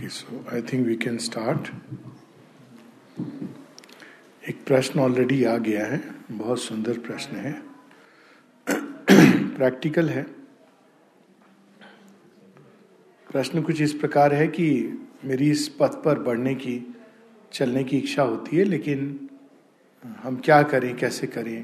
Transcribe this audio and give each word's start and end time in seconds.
Okay, 0.00 0.08
so 0.08 0.26
I 0.50 0.62
think 0.62 0.86
we 0.86 0.96
can 0.96 1.18
start. 1.18 1.66
एक 4.48 4.62
प्रश्न 4.66 5.00
already 5.00 5.42
आ 5.44 5.56
गया 5.56 5.84
है 5.86 5.98
बहुत 6.30 6.60
सुंदर 6.60 6.98
प्रश्न 6.98 7.36
है। 7.36 7.52
प्रैक्टिकल 9.56 10.08
है। 10.08 10.22
प्रश्न 13.30 13.62
कुछ 13.62 13.80
इस 13.80 13.92
प्रकार 13.92 14.34
है 14.34 14.46
कि 14.48 14.68
मेरी 15.24 15.50
इस 15.50 15.68
पथ 15.80 16.02
पर 16.04 16.18
बढ़ने 16.18 16.54
की 16.54 16.76
चलने 17.52 17.82
की 17.84 17.98
इच्छा 17.98 18.22
होती 18.22 18.56
है 18.56 18.64
लेकिन 18.64 19.28
हम 20.22 20.36
क्या 20.44 20.62
करें 20.62 20.94
कैसे 20.96 21.26
करें 21.26 21.58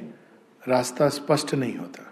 रास्ता 0.69 1.09
स्पष्ट 1.19 1.55
नहीं 1.55 1.77
होता। 1.77 2.05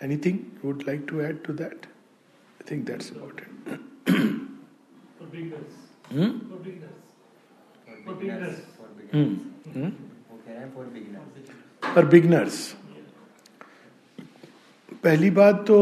Anything 0.00 0.38
would 0.64 0.82
like 0.88 1.06
to 1.08 1.20
add 1.20 1.42
to 1.46 1.52
that 1.52 1.86
I 1.86 2.70
think 2.70 2.86
that's 2.86 3.10
about 3.12 3.40
it 3.40 3.90
for 11.82 12.06
beginners 12.06 12.58
पहली 15.04 15.30
बात 15.30 15.64
तो 15.68 15.78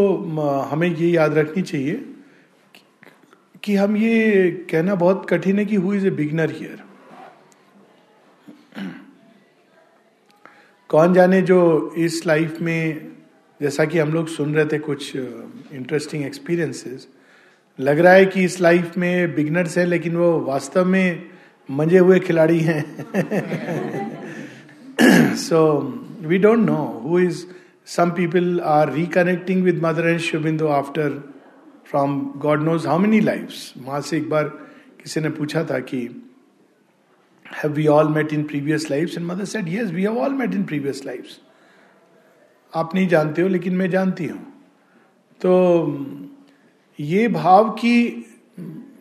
हमें 0.71 0.89
ये 0.89 1.09
याद 1.11 1.35
रखनी 1.39 1.63
चाहिए 1.63 1.97
कि 3.65 3.75
हम 3.77 3.97
ये 3.97 4.51
कहना 4.71 4.95
बहुत 4.95 5.27
कठिन 5.31 5.59
है 5.59 5.65
कि 5.65 5.77
who 5.77 5.93
is 5.95 6.07
a 6.07 6.11
beginner 6.23 6.51
here 6.51 6.83
कौन 10.91 11.15
जाने 11.15 11.41
जो 11.43 11.61
इस 11.99 12.27
लाइफ 12.27 12.61
में 12.61 13.11
जैसा 13.61 13.85
कि 13.85 13.99
हम 13.99 14.13
लोग 14.13 14.29
सुन 14.29 14.55
रहे 14.55 14.67
थे 14.67 14.79
कुछ 14.79 15.17
इंटरेस्टिंग 15.17 16.25
एक्सपीरियंसेस 16.25 17.09
लग 17.81 17.99
रहा 17.99 18.13
है 18.13 18.25
कि 18.27 18.45
इस 18.45 18.61
लाइफ 18.61 18.97
में 18.99 19.35
बिगनर्स 19.35 19.77
है, 19.79 19.85
लेकिन 19.87 20.17
वो 20.17 20.39
वास्तव 20.47 20.85
में 20.87 21.31
मंजे 21.69 21.99
हुए 21.99 22.19
खिलाड़ी 22.21 22.59
हैं। 22.61 22.83
So 25.39 25.59
we 26.23 26.39
don't 26.39 26.59
know 26.61 26.77
who 27.05 27.19
is 27.19 27.45
some 27.89 28.11
people 28.17 28.61
are 28.69 28.93
reconnecting 28.93 29.63
with 29.65 29.81
mother 29.85 30.09
and 30.09 30.19
Sri Aurobindo 30.21 30.69
after 30.69 31.09
from 31.91 32.21
God 32.39 32.63
knows 32.63 32.87
how 32.89 32.99
many 32.99 33.21
life 33.21 33.53
माँ 33.87 34.01
से 34.01 34.17
एक 34.17 34.29
बार 34.31 34.45
किसी 35.03 35.21
ने 35.21 35.31
पूछा 35.31 35.65
था 35.65 35.79
कि 35.83 36.01
have 37.47 37.73
we 37.73 37.87
all 37.89 38.09
met 38.15 38.33
in 38.33 38.43
previous 38.45 38.91
life 38.91 39.17
and 39.17 39.27
mother 39.27 39.45
said 39.45 39.69
yes 39.69 39.91
we 39.91 40.03
have 40.03 40.19
all 40.19 40.35
met 40.35 40.55
in 40.55 40.65
previous 40.65 41.05
life 41.07 41.27
आप 42.73 42.95
नहीं 42.95 43.09
जानते 43.09 43.43
हो, 43.43 43.49
लेकिन 43.49 43.77
मैं 43.77 43.89
जानती 43.91 44.27
हूँ। 44.27 44.41
तो 45.41 45.51
ये 47.01 47.29
भाव 47.29 47.71
कि 47.71 48.09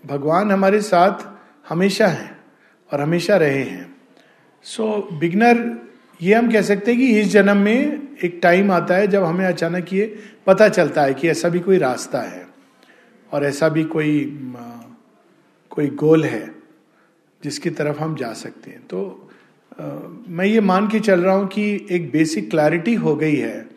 भगवान 0.06 0.52
हमारे 0.52 0.82
साथ 0.82 1.28
हमेशा 1.70 2.08
हैं 2.08 2.38
और 2.94 3.02
हमेशा 3.02 3.38
रहे 3.38 3.64
हैं। 3.64 3.96
सो 4.64 5.10
so, 5.12 5.20
बिगनर 5.20 5.88
ये 6.22 6.34
हम 6.34 6.52
कह 6.52 6.62
सकते 6.62 6.92
हैं 6.92 7.00
कि 7.00 7.20
इस 7.20 7.28
जन्म 7.28 7.58
में 7.58 8.08
एक 8.24 8.40
टाइम 8.44 8.72
आता 8.72 8.96
है 8.96 9.08
जब 9.08 9.24
हमें 9.24 9.46
अचानक 9.46 9.94
ये 9.94 10.20
पता 10.48 10.70
चलता 10.70 11.04
है 11.04 11.14
कि 11.14 11.30
ऐसा 11.30 11.50
भी 11.50 11.60
कोई 11.60 11.78
रास्ता 11.78 12.22
है 12.22 12.48
और 13.32 13.46
ऐसा 13.46 13.70
भी 13.70 13.84
कोई 13.84 14.40
कोई 15.70 15.88
गोल 15.88 16.26
है 16.26 16.56
जिसकी 17.44 17.70
तरफ़ 17.70 18.00
हम 18.00 18.16
जा 18.16 18.34
सकते 18.34 18.72
हैं। 18.72 18.88
तो 18.88 19.30
आ, 19.80 19.86
मैं 20.28 20.46
ये 20.46 20.62
मान 20.62 20.88
के 20.88 21.00
चल 21.00 21.20
रहा 21.20 21.36
हूँ 21.36 21.48
कि 21.48 21.88
एक 21.92 22.12
बेसिक 22.12 22.50
क्लैरिटी 22.50 22.96
हो 22.96 23.16
गई 23.16 23.36
है 23.36 23.70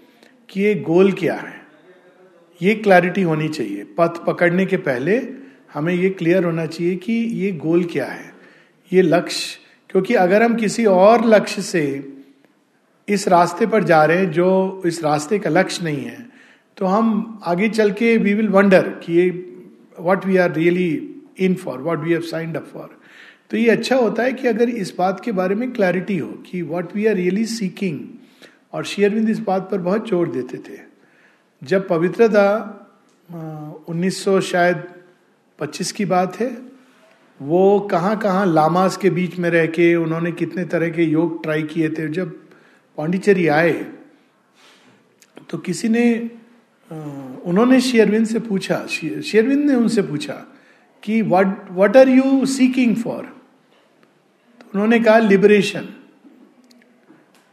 कि 0.48 0.60
ये 0.60 0.74
गोल 0.74 1.12
क्या 1.12 1.34
है। 1.34 1.61
ये 2.62 2.74
क्लैरिटी 2.76 3.22
होनी 3.22 3.48
चाहिए। 3.50 3.84
पथ 3.98 4.24
पकड़ने 4.26 4.66
के 4.66 4.76
पहले 4.78 5.20
हमें 5.74 5.92
ये 5.94 6.10
क्लियर 6.12 6.44
होना 6.44 6.66
चाहिए 6.66 6.96
कि 6.96 7.12
ये 7.12 7.52
गोल 7.58 7.84
क्या 7.84 8.06
है, 8.06 8.32
ये 8.92 9.02
लक्ष्य। 9.02 9.58
क्योंकि 9.90 10.14
अगर 10.16 10.42
हम 10.42 10.54
किसी 10.56 10.84
और 10.86 11.24
लक्ष्य 11.26 11.62
से 11.62 11.84
इस 13.08 13.26
रास्ते 13.28 13.66
पर 13.66 13.84
जा 13.84 14.04
रहे 14.04 14.18
हैं 14.18 14.30
जो 14.32 14.82
इस 14.86 15.02
रास्ते 15.04 15.38
का 15.38 15.50
लक्ष्य 15.50 15.84
नहीं 15.84 16.04
है 16.04 16.30
तो 16.76 16.86
हम 16.86 17.40
आगे 17.44 17.68
चल 17.68 17.90
के 17.92 18.16
वी 18.16 18.34
विल 18.34 18.48
वंडर 18.48 18.88
कि 19.02 19.12
ये 19.12 19.28
what 20.00 20.24
we 20.26 20.36
are 20.36 20.52
really 20.54 20.90
in 21.40 21.54
for 21.54 21.80
what 21.80 21.98
we 21.98 22.12
have 22.12 22.20
signed 22.28 22.56
up 22.56 22.66
for 22.72 22.88
तो 23.50 23.56
ये 23.56 23.68
अच्छा 23.70 23.96
होता 23.96 24.22
है 24.22 24.32
कि 24.32 24.48
अगर 24.48 24.68
इस 24.68 24.94
बात 24.98 25.20
के 25.24 25.32
बारे 25.32 25.54
में 25.54 25.70
क्लैरिटी 25.72 26.16
हो 26.18 26.28
कि 26.46 26.62
what 26.62 26.94
we 26.96 27.06
are 27.06 27.14
really 27.14 27.44
seeking 27.46 27.98
और 28.72 28.84
शेयरविंद 28.84 29.30
इस 29.30 29.38
बात 29.40 29.68
पर 29.70 29.78
बहुत 29.80 30.08
ज़ोर 30.08 30.28
देते 30.28 30.58
थे। 30.58 30.78
जब 31.62 31.86
पवित्रता 31.88 32.44
1900 33.88 34.40
शायद 34.42 34.82
25 35.58 35.92
की 35.92 36.04
बात 36.04 36.36
है, 36.40 36.50
वो 37.40 37.80
कहाँ 37.90 38.16
कहाँ 38.18 38.46
लामास 38.46 38.96
के 38.96 39.10
बीच 39.10 39.38
में 39.38 39.48
रह 39.50 39.66
के 39.66 39.94
उन्होंने 39.94 40.32
कितने 40.32 40.64
तरह 40.64 40.88
के 40.90 41.04
योग 41.04 41.42
ट्राई 41.42 41.62
किए 41.62 41.88
थे। 41.88 42.08
जब 42.08 42.30
पांडिचेरी 42.98 43.46
आए 43.48 43.72
तो 45.50 45.58
किसी 45.58 45.88
ने 45.88 46.30
उन्होंने 46.90 47.80
शेयरविंद 47.80 48.26
से 48.26 48.38
पूछा 48.40 48.86
शेयरविंद 48.86 49.64
ने 49.70 49.74
उनसे 49.74 50.02
पूछा 50.02 50.34
कि 51.02 51.20
what 51.22 51.70
what 51.70 51.96
are 51.96 52.08
you 52.08 52.46
seeking 52.46 52.96
for 52.96 53.22
तो 54.60 54.66
उन्होंने 54.74 54.98
कहा 55.00 55.18
लिबरेशन 55.18 55.88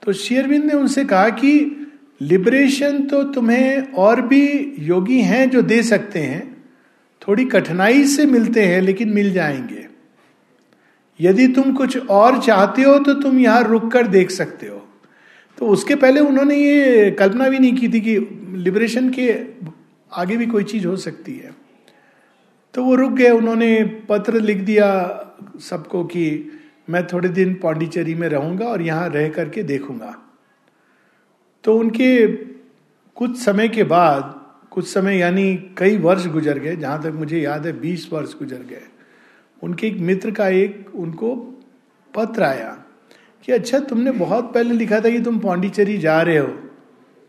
तो 0.03 0.13
शेयरविंद 0.13 0.63
ने 0.65 0.73
उनसे 0.73 1.05
कहा 1.05 1.29
कि 1.29 1.78
लिबरेशन 2.21 3.01
तो 3.01 3.23
तुम्हें 3.23 3.91
और 3.93 4.21
भी 4.21 4.75
योगी 4.79 5.21
हैं 5.21 5.49
जो 5.49 5.61
दे 5.61 5.83
सकते 5.83 6.19
हैं। 6.19 6.65
थोड़ी 7.27 7.45
कठिनाई 7.45 8.05
से 8.05 8.25
मिलते 8.25 8.65
हैं, 8.65 8.81
लेकिन 8.81 9.09
मिल 9.09 9.31
जाएँगे। 9.33 9.87
यदि 11.19 11.47
तुम 11.47 11.73
कुछ 11.73 12.07
और 12.07 12.41
चाहते 12.41 12.81
हो 12.81 12.99
तो 12.99 13.13
तुम 13.13 13.39
यहाँ 13.39 13.63
रुक 13.63 13.91
कर 13.91 14.07
देख 14.07 14.31
सकते 14.31 14.67
हो। 14.67 14.87
तो 15.57 15.67
उसके 15.67 15.95
पहले 15.95 16.19
उन्होंने 16.19 16.55
ये 16.55 17.11
कल्पना 17.11 17.49
भी 17.49 17.59
नहीं 17.59 17.75
की 17.75 17.89
थी 17.89 18.01
कि 18.01 18.17
लिबरेशन 18.55 19.09
के 19.09 19.33
आगे 20.13 20.37
भी 20.37 20.45
कोई 20.45 20.63
चीज़ 20.63 20.87
हो 20.87 20.95
सकती 20.95 21.33
है। 21.33 21.55
तो 22.73 22.83
वो 22.83 22.95
रुक 22.95 23.11
गए, 23.11 23.29
उन्होंने 23.29 23.83
पत्र 23.83 24.41
लिख 24.41 24.57
दिया 24.57 24.87
सबको 25.59 26.03
कि 26.03 26.51
मैं 26.89 27.07
थोड़े 27.07 27.29
दिन 27.29 27.53
पांडिचेरी 27.53 28.15
में 28.15 28.29
रहूँगा 28.29 28.65
और 28.65 28.81
यहाँ 28.81 29.09
रह 29.09 29.29
करके 29.29 29.63
देखूँगा। 29.63 30.28
तो 31.63 31.77
उनके 31.77 32.27
कुछ 33.17 33.37
समय 33.37 33.67
के 33.67 33.83
बाद, 33.83 34.35
कुछ 34.71 34.87
समय 34.87 35.17
यानी 35.17 35.55
कई 35.77 35.97
वर्ष 35.97 36.25
गुजर 36.27 36.59
गए, 36.59 36.75
जहाँ 36.75 37.01
तक 37.03 37.13
मुझे 37.15 37.39
याद 37.39 37.65
है, 37.65 37.79
बीस 37.79 38.09
वर्ष 38.13 38.33
गुजर 38.39 38.61
गए। 38.69 38.87
उनके 39.63 39.87
एक 39.87 39.97
मित्र 39.99 40.31
का 40.31 40.47
एक 40.47 40.91
उनको 40.95 41.35
पत्र 42.13 42.43
आया 42.43 42.77
कि 43.45 43.51
अच्छा 43.51 43.79
तुमने 43.79 44.11
बहुत 44.11 44.53
पहले 44.53 44.73
लिखा 44.73 44.99
था 44.99 45.09
कि 45.09 45.19
तुम 45.19 45.39
पांडिचेरी 45.39 45.97
जा 45.97 46.21
रहे 46.21 46.37
हो। 46.37 46.47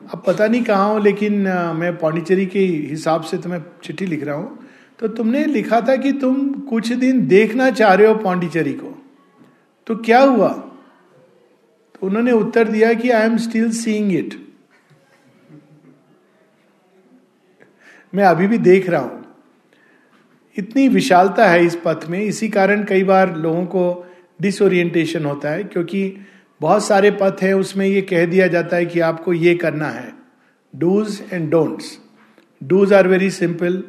अब 0.00 0.22
पता 0.26 0.46
नहीं 0.46 0.62
कहाँ 0.62 0.88
हो, 0.92 0.98
लेकिन 0.98 1.40
मैं 1.76 1.96
पांडिचेरी 1.98 2.46
के 2.46 2.60
हिसाब 2.90 3.22
से 3.22 3.38
तुम्हें 3.38 3.62
चिट्ठी 3.84 4.06
लिख 4.06 4.24
रहा 4.24 4.36
हूँ। 4.36 4.58
तो 4.98 5.08
तुमने 5.08 5.44
लिखा 5.44 5.80
था 5.80 5.96
कि 5.96 6.12
तुम 6.12 6.52
कुछ 6.52 6.92
दिन 6.92 7.26
देखना 7.26 7.70
चाह 7.70 7.94
रहे 7.94 8.06
हो 8.06 8.14
पांडिचेरी 8.14 8.72
को। 8.72 8.96
तो 9.86 9.96
क्या 9.96 10.20
हुआ? 10.20 10.69
उन्होंने 12.02 12.32
उत्तर 12.32 12.68
दिया 12.68 12.92
कि 12.94 13.10
I 13.10 13.26
am 13.26 13.36
still 13.38 13.70
seeing 13.72 14.12
it 14.12 14.34
मैं 18.12 18.24
अभी 18.24 18.46
भी 18.46 18.58
देख 18.58 18.88
रहा 18.88 19.00
हूँ। 19.00 19.18
इतनी 20.56 20.86
विशालता 20.88 21.48
है 21.48 21.64
इस 21.66 21.76
पथ 21.84 22.06
में। 22.08 22.20
इसी 22.20 22.48
कारण 22.48 22.82
कई 22.84 23.04
बार 23.04 23.36
लोगों 23.36 23.64
को 23.66 24.06
डिसोरिएंटेशन 24.40 25.24
होता 25.24 25.50
है, 25.50 25.64
क्योंकि 25.64 26.16
बहुत 26.60 26.84
सारे 26.84 27.10
पथ 27.12 27.42
हैं, 27.42 27.52
उसमें 27.54 27.86
ये 27.86 28.00
कह 28.02 28.24
दिया 28.26 28.46
जाता 28.46 28.76
है 28.76 28.86
कि 28.86 29.00
आपको 29.00 29.32
ये 29.32 29.54
करना 29.54 29.88
है। 29.88 30.12
Dos 30.74 31.20
and 31.32 31.50
don'ts 31.50 31.98
dos 32.60 32.92
are 32.92 33.08
very 33.08 33.30
simple 33.30 33.82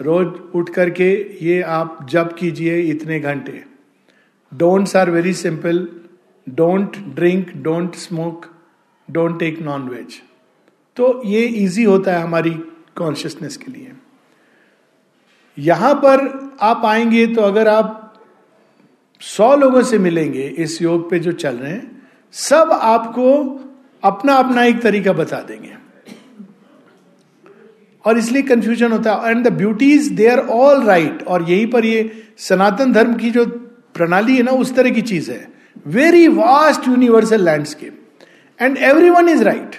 रोज 0.00 0.32
उठ 0.54 0.70
करके 0.70 1.10
ये 1.42 1.60
आप 1.62 2.06
जब 2.10 2.34
कीजिए 2.36 2.80
इतने 2.82 3.20
घंटे। 3.20 3.62
Don'ts 4.52 4.96
are 4.96 5.10
very 5.10 5.32
simple 5.34 5.88
don't 6.46 6.96
drink 7.14 7.52
don't 7.56 7.94
smoke 7.94 8.46
don't 9.08 9.38
take 9.38 9.60
non 9.62 9.88
veg 9.88 10.20
तो 10.96 11.22
ये 11.26 11.42
इजी 11.42 11.84
होता 11.84 12.12
है 12.12 12.22
हमारी 12.22 12.50
कॉन्शियसनेस 12.96 13.56
के 13.56 13.72
लिए। 13.72 13.92
यहाँ 15.58 15.94
पर 15.94 16.20
आप 16.60 16.84
आएँगे 16.84 17.26
तो 17.26 17.42
अगर 17.42 17.68
आप 17.68 18.02
सौ 19.20 19.54
लोगों 19.56 19.82
से 19.82 19.98
मिलेंगे 19.98 20.42
इस 20.42 20.80
योग 20.82 21.08
पे 21.10 21.18
जो 21.18 21.32
चल 21.32 21.56
रहे 21.56 21.72
हैं, 21.72 22.02
सब 22.32 22.70
आपको 22.72 23.32
अपना 24.02 24.34
अपना 24.34 24.64
एक 24.64 24.80
तरीका 24.82 25.12
बता 25.12 25.40
देंगे। 25.40 25.74
और 28.04 28.18
इसलिए 28.18 28.42
कंफ्यूजन 28.42 28.92
होता 28.92 29.14
है। 29.14 29.30
And 29.30 29.46
the 29.48 29.52
beauty 29.52 29.92
is 29.92 30.12
they 30.14 30.28
are 30.28 30.38
all 30.38 30.82
right 30.84 31.22
और 31.22 31.50
यहीं 31.50 31.66
पर 31.70 31.84
ये 31.84 32.10
सनातन 32.38 32.92
धर्म 32.92 33.14
की 33.14 33.30
जो 33.30 33.46
प्रणाली 33.94 34.36
है 34.36 34.42
ना, 34.42 34.52
उस 34.52 34.74
तरह 34.74 34.90
की 34.90 35.02
चीज़ 35.02 35.30
है। 35.30 35.55
Very 35.86 36.26
vast 36.28 36.88
universal 36.88 37.44
landscape 37.44 37.98
and 38.58 38.78
every 38.78 39.10
one 39.10 39.28
is 39.28 39.42
right 39.44 39.76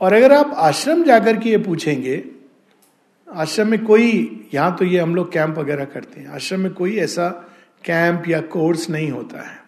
और 0.00 0.12
अगर 0.12 0.32
आप 0.32 0.52
आश्रम 0.58 1.02
जाकर 1.04 1.36
के 1.36 1.50
ये 1.50 1.58
पूछेंगे, 1.58 2.22
आश्रम 3.28 3.68
में 3.68 3.84
कोई, 3.84 4.48
यहाँ 4.54 4.76
तो 4.76 4.84
ये 4.84 4.98
हम 5.00 5.14
लोग 5.14 5.32
कैंप 5.32 5.58
वगैरह 5.58 5.84
करते 5.84 6.20
हैं, 6.20 6.28
आश्रम 6.28 6.60
में 6.60 6.72
कोई 6.72 6.96
ऐसा 6.98 7.28
कैंप 7.84 8.28
या 8.28 8.40
कोर्स 8.52 8.88
नहीं 8.90 9.10
होता 9.10 9.42
है। 9.42 9.58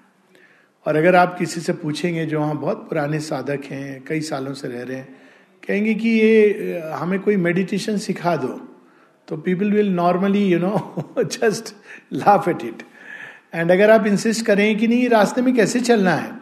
और 0.87 0.97
अगर 0.97 1.17
आप 1.17 1.37
किसी 1.39 1.61
से 1.61 1.73
पूछेंगे 1.75 2.27
जो 2.27 2.41
वहाँ 2.41 2.57
बहुत 2.57 2.89
पुराने 2.89 3.21
साधक 3.21 3.65
हैं, 3.71 4.03
कई 4.05 4.21
सालों 4.21 4.55
से 4.55 4.69
रह 4.69 4.83
रहे 4.83 4.97
हैं, 4.97 5.09
कहेंगे 5.63 5.95
कि 5.95 6.09
ये 6.09 6.81
हमें 6.95 7.19
कोई 7.21 7.37
मेडिटेशन 7.39 7.97
सिखा 7.99 8.37
दो 8.37 8.61
तो 9.29 9.37
people 9.37 9.73
will 9.73 9.91
normally 9.95 10.45
you 10.45 10.59
know 10.59 11.23
just 11.23 11.75
laugh 12.13 12.49
at 12.49 12.63
it 12.65 12.83
and 13.53 13.71
अगर 13.73 13.91
आप 13.91 14.07
इंसिस्ट 14.07 14.45
करें 14.47 14.77
कि 14.79 14.89
नहीं, 14.89 15.09
रास्ते 15.09 15.43
में 15.43 15.55
कैसे 15.55 15.81
चलना 15.81 16.13
है 16.13 16.35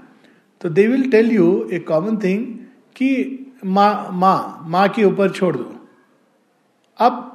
तो 0.60 0.68
they 0.68 0.86
will 0.86 1.10
tell 1.10 1.30
you 1.32 1.68
a 1.72 1.78
common 1.78 2.16
thing 2.16 2.44
कि 2.96 3.40
माँ 3.64 4.08
माँ 4.12 4.64
माँ 4.68 4.88
के 4.88 5.04
ऊपर 5.04 5.30
छोड़ 5.30 5.56
दो। 5.56 5.88
अब 6.98 7.30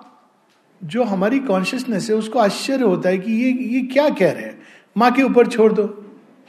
जो 0.81 1.03
हमारी 1.03 1.39
कॉन्शियसनेस 1.39 2.09
है, 2.09 2.15
उसको 2.15 2.39
आश्चर्य 2.39 2.83
होता 2.83 3.09
है 3.09 3.17
कि 3.17 3.31
ये 3.33 3.51
ये 3.73 3.81
क्या 3.83 4.09
कह 4.09 4.31
रहे 4.31 4.43
हैं। 4.43 4.61
माँ 4.97 5.11
के 5.11 5.23
ऊपर 5.23 5.47
छोड़ 5.47 5.71
दो। 5.73 5.83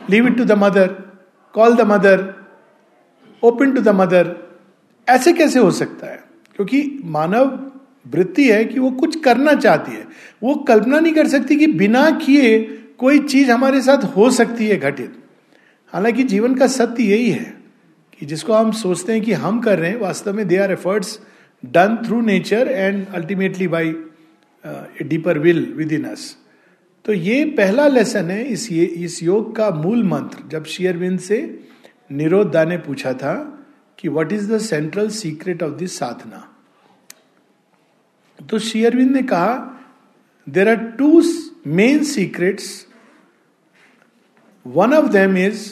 Leave 0.01 0.27
it 0.27 0.37
to 0.37 0.45
the 0.45 0.53
mother 0.53 0.87
call 1.55 1.77
the 1.77 1.81
mother 1.81 2.35
open 3.43 3.73
to 3.73 3.81
the 3.83 3.89
mother 3.89 4.37
ऐसे 5.09 5.33
कैसे 5.33 5.59
हो 5.59 5.71
सकता 5.71 6.07
है? 6.07 6.25
क्योंकि 6.57 7.01
मानव 7.05 7.73
वृत्ति 8.07 8.49
है 8.51 8.65
कि 8.65 8.81
वो 8.81 8.91
कुछ 8.91 9.21
करना 9.21 9.55
चाहती 9.55 9.93
है। 9.93 10.07
वो 10.43 10.55
कल्पना 10.69 10.99
नहीं 11.01 11.13
कर 11.15 11.29
सकती 11.29 11.57
कि 11.57 11.67
बिना 11.67 12.11
किए 12.19 12.59
कोई 13.01 13.19
चीज़ 13.21 13.51
हमारे 13.51 13.81
साथ 13.83 14.05
हो 14.17 14.31
सकती 14.31 14.67
है 14.67 14.77
घटित। 14.77 15.13
हालाँकि 15.93 16.25
जीवन 16.25 16.55
का 16.55 16.67
सत्य 16.67 17.05
यही 17.05 17.31
है 17.31 17.55
कि 18.19 18.27
जिसको 18.27 18.53
हम 18.53 18.73
सोचते 18.73 19.13
हैं 19.13 19.23
कि 19.23 19.33
हम 19.35 19.61
कर 19.61 19.79
रहे 19.79 19.91
हैं, 19.91 19.99
वास्तव 19.99 20.35
में 20.35 20.47
they 20.49 20.57
are 20.57 20.73
efforts 20.73 21.19
done 21.63 21.97
through 22.07 22.21
nature 22.21 22.69
and 22.69 23.07
ultimately 23.09 23.69
by 23.69 23.95
deeper 25.03 25.39
will 25.39 25.65
within 25.93 26.05
us 26.05 26.37
तो 27.05 27.13
ये 27.13 27.45
पहला 27.45 27.87
लेसन 27.89 28.31
है 28.31 28.45
इस 28.45 28.71
ये, 28.73 28.85
इस 28.85 29.23
योग 29.23 29.55
का 29.57 29.71
मूल 29.71 30.03
मंत्र। 30.05 30.49
जब 30.49 30.65
शेयरविंद 30.65 31.19
से 31.21 31.39
निरोधा 32.13 32.65
ने 32.65 32.77
पूछा 32.79 33.13
था 33.13 33.35
कि 33.99 34.09
what 34.09 34.33
is 34.33 34.53
the 34.53 34.59
central 34.59 35.09
secret 35.11 35.63
of 35.63 35.73
this 35.73 35.97
sadhana? 35.99 36.47
तो 38.41 38.59
शेयरविंद 38.59 39.11
ने 39.11 39.23
कहा 39.23 39.55
there 40.47 40.69
are 40.69 40.77
two 40.99 41.23
main 41.67 42.05
secrets 42.05 42.87
one 44.75 44.95
of 44.95 45.11
them 45.13 45.37
is 45.39 45.69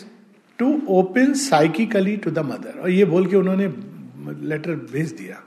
to 0.59 0.71
open 0.91 1.33
psychically 1.35 2.17
to 2.17 2.31
the 2.31 2.39
mother 2.47 2.79
और 2.81 2.91
ये 2.91 3.05
बोल 3.05 3.27
के 3.27 3.37
उन्होंने 3.37 3.67
लेटर 4.49 4.75
भेज 4.93 5.12
दिया। 5.12 5.43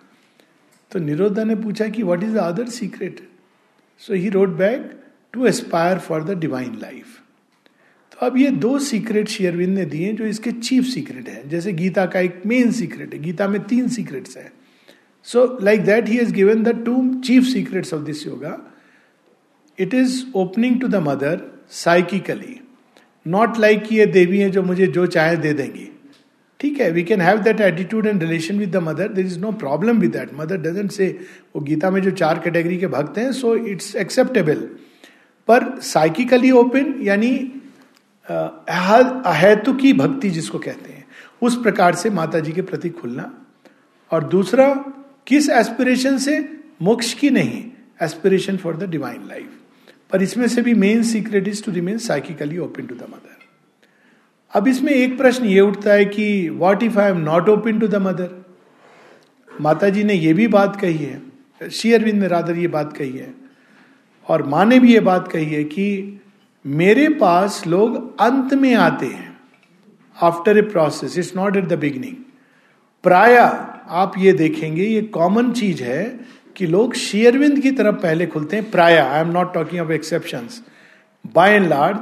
तो 0.92 1.00
निरोधा 1.00 1.44
ने 1.44 1.56
पूछा 1.56 1.88
कि 1.88 2.03
what 2.03 2.24
is 2.24 2.33
the 2.33 2.38
other 2.38 2.69
secret 2.69 3.19
so 4.01 4.13
he 4.13 4.30
wrote 4.30 4.56
back 4.57 4.92
to 5.33 5.45
aspire 5.48 6.00
for 6.00 6.24
the 6.24 6.38
divine 6.39 6.77
life 6.81 7.19
तो 8.12 8.25
अब 8.25 8.38
ये 8.38 8.50
दो 8.63 8.77
सीक्रेट 8.80 9.27
शेयरविंद 9.27 9.77
ने 9.77 9.86
दिए 9.86 10.12
जो 10.13 10.25
इसके 10.25 10.51
चीफ 10.51 10.83
सीक्रेट 10.86 11.30
है। 11.30 11.48
जैसे 11.50 11.74
गीता 11.74 12.06
का 12.06 12.19
एक 12.19 12.42
मेन 12.45 12.71
सीक्रेट 12.71 13.13
है। 13.13 13.19
गीता 13.19 13.48
में 13.48 13.62
तीन 13.63 13.88
सीक्रेट्स 13.89 14.38
हैं। 14.38 14.51
So 15.27 15.45
like 15.62 15.83
that 15.86 16.07
he 16.09 16.18
has 16.18 16.33
given 16.33 16.63
the 16.63 16.75
two 16.86 17.21
chief 17.21 17.44
secrets 17.44 17.94
of 17.94 18.01
this 18.03 18.25
yoga 18.27 18.57
it 19.77 19.94
is 19.94 20.24
opening 20.36 20.80
to 20.81 20.88
the 20.88 20.95
mother 21.07 21.42
psychically 21.69 22.59
not 23.25 23.57
like 23.59 23.91
ये 23.91 24.06
देवी 24.06 24.39
है 24.39 24.50
जो 24.50 24.63
मुझे 24.63 24.88
जो 24.88 25.06
चाहे 25.07 25.38
दे 25.38 25.53
देंगी। 25.53 25.88
ठीक 26.59 26.79
है 26.81 26.89
we 26.91 27.03
can 27.03 27.21
have 27.21 27.41
that 27.41 27.62
attitude 27.62 28.07
and 28.07 28.23
relation 28.23 28.59
with 28.59 28.71
the 28.71 28.77
mother 28.83 29.07
there 29.07 29.25
is 29.25 29.39
no 29.39 29.51
problem 29.51 30.00
with 30.00 30.12
that 30.12 30.33
mother 30.33 30.57
doesn't 30.57 30.91
say 30.91 31.07
वो 31.56 31.62
गीता 31.62 31.89
में 31.91 32.01
जो 32.01 32.12
चार 32.12 32.39
कैटेगरी 32.39 32.77
के 32.77 32.88
भक्त 32.88 33.18
हैं 33.18 33.31
सो 33.33 33.56
इट्स 33.56 33.95
एक्सेप्टेबल 33.95 34.69
पर 35.47 35.79
साइकिकली 35.81 36.51
ओपन 36.51 36.94
यानी 37.01 37.31
अहेतु 38.29 39.74
की 39.74 39.94
भक्ति 39.94 40.29
जिसको 40.29 40.59
कहते 40.59 40.91
हैं, 40.94 41.06
उस 41.41 41.56
प्रकार 41.63 41.95
से 41.95 42.09
माता 42.09 42.39
जी 42.39 42.51
के 42.51 42.62
प्रति 42.62 42.89
खुलना। 42.89 43.31
और 44.12 44.24
दूसरा, 44.24 44.74
किस 45.27 45.50
एस्पिरेशन 45.50 46.17
से? 46.17 46.38
मोक्ष 46.81 47.13
की 47.13 47.29
नहीं 47.29 47.63
aspiration 48.01 48.57
for 48.57 48.77
the 48.77 48.89
divine 48.89 49.27
life 49.27 49.50
पर 50.11 50.21
इसमें 50.21 50.47
से 50.47 50.61
भी 50.61 50.73
main 50.75 51.03
secret 51.03 51.47
is 51.47 51.63
to 51.63 51.71
remain 51.71 51.97
psychically 51.97 52.57
open 52.57 52.85
to 52.85 52.95
the 52.95 53.07
mother 53.09 53.39
अब 54.53 54.67
इसमें 54.67 54.91
एक 54.93 55.17
प्रश्न 55.17 55.45
ये 55.45 55.59
उठता 55.61 55.93
है 55.93 56.05
कि 56.05 56.27
what 56.59 56.83
if 56.83 56.99
I 56.99 57.09
am 57.11 57.19
not 57.19 57.49
open 57.49 57.79
to 57.79 57.87
the 57.87 58.01
mother 58.01 58.29
माता 59.49 59.89
जी 59.89 60.03
ने 60.03 60.13
यह 60.13 60.33
भी 60.33 60.47
बात 60.47 60.75
कही 60.81 60.97
है, 60.97 61.21
श्री 61.71 61.91
अरविंद 61.93 62.21
ने 62.21 62.27
राधर 62.27 62.57
ये 62.57 62.67
बात 62.67 62.93
कही 62.97 63.17
है, 63.17 63.33
और 64.27 64.43
माँ 64.47 64.65
ने 64.65 64.79
भी 64.79 64.93
ये 64.93 64.99
बात 65.01 65.27
कही 65.31 65.45
है 65.45 65.63
कि 65.63 66.19
मेरे 66.65 67.07
पास 67.19 67.63
लोग 67.67 67.95
अंत 68.21 68.53
में 68.53 68.73
आते 68.75 69.05
हैं 69.05 69.29
after 70.15 70.57
a 70.57 70.61
process 70.61 71.17
it's 71.17 71.35
not 71.35 71.57
at 71.57 71.67
the 71.67 71.79
beginning 71.79 72.15
प्राय 73.03 73.35
आप 73.35 74.13
ये 74.17 74.33
देखेंगे, 74.33 74.83
ये 74.83 75.01
कॉमन 75.13 75.51
चीज़ 75.51 75.83
है 75.83 76.03
कि 76.61 76.67
लोग 76.67 76.93
शेयरविंद 76.93 77.59
की 77.59 77.71
तरफ़ 77.71 77.95
पहले 77.97 78.25
खुलते 78.27 78.55
हैं, 78.55 78.69
प्राय 78.71 78.97
I 78.97 79.21
am 79.21 79.31
not 79.31 79.53
talking 79.53 79.81
of 79.81 79.91
exception 79.91 80.47
by 81.35 81.53
and 81.53 81.67
large 81.67 81.97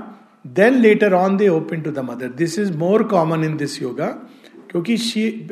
then 0.48 0.74
later 0.74 1.14
on 1.14 1.38
they 1.38 1.48
open 1.50 1.82
to 1.82 1.92
the 1.92 2.00
mother 2.00 2.30
this 2.38 2.58
is 2.60 2.72
more 2.78 3.04
common 3.04 3.44
in 3.44 3.56
this 3.58 3.82
yoga 3.82 4.08
क्योंकि 4.72 4.94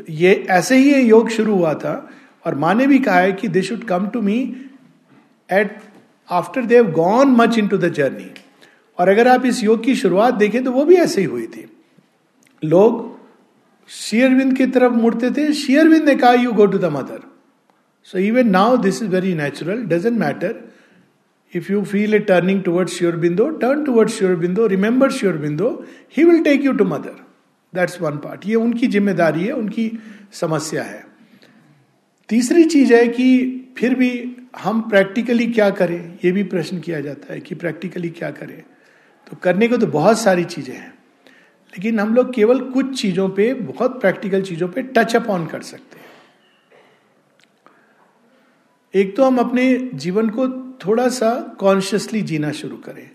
ये, 0.09 0.33
ऐसे 0.49 0.77
ही 0.77 0.91
ये 0.93 1.01
योग 1.01 1.29
शुरू 1.29 1.55
हुआ 1.55 1.73
था, 1.73 2.09
और 2.45 2.55
माँ 2.55 2.73
ने 2.75 2.87
भी 2.87 2.99
कहा 2.99 3.19
है 3.19 3.31
कि 3.33 3.47
they 3.47 3.61
should 3.61 3.83
come 3.83 4.07
to 4.07 4.21
me 4.21 4.39
at 5.49 5.77
after 6.29 6.65
they've 6.65 6.91
gone 6.91 7.31
much 7.31 7.57
into 7.67 7.77
the 7.77 7.93
journey 7.93 8.31
और 8.97 9.09
अगर 9.09 9.27
आप 9.27 9.45
इस 9.45 9.63
योग 9.63 9.83
की 9.83 9.95
शुरुआत 9.95 10.33
देखें 10.33 10.63
तो 10.63 10.71
वो 10.71 10.85
भी 10.85 10.95
ऐसे 10.95 11.21
ही 11.21 11.27
हुई 11.27 11.47
थी। 11.47 11.65
लोग 12.63 13.17
शेयरविंद 13.89 14.53
की 14.57 14.65
तरफ़ 14.67 14.93
मुड़ते 14.93 15.31
थे। 15.31 15.51
शेयरविंद 15.53 16.03
ने 16.03 16.15
कहा 16.15 16.33
you 16.33 16.51
go 16.53 16.65
to 16.65 16.77
the 16.77 16.85
mother 16.85 17.19
so 18.07 18.17
even 18.19 18.49
now 18.49 18.77
this 18.77 19.01
is 19.03 19.09
very 19.09 19.33
natural 19.35 19.83
doesn't 19.85 20.17
matter 20.19 20.55
If 21.53 21.69
you 21.69 21.85
feel 21.85 22.13
a 22.13 22.19
turning 22.19 22.61
towards 22.61 22.93
Sure 22.93 23.13
Bindo, 23.13 23.59
turn 23.59 23.85
towards 23.85 24.13
Sure 24.13 24.35
Bindo, 24.35 24.69
remember 24.69 25.09
Sure 25.09 25.33
Bindo, 25.33 25.87
he 26.09 26.25
will 26.25 26.43
take 26.43 26.61
you 26.61 26.73
to 26.73 26.85
mother. 26.85 27.15
That's 27.73 27.99
one 28.01 28.17
part 28.17 28.45
ये 28.47 28.55
उनकी 28.55 28.87
ज़िम्मेदारी 28.87 29.43
है 29.43 29.51
उनकी 29.51 29.91
समस्या 30.33 30.83
है 30.83 31.03
तीसरी 32.29 32.63
चीज़ 32.65 32.93
है 32.93 33.07
कि 33.07 33.25
फिर 33.77 33.95
भी 33.95 34.09
हम 34.59 34.79
प्रैक्टिकली 34.89 35.47
क्या 35.47 35.69
करें 35.79 35.99
ये 36.23 36.31
भी 36.31 36.43
प्रश्न 36.53 36.79
किया 36.79 36.99
जाता 37.01 37.33
है 37.33 37.39
कि 37.39 37.55
प्रैक्टिकली 37.55 38.09
क्या 38.09 38.29
करें 38.31 38.61
तो 39.27 39.37
करने 39.43 39.67
को 39.67 39.77
तो 39.77 39.87
बहुत 39.89 40.19
सारी 40.19 40.43
चीज़ें 40.45 40.73
हैं 40.75 40.93
लेकिन 41.73 41.99
हम 41.99 42.15
लोग 42.15 42.33
केवल 42.33 42.59
कुछ 42.71 42.99
चीज़ों 43.01 43.27
पे 43.29 43.53
बहुत 43.53 43.99
प्रैक्टिकल 44.01 44.41
चीज़ों 44.43 44.67
पे 44.67 44.81
टच 44.97 45.15
अप 45.15 45.29
ऑन 45.29 45.45
कर 45.47 45.61
सकते 45.71 45.99
हैं 45.99 46.06
एक 48.97 49.17
तो 49.17 49.23
हम 49.23 49.37
अपने 49.37 49.89
जीवन 49.93 50.29
को 50.29 50.47
थोड़ा 50.85 51.07
सा 51.07 51.55
कॉन्शियसली 51.59 52.21
जीना 52.21 52.51
शुरू 52.51 52.77
करें। 52.77 53.09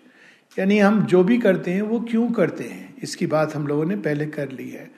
यानी 0.59 0.79
हम 0.79 1.03
जो 1.05 1.25
भी 1.25 1.39
करते 1.39 1.71
हैं 1.71 1.83
वो 1.83 2.01
क्यों 2.01 2.31
करते 2.31 2.65
हैं? 2.65 2.95
इसकी 3.03 3.27
बात 3.27 3.55
हम 3.55 3.67
लोगों 3.67 3.85
ने 3.85 3.97
पहले 3.97 4.27
कर 4.27 4.49
ली 4.49 4.71
है। 4.71 4.91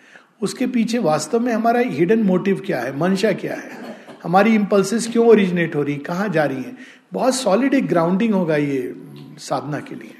उसके 0.42 0.66
पीछे 0.66 0.98
वास्तव 0.98 1.40
में 1.40 1.52
हमारा 1.52 1.80
हिडन 1.80 2.22
मोटिव 2.22 2.62
क्या 2.66 2.80
है? 2.80 2.98
मंशा 2.98 3.32
क्या 3.32 3.54
है? 3.54 3.96
हमारी 4.22 4.54
इम्पल्सिस 4.54 5.08
क्यों 5.08 5.26
ओरिजिनेट 5.26 5.74
हो 5.74 5.82
रही? 5.82 5.96
कहाँ 5.96 6.28
जा 6.28 6.44
रही 6.44 6.62
है? 6.62 6.76
बहुत 7.12 7.34
सॉलिड 7.34 7.74
एक 7.74 7.86
ग्राउंडिंग 7.86 8.34
होगा 8.34 8.56
ये 8.56 8.96
साधना 9.38 9.80
के 9.80 9.94
लिए। 9.94 10.14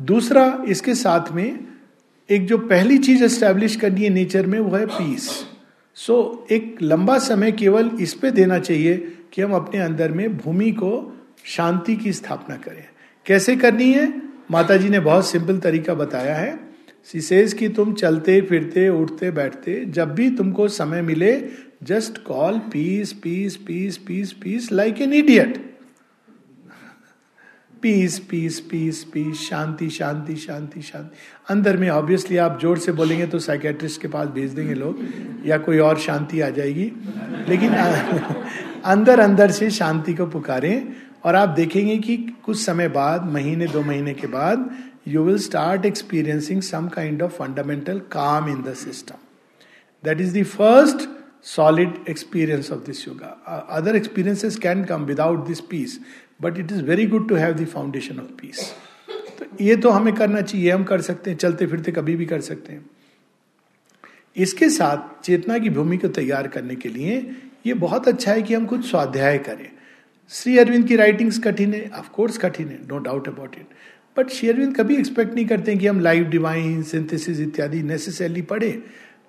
दूसरा 0.00 0.64
इसके 0.68 0.94
साथ 0.94 1.32
में 1.32 1.66
एक 2.30 2.46
जो 2.46 2.58
पहली 2.58 2.98
चीज़ 2.98 3.24
एस्टेब्लिश 3.24 3.76
करनी 3.76 4.02
है 4.02 4.08
नेचर 4.10 4.46
में 4.46 4.60
वो 4.60 4.76
है 4.76 4.86
पीस 4.86 5.44
सो 5.94 6.46
so, 6.46 6.52
एक 6.52 6.76
लंबा 6.82 7.18
समय 7.18 7.52
केवल 7.52 7.90
इस 8.00 8.14
पे 8.14 8.30
देना 8.30 8.58
चाहिए 8.58 9.15
कि 9.36 9.42
हम 9.42 9.52
अपने 9.52 9.80
अंदर 9.80 10.12
में 10.12 10.36
भूमि 10.36 10.70
को 10.70 11.20
शांति 11.44 11.96
की 11.96 12.12
स्थापना 12.12 12.56
करें। 12.56 12.84
कैसे 13.26 13.56
करनी 13.56 13.92
है? 13.92 14.22
माता 14.50 14.76
जी 14.76 14.88
ने 14.88 15.00
बहुत 15.00 15.28
सिंपल 15.28 15.58
तरीका 15.58 15.94
बताया 15.94 16.36
है। 16.36 16.60
सिसेज 17.04 17.52
की 17.52 17.68
तुम 17.68 17.94
चलते, 17.94 18.40
फिरते, 18.40 18.88
उठते, 18.88 19.30
बैठते, 19.30 19.84
जब 19.88 20.14
भी 20.14 20.30
तुमको 20.30 20.68
समय 20.68 21.02
मिले 21.02 21.44
just 21.82 22.18
call 22.18 22.58
peace 22.58 23.12
peace 23.12 23.56
peace 23.56 23.96
peace 23.96 24.32
peace 24.32 24.72
like 24.72 25.00
an 25.00 25.12
idiot 25.12 25.75
peace 27.82 28.18
peace 28.18 28.60
peace 28.60 29.04
peace 29.04 29.40
shanti 29.40 29.90
shanti 29.90 30.36
shanti 30.36 30.82
shanti. 30.82 31.16
अंदर 31.48 31.76
में 31.76 31.88
ऑब्वियसली 31.90 32.36
आप 32.36 32.58
ज़ोर 32.60 32.78
से 32.78 32.92
बोलेंगे 32.92 33.26
तो 33.26 33.38
साइकेट्रिस्ट 33.38 34.02
के 34.02 34.08
पास 34.08 34.28
भेज 34.28 34.50
देंगे 34.50 34.74
लोग 34.74 34.98
या 35.46 35.58
कोई 35.58 35.78
और 35.78 35.98
शांति 35.98 36.40
आ 36.40 36.50
जाएगी। 36.50 36.92
लेकिन 37.48 37.70
अंदर 38.84 39.20
अंदर 39.20 39.50
से 39.50 39.70
शांति 39.70 40.14
को 40.14 40.26
पुकारें 40.26 40.88
और 41.24 41.34
आप 41.34 41.48
देखेंगे 41.48 41.98
कि 41.98 42.16
कुछ 42.16 42.64
समय 42.64 42.88
बाद 42.88 43.24
महीने 43.24 43.66
दो 43.66 43.82
महीने 43.82 44.14
के 44.14 44.26
बाद 44.26 44.70
you 45.08 45.22
will 45.22 45.38
start 45.38 45.86
experiencing 45.86 46.62
some 46.62 46.88
kind 46.88 47.22
of 47.22 47.32
fundamental 47.32 47.98
calm 47.98 48.48
in 48.48 48.62
the 48.62 48.74
system 48.74 49.14
that 50.04 50.20
is 50.20 50.38
the 50.38 50.44
first 50.44 51.08
experience 52.08 52.70
of 52.70 52.84
this 52.86 53.06
yoga. 53.06 53.36
Uh, 53.46 53.62
other 53.68 53.94
experiences 53.94 54.56
can 54.58 54.84
come 54.84 55.06
without 55.06 55.46
this 55.46 55.60
peace, 55.60 55.98
but 56.44 56.58
it 56.58 56.72
is 56.72 56.82
very 56.82 57.06
good 57.06 57.28
to 57.28 57.34
have 57.34 57.54
the 57.54 57.66
foundation 57.68 58.14
of 58.14 58.40
peace. 58.40 58.62
तो 59.38 59.64
ये 59.64 59.76
तो 59.76 59.90
हमें 59.90 60.14
करना 60.14 60.40
चाहिए, 60.40 60.70
हम 60.70 60.84
कर 60.84 61.00
सकते 61.00 61.30
हैं, 61.30 61.38
चलते 61.38 61.66
फिरते 61.66 61.92
कभी 61.92 62.16
भी 62.16 62.26
कर 62.26 62.40
सकते 62.40 62.72
हैं। 62.72 62.90
इसके 64.36 64.70
साथ 64.70 65.22
चेतना 65.24 65.58
की 65.58 65.70
भूमि 65.70 65.96
को 65.96 66.08
तैयार 66.08 66.48
करने 66.48 66.74
के 66.74 66.88
लिए 66.88 67.36
ये 67.66 67.74
बहुत 67.74 68.08
अच्छा 68.08 68.32
है 68.32 68.42
कि 68.42 68.54
हम 68.54 68.66
कुछ 68.66 68.90
स्वाध्याय 68.90 69.38
करें। 69.38 69.70
श्री 70.28 70.58
अरविंद 70.58 70.88
की 70.88 70.96
राइटिंग्स 70.96 71.38
कठिन 71.38 71.74
है 71.74 71.90
ऑफकोर्स 71.94 72.38
कठिन 72.38 72.68
है 72.68 72.78
no 72.88 72.98
doubt 72.98 73.28
about 73.28 73.54
it 73.54 73.66
but 74.18 74.28
Shri 74.28 74.48
Arvind 74.48 74.76
कभी 74.76 74.96
एक्सपेक्ट 74.96 75.34
नहीं 75.34 75.46
करते 75.46 75.76
कि 75.76 75.86
हम 75.86 76.00
लाइव 76.00 76.24
डिवाइन 76.24 76.82
सिंथेसिस 76.82 77.40
इत्यादि 77.40 77.82
नेसेसरली 77.82 78.42
पढ़े। 78.42 78.82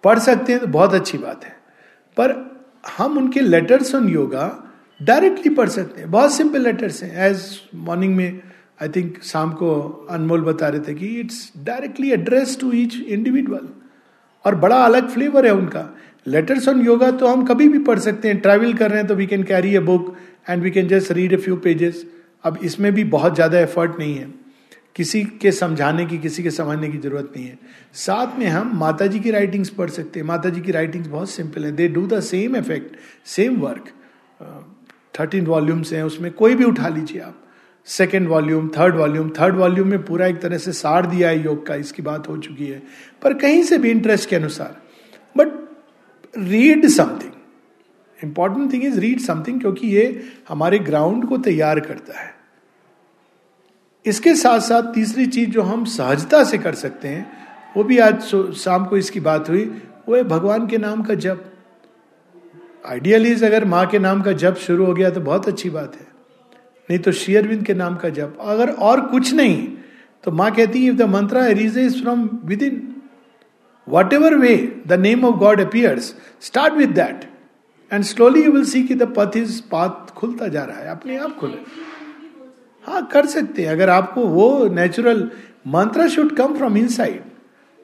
पढ़ 0.03 0.19
सकते 0.19 0.51
हैं 0.51 0.61
तो 0.61 0.67
बहुत 0.67 0.93
अच्छी 0.93 1.17
बात 1.17 1.45
है। 1.45 1.57
पर 2.17 2.57
हम 2.97 3.17
उनके 3.17 3.39
लेटर्स 3.39 3.95
ऑन 3.95 4.09
योगा 4.09 4.66
डायरेक्टली 4.99 5.53
पढ़ 5.55 5.69
सकते 5.69 6.01
हैं। 6.01 6.09
बहुत 6.11 6.33
सिंपल 6.33 6.61
लेटर्स 6.61 7.01
हैं। 7.03 7.25
एज 7.25 7.43
मॉर्निंग 7.75 8.15
में 8.15 8.41
आई 8.81 8.89
थिंक 8.89 9.21
शाम 9.23 9.51
को 9.53 9.69
अनमोल 10.11 10.41
बता 10.43 10.67
रहे 10.67 10.79
थे 10.81 10.93
कि 10.93 11.07
it's 11.19 11.51
directly 11.65 12.11
address 12.11 12.57
to 12.61 12.71
each 12.73 12.95
individual 12.97 13.67
और 14.45 14.55
बड़ा 14.57 14.83
अलग 14.85 15.09
फ्लेवर 15.09 15.45
है 15.45 15.53
उनका। 15.53 15.89
लेटर्स 16.25 16.67
ऑन 16.67 16.81
योगा 16.81 17.11
तो 17.11 17.27
हम 17.27 17.45
कभी 17.45 17.67
भी 17.69 17.79
पढ़ 17.81 17.99
सकते 17.99 18.27
हैं। 18.27 18.39
ट्रैवल 18.39 18.73
कर 18.73 18.89
रहे 18.89 18.99
हैं 18.99 19.07
तो 19.07 19.15
we 19.15 19.25
can 19.25 19.43
carry 19.43 19.75
a 19.75 19.81
book 19.81 20.15
and 20.49 20.63
we 20.63 20.71
can 20.71 20.87
just 20.87 21.11
read 21.11 21.33
a 21.33 21.37
few 21.37 21.55
pages 21.57 22.05
अब 22.43 22.59
इसमें 22.63 22.91
भी 22.93 23.03
बहुत 23.05 23.35
ज़्यादा 23.35 23.59
एफर्ट 23.59 23.99
नहीं 23.99 24.15
है। 24.15 24.27
किसी 24.95 25.23
के 25.41 25.51
समझाने 25.51 26.05
की, 26.05 26.17
किसी 26.17 26.43
के 26.43 26.51
समझने 26.51 26.89
की 26.89 26.97
ज़रूरत 26.97 27.31
नहीं 27.35 27.45
है। 27.45 27.57
साथ 27.95 28.39
में 28.39 28.45
हम 28.47 28.71
माता 28.77 29.07
जी 29.07 29.19
की 29.19 29.31
राइटिंग्स 29.31 29.69
पढ़ 29.71 29.89
सकते 29.89 30.19
हैं। 30.19 30.27
माता 30.27 30.49
जी 30.49 30.61
की 30.61 30.71
राइटिंग्स 30.71 31.07
बहुत 31.07 31.29
सिंपल 31.29 31.65
है। 31.65 31.71
They 31.71 31.87
do 31.89 32.05
the 32.07 32.19
same 32.21 32.55
effect 32.55 32.95
same 33.27 33.59
work 33.59 33.93
thirteen 35.19 35.45
volumes 35.45 35.93
हैं, 35.93 36.03
उसमें 36.03 36.31
कोई 36.31 36.55
भी 36.55 36.63
उठा 36.63 36.87
लीजिए 36.87 37.21
आप। 37.21 37.43
Second 37.85 38.27
volume 38.27 38.67
third 38.67 38.95
volume 38.95 39.29
third 39.29 39.55
volume 39.55 39.87
में 39.87 40.05
पूरा 40.05 40.27
एक 40.27 40.41
तरह 40.41 40.57
से 40.57 40.71
सार 40.71 41.05
दिया 41.05 41.29
है 41.29 41.43
योग 41.43 41.65
का, 41.65 41.75
इसकी 41.75 42.01
बात 42.01 42.29
हो 42.29 42.37
चुकी 42.37 42.67
है। 42.67 42.83
पर 43.21 43.33
कहीं 43.33 43.63
से 43.63 43.77
भी 43.77 43.91
इंटरेस्ट 43.91 44.29
के 44.29 44.35
अनुसार। 44.35 44.77
But 45.37 45.47
read 46.37 46.87
something 46.87 47.31
important 48.23 48.73
thing 48.73 48.83
is 48.83 48.99
read 48.99 49.19
something 49.19 49.61
क्योंकि 49.61 49.87
ये 49.87 50.23
हमारे 50.49 50.79
ग्राउंड 50.79 51.25
को 51.25 51.37
तैयार 51.37 51.79
करता 51.79 52.19
है। 52.19 52.35
इसके 54.05 54.35
साथ 54.35 54.59
साथ 54.59 54.93
तीसरी 54.93 55.25
चीज़ 55.25 55.49
जो 55.49 55.61
हम 55.61 55.85
सहजता 55.85 56.43
से 56.43 56.57
कर 56.57 56.75
सकते 56.75 57.07
हैं, 57.07 57.31
वो 57.77 57.83
भी 57.83 57.97
आज 57.97 58.21
शाम 58.55 58.85
को 58.85 58.97
इसकी 58.97 59.19
बात 59.19 59.49
हुई, 59.49 59.81
वो 60.09 60.15
है 60.15 60.23
भगवान 60.23 60.67
के 60.67 60.77
नाम 60.77 61.03
का 61.03 61.13
जप। 61.13 61.53
आइडियली 62.87 63.33
अगर 63.33 63.65
माँ 63.65 63.85
के 63.87 63.99
नाम 63.99 64.21
का 64.21 64.31
जप 64.31 64.55
शुरू 64.55 64.85
हो 64.85 64.93
गया 64.93 65.09
तो 65.09 65.21
बहुत 65.21 65.47
अच्छी 65.47 65.69
बात 65.69 65.95
है। 65.95 66.07
नहीं 66.89 66.99
तो 66.99 67.11
शेयरविंद 67.11 67.63
के 67.63 67.73
नाम 67.73 67.95
का 67.95 68.09
जप। 68.09 68.37
अगर 68.41 68.69
और 68.69 69.01
कुछ 69.01 69.33
नहीं 69.33 69.67
तो 70.23 70.31
माँ 70.31 70.51
कहती 70.51 70.83
है 70.83 70.91
if 70.91 70.95
the 70.95 71.01
Mantra 71.01 71.45
Aries 71.47 71.77
is 71.77 72.01
from 72.01 72.29
with 72.45 72.63
in 72.63 72.95
what 73.87 74.13
ever 74.13 74.35
way 74.35 74.81
the 74.87 74.93
name 74.93 75.25
of 75.25 75.35
God 75.35 75.61
appears 75.61 76.15
start 76.41 76.73
with 76.73 76.89
that 76.89 77.29
and 77.91 78.03
slowly 78.03 78.43
you 78.43 78.51
will 78.51 78.65
सी 78.65 78.83
कि 78.83 78.95
द 78.95 79.13
पथ 79.17 79.37
इज़ 79.37 79.61
पाथ 79.71 80.13
खुलता 80.13 80.47
जा 80.47 80.63
रहा 80.63 80.77
है। 80.77 80.87
अपने 80.87 81.17
आप 81.17 81.37
खुले 81.37 81.57
हाँ। 82.85 83.05
कर 83.07 83.25
सकते 83.25 83.61
हैं। 83.61 83.69
अगर 83.69 83.89
आपको 83.89 84.21
वो 84.21 84.67
natural 84.67 85.31
mantra 85.67 86.09
should 86.09 86.35
come 86.35 86.57
from 86.57 86.77
inside 86.87 87.21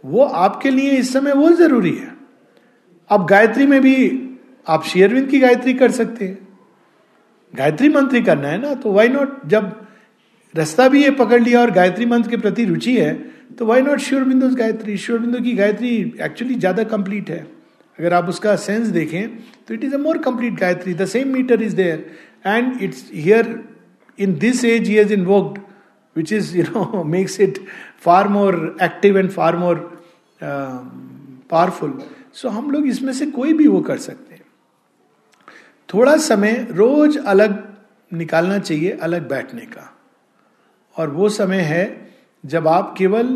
वो 0.05 0.23
आपके 0.23 0.69
लिए 0.69 0.91
इस 0.91 1.13
समय 1.13 1.33
वो 1.33 1.51
ज़रूरी 1.51 1.95
है। 1.95 2.13
अब 3.09 3.25
गायत्री 3.25 3.67
में 3.67 3.81
भी 3.81 4.29
आप 4.67 4.83
शेयरविंद 4.85 5.29
की 5.29 5.39
गायत्री 5.39 5.73
कर 5.73 5.91
सकते 5.91 6.25
हैं। 6.25 6.37
गायत्री 7.53 7.89
मंत्र 7.89 8.21
करना 8.25 8.47
है 8.47 8.61
ना 8.61 8.73
तो 8.75 8.91
वाई 8.91 9.09
नॉट 9.09 9.45
जब 9.47 9.71
रास्ता 10.55 10.87
भी 10.89 11.03
ये 11.03 11.11
पकड़ 11.13 11.41
लिया 11.41 11.59
और 11.61 11.71
गायत्री 11.71 12.05
मंत्र 12.05 12.29
के 12.29 12.37
प्रति 12.37 12.65
रुचि 12.65 12.95
है 12.97 13.13
तो 13.57 13.65
वाई 13.65 13.81
नॉट 13.81 13.99
श्योर 13.99 14.23
बिंदु 14.23 14.49
गायत्री? 14.55 14.97
श्योर 14.97 15.19
बिंदु 15.19 15.41
की 15.41 15.53
गायत्री 15.55 15.91
एक्चुअली 16.21 16.55
ज़्यादा 16.55 16.83
कंप्लीट 16.85 17.29
है। 17.29 17.45
अगर 17.97 18.13
आप 18.13 18.29
उसका 18.29 18.55
सेंस 18.57 18.87
देखें 18.89 19.37
तो 19.67 19.73
it 19.73 19.83
is 19.83 19.93
a 19.95 19.97
more 19.99 20.17
complete 20.23 20.59
Gayatri. 20.59 20.93
The 20.93 21.05
same 21.07 21.33
metre 21.33 21.61
is 21.61 21.75
there 21.75 22.05
and 22.45 22.81
it's 22.81 23.09
here 23.13 23.59
in 24.19 24.33
this 24.41 24.59
age 24.63 24.87
he 24.87 24.95
has 24.95 25.11
invoked, 25.13 25.55
which 26.15 26.31
is 26.33 26.57
you 26.57 26.63
know 26.65 27.03
makes 27.03 27.39
it 27.41 27.57
far 28.01 28.27
more 28.29 28.55
active 28.83 29.17
and 29.17 29.29
far 29.31 29.55
more 29.57 29.77
powerful 30.41 31.97
so 32.33 32.49
हम 32.49 32.69
लोग 32.71 32.87
इसमें 32.87 33.11
से 33.13 33.25
कोई 33.27 33.53
भी 33.53 33.67
वो 33.67 33.79
कर 33.81 33.97
सकते 33.97 34.32
हैं। 34.32 34.32
थोड़ा 35.89 36.15
समय 36.17 36.67
रोज 36.71 37.17
अलग 37.17 37.61
निकालना 38.11 38.59
चाहिए, 38.59 38.91
अलग 38.91 39.27
बैठने 39.29 39.65
का। 39.65 39.89
और 40.95 41.09
वो 41.09 41.29
समय 41.29 41.59
है 41.59 41.83
जब 42.43 42.67
आप 42.67 42.93
केवल 42.97 43.27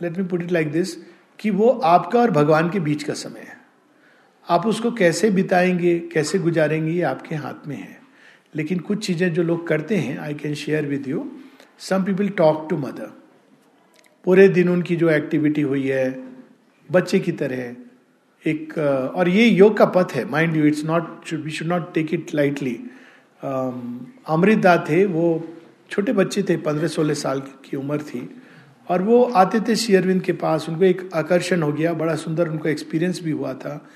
let 0.00 0.18
me 0.18 0.24
put 0.24 0.42
it 0.42 0.50
like 0.52 0.70
this 0.72 0.94
कि 1.38 1.50
वो 1.50 1.68
आपका 1.84 2.20
और 2.20 2.30
भगवान 2.30 2.70
के 2.70 2.80
बीच 2.80 3.02
का 3.02 3.14
समय 3.14 3.40
है। 3.40 3.56
आप 4.48 4.66
उसको 4.66 4.90
कैसे 4.92 5.30
बिताएँगे, 5.30 5.98
कैसे 6.12 6.38
गुजारेंगे, 6.38 6.92
ये 6.92 7.02
आपके 7.02 7.34
हाथ 7.34 7.66
में 7.68 7.76
है। 7.76 8.00
लेकिन 8.54 8.78
कुछ 8.78 9.06
चीज़ें 9.06 9.32
जो 9.34 9.42
लोग 9.42 9.66
करते 9.68 9.96
हैं 9.96 10.18
I 10.18 10.34
can 10.34 10.54
share 10.54 10.86
with 10.86 11.08
you 11.08 11.30
some 11.78 12.04
people 12.04 12.28
talk 12.28 12.66
to 12.70 12.76
mother 12.78 13.12
पूरे 14.26 14.48
दिन 14.48 14.68
उनकी 14.68 14.96
जो 14.96 15.10
एक्टिविटी 15.10 15.62
हुई 15.62 15.86
है, 15.88 16.10
बच्चे 16.88 17.18
की 17.18 17.32
तरह 17.32 17.74
एक 18.46 18.78
और 19.14 19.28
ये 19.28 19.46
योग 19.46 19.76
का 19.76 19.84
पथ 19.84 20.12
है 20.12 20.30
mind 20.30 20.56
you 20.56 20.64
it's 20.64 20.84
not 20.84 21.32
we 21.32 21.50
should 21.50 21.68
not 21.68 21.94
take 21.94 22.14
it 22.14 22.34
lightly 22.34 22.80
Amrit 24.26 24.58
da 24.58 24.84
थे 24.90 25.06
वो 25.06 25.48
छोटे 25.90 26.12
बच्चे 26.12 26.42
थे 26.42 26.56
पंद्रह 26.56 26.88
सोलह 26.88 27.14
साल 27.14 27.40
की 27.40 27.76
उम्र 27.76 27.98
थी 27.98 28.42
और 28.88 29.02
वो 29.02 29.22
आते 29.22 29.60
थे 29.60 29.76
शेयरविंद 29.76 30.22
के 30.22 30.32
पास 30.32 30.68
उनको 30.68 30.84
एक 30.84 31.10
आकर्षण 31.14 31.62
हो 31.62 31.72
गया 31.72 31.92
बड़ा 31.92 32.14
सुंदर 32.14 32.48
उनको 32.48 32.68
एक्सपीरियंस 32.68 33.20
भी 33.22 33.30
हुआ 33.30 33.54
था 33.54 33.88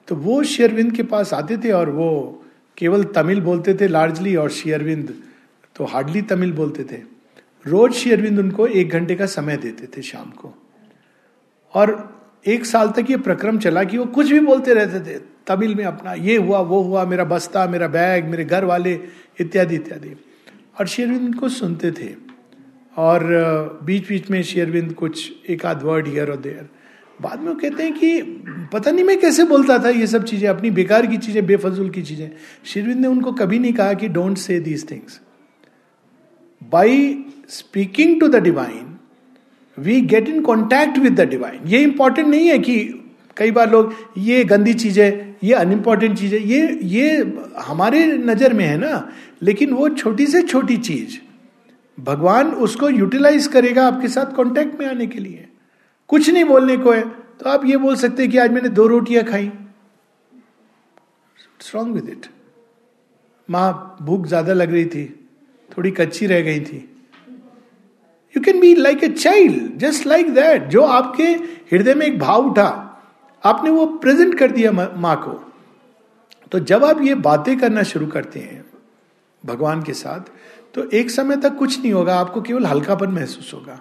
तो 0.07 0.15
वो 0.15 0.43
शेयरविंद 0.43 0.91
के 0.91 1.03
पास 1.03 1.33
आते 1.33 1.57
थे 1.57 1.71
और 1.71 1.89
वो 1.89 2.43
केवल 2.77 3.03
तमिल 3.03 3.41
बोलते 3.41 3.73
थे 3.73 3.87
लार्जली 3.87 4.35
और 4.35 4.49
शेयरविंद 4.49 5.13
तो 5.75 5.85
हार्डली 5.85 6.21
तमिल 6.21 6.51
बोलते 6.51 6.83
थे। 6.83 7.16
रोज 7.67 7.93
शेयरविंद 7.93 8.39
उनको 8.39 8.67
एक 8.67 8.89
घंटे 8.89 9.15
का 9.15 9.25
समय 9.25 9.57
देते 9.57 9.87
थे 9.87 10.01
शाम 10.01 10.29
को। 10.29 10.53
और 11.73 12.17
एक 12.47 12.65
साल 12.65 12.89
तक 12.89 13.09
ये 13.09 13.17
प्रक्रम 13.17 13.59
चला 13.59 13.83
कि 13.83 13.97
वो 13.97 14.05
कुछ 14.05 14.31
भी 14.31 14.39
बोलते 14.39 14.73
रहते 14.73 14.99
थे। 14.99 15.19
तमिल 15.47 15.75
में 15.75 15.83
अपना 15.85 16.13
ये 16.13 16.37
हुआ, 16.37 16.59
वो 16.59 16.81
हुआ, 16.81 17.05
मेरा 17.05 17.23
बस्ता, 17.23 17.67
मेरा 17.67 17.87
बैग, 17.87 18.25
मेरे 18.25 18.45
घर 18.45 18.65
वाले, 18.65 18.99
इत्यादि 19.39 19.75
इत्यादि। 19.75 20.15
और 20.79 20.87
शेयरविंद 20.87 21.35
को 21.35 21.49
सुनते 21.49 21.91
थे। 21.91 22.27
और 22.97 23.23
बीच 23.83 24.07
बीच 24.07 24.29
में 24.29 24.41
शेयरविंद 24.43 24.93
कुछ 24.93 25.31
एक 25.49 25.65
आध 25.65 25.83
वर्ड 25.83 26.07
हियर 26.07 26.31
और 26.31 26.37
देयर 26.37 26.69
बाद 27.21 27.39
में 27.39 27.47
वो 27.47 27.55
कहते 27.55 27.83
हैं 27.83 27.93
कि, 27.93 28.21
पता 28.73 28.91
नहीं 28.91 29.05
मैं 29.05 29.19
कैसे 29.19 29.43
बोलता 29.43 29.77
था 29.79 29.89
ये 29.89 30.07
सब 30.07 30.23
चीज़ें, 30.23 30.49
अपनी 30.49 30.71
बेकार 30.71 31.05
की 31.05 31.17
चीज़ें, 31.17 31.45
बेफजूल 31.45 31.89
की 31.89 32.01
चीज़ें। 32.01 32.29
शेरविंद 32.65 32.99
ने 32.99 33.07
उनको 33.07 33.31
कभी 33.31 33.59
नहीं 33.59 33.73
कहा 33.73 33.93
कि 33.93 34.07
don't 34.07 34.37
say 34.37 34.59
these 34.59 34.91
things 34.91 35.21
by 36.63 37.25
speaking 37.49 38.19
to 38.19 38.27
the 38.27 38.43
divine 38.43 38.85
we 39.77 39.99
get 40.03 40.29
in 40.29 40.41
contact 40.43 40.97
with 40.97 41.19
the 41.19 41.27
divine 41.29 41.67
ये 41.67 41.81
इंपॉर्टेंट 41.83 42.27
नहीं 42.27 42.47
है 42.47 42.57
कि 42.59 42.77
कई 43.37 43.51
बार 43.51 43.69
लोग, 43.71 43.93
ये 44.17 44.43
गंदी 44.45 44.73
चीज़ 44.73 44.99
है, 44.99 45.37
ये 45.43 45.53
अनइम्पॉर्टेंट 45.53 46.17
चीज़ 46.19 46.33
है, 46.35 46.41
ये 46.43 46.79
ये 46.83 47.17
हमारे 47.65 48.05
नज़र 48.19 48.53
में 48.53 48.65
है 48.65 48.77
ना, 48.77 49.09
लेकिन 49.41 49.73
वो 49.73 49.89
छोटी 49.91 50.25
से 50.27 50.41
छोटी 50.43 50.77
चीज़, 50.79 51.17
भगवान 51.97 52.47
उसको 52.65 52.89
यूटिलाइज 52.89 53.47
करेगा 53.47 53.85
आपके 53.87 54.07
साथ 54.07 54.35
कांटेक्ट 54.35 54.79
में 54.79 54.85
आने 54.87 55.07
के 55.07 55.19
लिए। 55.19 55.47
कुछ 56.09 56.29
नहीं 56.29 56.43
बोलने 56.45 56.77
को 56.77 56.91
है 56.91 57.03
तो 57.39 57.49
आप 57.49 57.65
ये 57.65 57.77
बोल 57.77 57.95
सकते 57.97 58.23
हैं 58.23 58.31
कि 58.31 58.37
आज 58.37 58.51
मैंने 58.51 58.69
दो 58.71 58.87
रोटियाँ 58.87 59.23
खाई। 59.23 59.51
स्ट्रॉन्ग 61.59 61.95
विद 61.95 62.09
इट 62.09 62.25
माँ, 63.49 63.97
भूख 64.01 64.25
ज़्यादा 64.27 64.53
लग 64.53 64.71
रही 64.73 64.85
थी, 64.85 65.05
थोड़ी 65.69 65.91
कच्ची 65.93 66.25
रह 66.27 66.41
गई 66.41 66.59
थी। 66.61 66.87
You 68.37 68.41
can 68.43 68.59
be 68.59 68.73
like 68.75 69.03
a 69.03 69.07
child 69.09 69.77
just 69.79 70.05
like 70.07 70.33
that 70.33 70.67
जो 70.69 70.81
आपके 70.83 71.23
हृदय 71.71 71.93
में 71.93 72.05
एक 72.05 72.19
भाव 72.19 72.49
उठा। 72.49 72.69
आपने 73.43 73.69
वो 73.69 73.85
प्रेजेंट 73.97 74.37
कर 74.39 74.51
दिया 74.51 74.71
माँ 74.71 75.15
को। 75.17 75.31
तो 76.51 76.59
जब 76.61 76.83
आप 76.85 77.01
ये 77.01 77.15
बातें 77.15 77.57
करना 77.59 77.83
शुरू 77.83 78.07
करते 78.07 78.39
हैं, 78.39 78.63
भगवान 79.43 79.81
के 79.83 79.93
साथ 79.93 80.29
तो 80.75 80.89
एक 80.91 81.11
समय 81.11 81.35
तक 81.37 81.55
कुछ 81.57 81.79
नहीं 81.79 81.91
होगा, 81.93 82.15
आपको 82.15 82.41
केवल 82.41 82.65
हल्कापन 82.65 83.11
महसूस 83.11 83.51
होगा। 83.53 83.79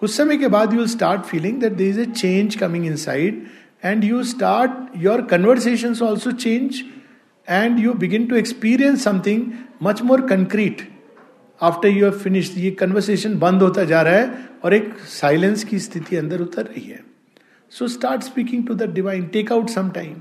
कुछ 0.00 0.10
समय 0.10 0.36
के 0.36 0.48
बाद 0.48 0.74
you 0.74 0.86
start 0.86 1.22
feeling 1.22 1.60
that 1.60 1.72
there 1.72 1.88
is 1.88 2.00
a 2.00 2.04
change 2.06 2.56
coming 2.56 2.86
inside 2.96 3.44
and 3.84 4.04
you 4.04 4.22
start 4.24 4.96
your 5.04 5.22
conversation 5.30 5.94
also 6.04 6.32
change 6.32 6.82
and 7.48 7.78
you 7.78 7.94
begin 7.96 8.26
to 8.26 8.36
experience 8.36 9.04
something 9.04 9.46
much 9.82 10.02
more 10.02 10.26
concrete 10.26 10.88
after 11.60 11.88
you 11.88 12.04
have 12.04 12.18
finished 12.18 12.58
ये 12.58 12.70
कन्वर्सेशन 12.70 13.38
बंद 13.38 13.62
होता 13.62 13.84
जा 13.84 14.00
रहा 14.02 14.14
है 14.14 14.48
और 14.64 14.74
एक 14.74 14.94
silence 15.08 15.64
की 15.64 15.78
स्थिति 15.78 16.16
अंदर 16.16 16.40
उतर 16.40 16.64
रही 16.64 16.82
है। 16.82 17.00
So 17.72 17.88
start 17.88 18.22
speaking 18.22 18.66
to 18.66 18.74
the 18.74 18.90
divine 18.94 19.26
take 19.26 19.52
out 19.52 19.70
some 19.70 19.90
time 19.90 20.14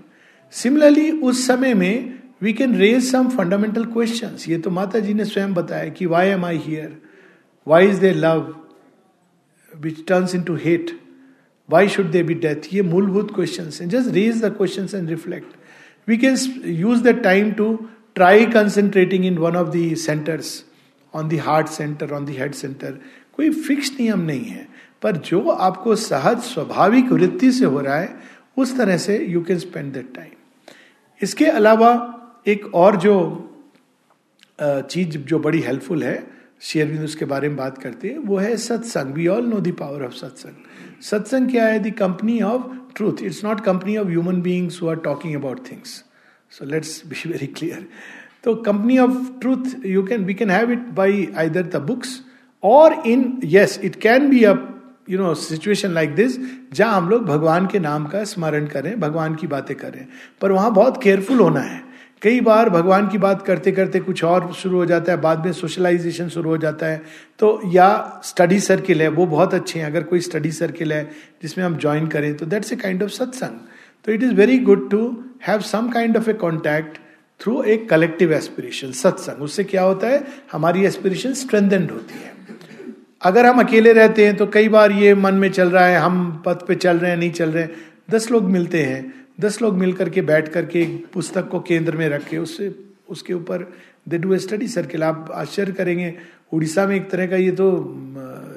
similarly 0.54 1.10
उस 1.12 1.46
समय 1.48 1.74
में 1.74 2.20
we 2.42 2.54
can 2.54 2.76
raise 2.76 3.04
some 3.12 3.30
fundamental 3.30 3.86
question 3.86 4.36
ये 4.50 4.58
तो 4.58 4.70
माता 4.70 5.00
जी 5.00 5.14
ने 5.14 5.26
स्वयं 5.26 5.54
बताया 5.54 5.90
कि 5.90 6.06
why 6.06 6.28
am 6.28 6.46
I 6.46 6.58
here 6.66 6.98
why 7.68 7.88
is 7.88 8.00
there 8.00 8.12
love 8.14 8.54
which 9.72 10.06
turns 10.08 10.36
into 10.44 10.56
hate 10.56 10.92
why 11.70 11.88
should 11.90 12.12
there 12.12 12.24
be 12.24 12.34
death 12.34 12.74
ये 12.74 12.82
मूलभूत 12.82 13.34
क्वेश्चन 13.36 13.70
हैं। 13.82 13.90
Just 13.90 14.10
raise 14.10 14.44
the 14.44 14.54
question 14.58 14.88
and 14.96 15.10
reflect 15.10 15.56
we 16.08 16.18
can 16.18 16.38
use 16.66 17.04
the 17.04 17.16
time 17.24 17.52
to 17.52 17.74
try 18.16 18.46
concentrating 18.46 19.26
in 19.26 19.38
one 19.38 19.56
of 19.56 19.70
the 19.78 19.94
centres 19.98 20.64
on 21.16 21.30
the 21.30 21.40
heart 21.40 21.68
centre 21.70 22.14
on 22.14 22.26
the 22.26 22.30
head 22.40 22.54
centre 22.54 23.00
कोई 23.34 23.50
fix 23.50 23.92
नियम 24.00 24.22
नहीं 24.22 24.46
है। 24.46 24.68
पर 25.02 25.18
जो 25.20 25.42
आपको 25.42 25.96
सहज, 25.96 26.40
स्वाभाविक 26.44 27.12
वृत्ति 27.12 27.52
से 27.52 27.66
हो 27.66 27.80
रहा 27.80 27.96
है, 27.96 28.16
उस 28.58 28.78
तरह 28.78 28.98
से 28.98 29.18
you 29.26 29.42
can 29.44 29.60
spend 29.60 29.94
that 29.94 30.14
time 30.16 30.32
इसके 31.22 31.46
अलावा 31.48 31.90
एक 32.48 32.74
और 32.76 32.96
जो 32.98 33.16
चीज़ 34.62 35.18
जो 35.18 35.40
बड़ी 35.40 35.60
हेल्पफुल 35.62 36.04
है 36.04 36.22
शेयरविंद 36.62 37.04
उसके 37.04 37.26
बारे 37.26 37.48
में 37.50 37.58
बात 37.58 37.78
करते 37.78 38.08
हैं, 38.08 38.18
वो 38.18 38.38
है 38.38 38.56
सत्संग। 38.58 39.14
We 39.14 39.28
all 39.28 39.46
know 39.46 39.60
the 39.60 39.72
power 39.80 40.04
of 40.06 40.14
satsang. 40.14 41.02
सत्संग 41.02 41.50
क्या 41.52 41.66
है? 41.68 41.80
The 41.80 41.94
company 41.94 42.42
of 42.42 42.62
truth 42.96 43.24
it's 43.24 43.44
not 43.46 43.62
company 43.62 43.98
of 43.98 44.08
human 44.08 44.42
beings 44.42 44.82
who 44.82 44.88
are 44.90 44.96
talking 45.06 45.36
about 45.36 45.72
things 45.72 46.04
so 46.52 46.66
let's 46.66 47.02
be 47.08 47.30
very 47.30 47.48
clear 47.48 47.88
तो 48.44 48.56
company 48.56 48.98
of 48.98 49.18
truth 49.42 49.86
you 49.86 50.04
can 50.04 50.26
we 50.26 50.34
can 50.34 50.50
have 50.50 50.72
it 50.72 50.88
by 50.94 51.28
either 51.38 51.64
the 51.64 51.82
books 51.88 52.20
और 52.64 53.02
in 53.08 53.40
yes 53.46 53.80
it 53.84 53.96
can 54.02 54.30
be 54.30 54.44
a 54.44 54.56
you 55.10 55.20
know 55.20 55.34
situation 55.36 55.92
like 55.92 56.16
this 56.16 56.38
जहाँ 56.74 56.96
हम 56.98 57.10
लोग 57.10 57.26
भगवान 57.26 57.66
के 57.68 57.80
नाम 57.80 58.06
का 58.06 58.24
स्मरण 58.24 58.68
करें, 58.68 59.00
भगवान 59.00 59.36
की 59.36 59.48
बातें 59.48 59.76
करें। 59.78 60.06
पर 60.42 60.52
वहाँ 60.52 60.74
बहुत 60.74 61.02
केयरफुल 61.04 61.40
होना 61.40 61.60
है। 61.60 61.82
कई 62.22 62.40
बार 62.42 62.70
भगवान 62.70 63.08
की 63.08 63.18
बात 63.18 63.42
करते 63.42 63.72
करते 63.72 64.00
कुछ 64.00 64.24
और 64.24 64.52
शुरू 64.54 64.78
हो 64.78 64.86
जाता 64.86 65.12
है, 65.12 65.20
बाद 65.22 65.46
में 65.46 65.52
सोशलाइजेशन 65.52 66.30
शुरू 66.30 66.50
हो 66.50 66.58
जाता 66.58 66.86
है। 66.86 67.02
तो 67.40 67.60
या 67.66 68.22
स्टडी 68.24 68.60
सर्किल 68.60 69.02
है, 69.02 69.08
वो 69.08 69.26
बहुत 69.26 69.54
अच्छे 69.54 69.80
हैं, 69.80 69.86
अगर 69.86 70.04
कोई 70.04 70.20
स्टडी 70.20 70.52
सर्किल 70.52 70.94
है, 70.94 71.04
जिसमें 71.42 71.66
हम 71.66 71.78
ज्वाइन 71.78 72.08
करें 72.08 72.36
तो 72.38 72.46
that's 72.46 72.74
a 72.74 72.76
kind 72.76 73.04
of 73.04 73.12
satsang 73.12 73.60
तो 74.06 74.12
it 74.12 74.24
is 74.24 74.34
very 74.34 74.58
good 74.60 74.90
to 74.92 75.06
have 75.48 75.60
some 75.68 75.90
kind 75.90 76.18
of 76.18 76.30
a 76.30 76.34
contact 76.34 76.98
through 77.40 77.62
a 77.64 77.78
collective 77.90 78.34
aspiration 78.34 78.92
सत्संग 78.94 79.42
उससे 79.44 79.64
क्या 79.66 79.84
होता 79.84 80.08
है? 80.08 80.24
हमारी 80.52 80.86
एस्पिरेशन 80.86 81.34
स्ट्रेंथेंड 81.36 81.92
होती 81.92 82.14
है। 82.16 82.32
अगर 83.22 83.46
हम 83.46 83.60
अकेले 83.60 83.94
रहते 83.94 84.26
हैं 84.26 84.36
तो 84.38 84.46
कई 84.48 84.70
बार 84.70 84.92
ये 84.94 85.14
मन 85.16 85.34
में 85.36 85.50
चल 85.52 85.70
रहा 85.70 85.86
है, 85.86 85.98
हम 85.98 86.44
पथ 86.46 86.66
पे 86.68 86.76
चल 86.76 86.98
रहे 86.98 87.12
हैं, 87.12 87.18
नहीं 87.18 87.32
चल 87.32 87.50
रहे 87.50 87.64
हैं। 87.64 87.72
दस 88.12 88.30
लोग 88.32 88.50
मिलते 88.52 88.84
हैं। 88.84 89.14
दस 89.42 89.62
लोग 89.62 89.78
मिल 89.78 89.94
करके 89.94 90.22
बैठ 90.24 90.48
करके 90.54 90.82
एक 90.82 91.06
पुस्तक 91.14 91.48
को 91.50 91.60
केंद्र 91.62 91.98
में 91.98 92.08
रख 92.10 92.28
के 92.30 92.38
उससे, 92.38 92.74
उसके 93.10 93.34
ऊपर 93.34 93.72
they 94.10 94.18
do 94.18 94.34
a 94.34 94.38
study 94.40 94.68
circle 94.68 95.04
आप 95.04 95.30
आश्चर्य 95.34 95.72
करेंगे, 95.74 96.14
उड़ीसा 96.54 96.86
में 96.88 96.96
एक 96.96 97.10
तरह 97.12 97.28
का 97.28 97.36
ये 97.38 97.52
तो 97.52 97.70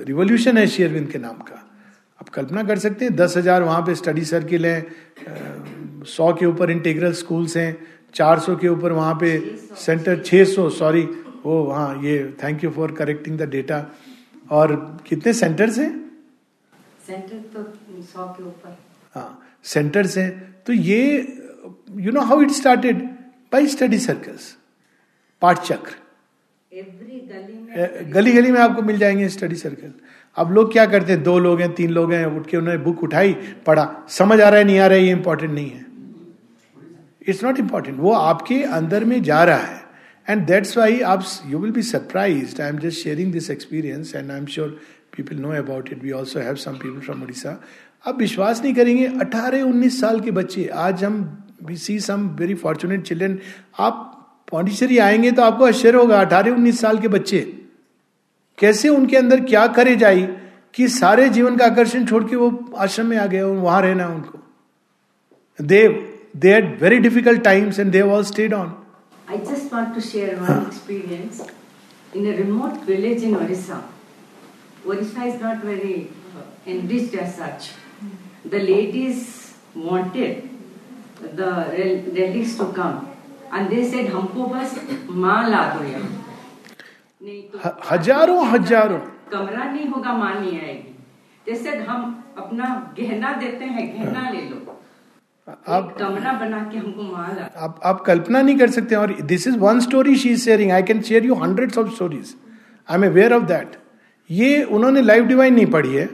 रिवोल्यूशन 0.06 0.58
है 0.58 0.66
शेयरविंद 0.68 1.08
के 1.10 1.18
नाम 1.18 1.36
का। 1.40 1.62
आप 2.20 2.28
कल्पना 2.28 2.62
कर 2.64 2.78
सकते 2.78 3.04
हैं, 3.04 3.16
दस 3.16 3.36
हज़ार 3.36 3.62
वहाँ 3.62 3.82
पे 3.82 3.94
स्टडी 3.94 4.24
सर्किल 4.26 4.66
है 4.66 4.86
सौ 6.06 6.32
के 6.32 6.46
ऊपर 6.46 6.70
इंटीग्रल 6.70 7.12
स्कूल्स 7.14 7.56
हैं। 7.56 7.76
400 8.16 8.56
के 8.60 8.68
ऊपर 8.68 8.92
वहाँ 8.92 9.14
पे 9.20 9.38
सेंटर 9.76 10.22
600 10.22 10.68
सॉरी 10.72 11.02
वो 11.44 11.62
हाँ 11.70 12.02
ये 12.02 12.16
thank 12.42 12.64
you 12.64 12.70
for 12.70 12.92
correcting 12.92 13.38
the 13.38 13.48
data 13.50 13.84
और 14.50 14.74
कितने 15.08 15.32
सेंटर्स 15.32 15.78
हैं? 15.78 15.90
सेंटर 17.06 17.36
तो 17.54 17.62
सौ 18.02 18.24
के 18.26 18.42
ऊपर। 18.42 18.76
हाँ 19.14 19.42
सेंटर्स 19.64 20.16
हैं। 20.18 20.30
तो 20.66 20.72
ये 20.72 21.00
you 21.96 22.12
know 22.12 22.20
how 22.20 22.42
it 22.42 22.50
started 22.52 23.02
by 23.52 23.66
study 23.66 23.98
circles 23.98 24.56
पाठ 25.42 25.62
चक्र। 25.64 25.94
एवरी 26.72 27.20
गली 27.30 27.58
में 27.58 28.12
गली 28.14 28.32
गली 28.32 28.52
में 28.52 28.60
आपको 28.60 28.82
मिल 28.82 28.98
जाएँगे 28.98 29.28
स्टडी 29.28 29.56
सर्कल 29.56 29.92
अब 30.36 30.52
लोग 30.52 30.72
क्या 30.72 30.86
करते 30.86 31.12
हैं? 31.12 31.22
दो 31.22 31.38
लोग 31.38 31.60
हैं 31.60 31.72
तीन 31.74 31.90
लोग 31.90 32.12
हैं 32.12 32.24
उठ 32.26 32.46
के 32.46 32.56
उन्होंने 32.56 32.78
बुक 32.84 33.02
उठाई 33.02 33.32
पढ़ा। 33.66 33.88
समझ 34.10 34.40
आ 34.40 34.48
रहा 34.48 34.58
है 34.58 34.64
नहीं 34.64 34.78
आ 34.78 34.86
रहा 34.86 34.98
है 34.98 35.04
ये 35.04 35.12
इंपॉर्टेंट 35.12 35.52
नहीं 35.52 35.70
है। 35.70 35.85
इट्स 37.28 37.42
नॉट 37.44 37.58
इंपॉर्टेंट 37.58 37.98
वो 38.00 38.12
आपके 38.12 38.62
अंदर 38.62 39.04
में 39.04 39.22
जा 39.22 39.42
रहा 39.44 39.56
है। 39.58 39.84
एंड 40.28 40.46
दैट्स 40.46 40.76
वाई 40.78 41.00
आप 41.02 41.24
you 41.46 41.58
will 41.58 41.72
be 41.72 41.82
surprise 41.82 42.60
I 42.62 42.68
am 42.68 42.78
just 42.78 42.98
sharing 42.98 43.32
this 43.32 43.50
experience 43.50 44.14
and 44.14 44.30
I 44.30 44.38
am 44.38 44.46
sure 44.46 44.68
people 45.16 45.36
know 45.36 45.52
about 45.54 45.92
it 45.92 46.02
we 46.04 46.10
also 46.12 46.40
have 46.40 46.54
some 46.54 46.72
people 46.74 47.00
from 47.00 47.22
Orissa 47.22 47.60
आप 48.06 48.18
विश्वास 48.18 48.62
नहीं 48.62 48.74
करेंगे 48.74 49.06
18-19 49.20 50.00
साल 50.00 50.20
के 50.20 50.30
बच्चे, 50.30 50.64
आज 50.66 51.04
हम 51.04 51.44
we 51.64 51.76
see 51.76 51.98
some 52.00 52.28
very 52.38 52.54
fortunate 52.54 53.02
children 53.02 53.38
आप 53.78 54.12
पौंडीचेरी 54.50 54.98
आएँगे 54.98 55.30
तो 55.30 55.42
आपको 55.42 55.64
आश्चर्य 55.64 55.98
होगा, 55.98 56.20
अठारह 56.20 56.52
उन्नीस 56.52 56.80
साल 56.80 56.98
के 56.98 57.08
बच्चे। 57.08 57.40
कैसे 58.58 58.88
उनके 58.88 59.16
अंदर 59.16 59.40
क्या 59.44 59.66
करे 59.68 59.96
जाए 59.96 60.22
कि 60.74 60.88
सारे 60.88 61.28
जीवन 61.28 61.56
का 61.56 61.66
आकर्षण 61.66 62.04
छोड़ 62.06 62.22
के 62.24 62.36
वो 62.36 62.74
आश्रम 62.76 63.06
में 63.06 63.16
आ 63.16 63.26
गए 63.26 63.42
वहाँ 63.42 63.80
रहना 63.82 64.06
उनको। 64.08 64.38
देव 65.58 65.92
they 66.40 66.50
had 66.50 66.78
very 66.78 67.00
difficult 67.00 67.42
times 67.44 67.78
and 67.78 67.92
they 67.92 67.98
have 67.98 68.08
all 68.08 68.24
stayed 68.24 68.52
on. 68.52 68.74
I 69.28 69.38
just 69.38 69.72
want 69.72 69.94
to 69.94 70.00
share 70.00 70.36
one 70.36 70.66
experience. 70.66 71.46
In 72.14 72.26
a 72.26 72.36
remote 72.36 72.84
village 72.84 73.22
in 73.22 73.34
Orissa, 73.34 73.82
Orissa 74.86 75.24
is 75.24 75.40
not 75.40 75.62
very 75.62 76.10
uh, 76.36 76.70
enriched 76.70 77.14
as 77.14 77.34
such. 77.36 77.72
The 78.44 78.60
ladies 78.60 79.54
wanted 79.74 80.48
the 81.34 81.50
relics 82.14 82.56
to 82.58 82.72
come 82.72 83.10
and 83.52 83.70
they 83.70 83.82
said 83.84 84.06
हमको 84.10 84.46
बस 84.46 84.74
माँ 85.08 85.42
ला 85.48 85.62
दो 85.74 85.84
यहाँ 85.84 86.10
तो 87.52 87.58
हज़ारों 87.90 88.46
हज़ारों 88.48 88.98
कमरा 89.32 89.64
नहीं 89.72 89.86
होगा 89.88 90.12
माँ 90.12 90.34
नहीं 90.40 90.60
आएगी 90.60 90.94
जैसे 91.46 91.76
हम 91.88 92.00
अपना 92.38 92.66
गहना 92.98 93.32
देते 93.42 93.64
हैं 93.64 93.86
गहना 93.94 94.28
ले 94.30 94.40
लो 94.48 94.65
आप 95.48 95.94
कमरा 95.98 96.32
बना 96.32 96.58
के 96.72 96.78
हमको 96.78 97.02
माल 97.02 97.38
आप 97.56 97.80
आप 97.84 98.00
कल्पना 98.00 98.40
नहीं 98.42 98.56
कर 98.58 98.70
सकते 98.70 98.94
और 98.94 99.12
this 99.22 99.46
is 99.48 99.58
one 99.58 99.80
story 99.80 100.16
she 100.16 100.28
is 100.28 100.44
sharing 100.44 100.72
I 100.72 100.82
can 100.82 101.02
share 101.02 101.24
you 101.24 101.34
hundred 101.34 101.76
of 101.78 101.94
stories 101.94 102.34
I 102.88 102.98
am 102.98 103.06
aware 103.06 103.32
of 103.32 103.42
that 103.42 103.76
ये 104.30 104.62
उन्होंने 104.62 105.02
लाइफ 105.02 105.24
डिवाइन 105.24 105.54
नहीं 105.54 105.66
पढ़ी 105.66 105.94
है 105.94 106.08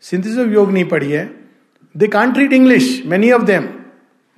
सिंथिस 0.00 0.38
ऑफ़ 0.38 0.48
योग 0.48 0.72
नहीं 0.72 0.84
पढ़ी 0.84 1.10
है. 1.10 1.24
They 1.96 2.06
can't 2.06 2.38
read 2.38 2.52
English 2.52 3.02
many 3.06 3.30
of 3.32 3.42
them 3.42 3.68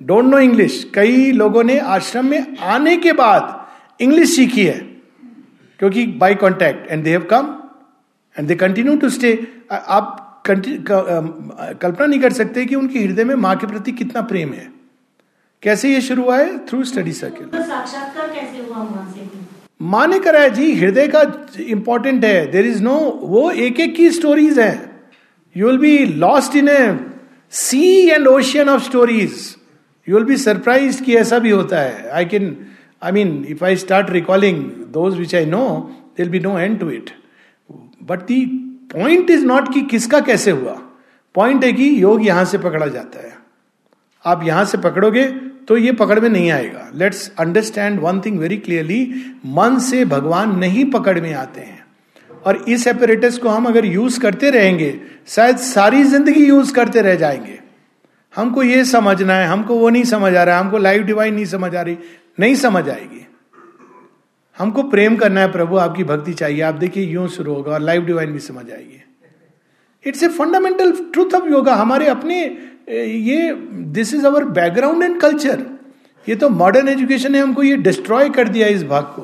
don't 0.01 0.25
know 0.25 0.39
English 0.39 0.91
कई 0.93 1.31
लोगों 1.31 1.63
ने 1.63 1.77
आश्रम 1.79 2.25
में 2.25 2.57
आने 2.57 2.97
के 2.97 3.11
बाद 3.13 4.01
इंग्लिश 4.01 4.35
सीखी 4.35 4.65
है 4.65 4.77
क्योंकि 5.79 6.05
by 6.05 6.35
contact 6.35 6.91
and 6.91 7.03
they 7.03 7.09
have 7.09 7.27
come 7.31 7.55
and 8.37 8.47
they 8.47 8.55
continue 8.55 8.97
to 8.97 9.09
stay 9.09 9.47
आप 9.71 10.22
कल्पना 10.47 12.05
नहीं 12.05 12.19
कर 12.19 12.33
सकते 12.33 12.65
कि 12.65 12.75
उनके 12.75 12.99
हृदय 12.99 13.23
में 13.23 13.35
माँ 13.35 13.55
के 13.57 13.67
प्रति 13.67 13.91
कितना 13.91 14.21
प्रेम 14.21 14.53
है। 14.53 14.71
कैसे 15.63 15.93
ये 15.93 16.01
शुरू 16.01 16.23
हुआ 16.23 16.37
है? 16.37 16.57
थ्रू 16.67 16.83
स्टडी 16.83 17.11
सर्किल 17.11 17.47
माँ 18.71 18.85
माँ 19.81 20.05
ने 20.07 20.19
कराया 20.19 20.47
जी 20.47 20.73
हृदय 20.73 21.07
का 21.07 21.21
इंपॉर्टेंट 21.59 22.25
है। 22.25 22.51
देर 22.51 22.65
इज़ 22.65 22.81
नो 22.83 22.97
वो 23.23 23.49
एक 23.51 23.79
एक 23.79 23.95
की 23.95 24.09
स्टोरीज 24.11 24.59
है। 24.59 24.73
You 25.55 25.67
will 25.67 25.77
be 25.77 25.97
lost 26.05 26.55
in 26.55 26.69
a 26.69 26.99
sea 27.51 28.09
and 28.09 28.27
ocean 28.27 28.69
of 28.69 28.83
stories 28.83 29.55
you 30.07 30.15
will 30.15 30.25
be 30.25 30.37
surprise 30.37 31.01
कि 31.03 31.15
ऐसा 31.15 31.39
भी 31.39 31.49
होता 31.49 31.79
है। 31.79 32.09
I 32.09 32.25
can 32.25 32.55
I 33.03 33.11
mean 33.11 33.45
if 33.49 33.65
I 33.65 33.75
start 33.75 34.09
recalling 34.09 34.63
those 34.93 35.17
which 35.17 35.35
I 35.35 35.45
know 35.45 35.65
there'll 36.17 36.29
be 36.29 36.39
no 36.39 36.57
end 36.59 36.79
to 36.79 36.89
it 36.89 37.09
but 38.03 38.19
the 38.21 38.39
point 38.93 39.29
is 39.29 39.45
not 39.45 39.73
कि 39.73 39.81
किसका 39.81 40.19
कैसे 40.19 40.51
हुआ। 40.51 40.81
Point 41.35 41.63
है 41.63 41.73
कि 41.73 42.03
योग 42.03 42.25
यहाँ 42.25 42.45
से 42.45 42.57
पकड़ा 42.57 42.87
जाता 42.87 43.19
है। 43.19 43.33
आप 44.25 44.43
यहाँ 44.43 44.65
से 44.65 44.77
पकड़ोगे 44.77 45.23
तो 45.67 45.77
ये 45.77 45.91
पकड़ 45.91 46.19
में 46.19 46.29
नहीं 46.29 46.51
आएगा। 46.51 46.89
Let's 46.95 47.31
understand 47.39 47.99
one 47.99 48.21
thing 48.21 48.39
very 48.39 48.57
clearly 48.57 49.13
मन 49.45 49.79
से 49.79 50.05
भगवान 50.05 50.55
नहीं 50.59 50.85
पकड़ 50.91 51.19
में 51.21 51.33
आते 51.33 51.61
हैं। 51.61 51.85
और 52.45 52.65
इस 52.67 52.87
एपरेटस 52.87 53.37
को 53.37 53.49
हम 53.49 53.65
अगर 53.65 53.85
यूज़ 53.85 54.19
करते 54.19 54.49
रहेंगे, 54.49 54.99
शायद 55.27 55.57
सारी 55.57 56.03
ज़िंदगी 56.03 56.45
यूज़ 56.45 56.73
करते 56.73 57.01
रह 57.01 57.15
जाएँगे। 57.15 57.59
हमको 58.35 58.63
ये 58.63 58.85
समझना 58.85 59.33
है, 59.33 59.47
हमको 59.47 59.75
वो 59.75 59.89
नहीं 59.89 60.03
समझ 60.03 60.35
आ 60.35 60.43
रहा 60.43 60.55
है 60.55 60.61
हमको 60.61 60.77
लाइफ 60.77 61.03
डिवाइन 61.03 61.33
नहीं 61.33 61.45
समझ 61.45 61.75
आ 61.75 61.81
रही, 61.81 61.97
नहीं 62.39 62.55
समझ 62.55 62.89
आएगी। 62.89 63.27
हमको 64.63 64.83
प्रेम 64.85 65.15
करना 65.17 65.41
है 65.41 65.51
प्रभु, 65.51 65.77
आपकी 65.77 66.03
भक्ति 66.05 66.33
चाहिए। 66.33 66.61
आप 66.63 66.75
देखिए, 66.75 67.03
यूँ 67.05 67.27
शुरू 67.29 67.53
होगा 67.53 67.71
और 67.73 67.81
लाइफ 67.81 68.03
डिवाइन 68.03 68.31
भी 68.33 68.39
समझ 68.41 68.69
आएगी 68.71 69.01
it's 70.05 70.23
a 70.23 70.27
fundamental 70.29 70.91
truth 71.13 71.33
of 71.35 71.47
yoga 71.49 71.75
हमारे 71.75 72.07
अपने 72.07 72.39
ये 72.89 73.53
this 73.93 74.13
is 74.13 74.25
our 74.27 74.43
background 74.55 75.03
and 75.03 75.19
culture 75.21 75.65
ये 76.27 76.35
तो 76.35 76.49
मॉडर्न 76.51 76.87
एजुकेशन 76.89 77.31
ने 77.31 77.39
हमको 77.39 77.63
ये 77.63 77.77
डिस्ट्रॉय 77.79 78.29
कर 78.29 78.47
दिया 78.49 78.67
इस 78.69 78.83
भाग 78.85 79.03
को, 79.05 79.21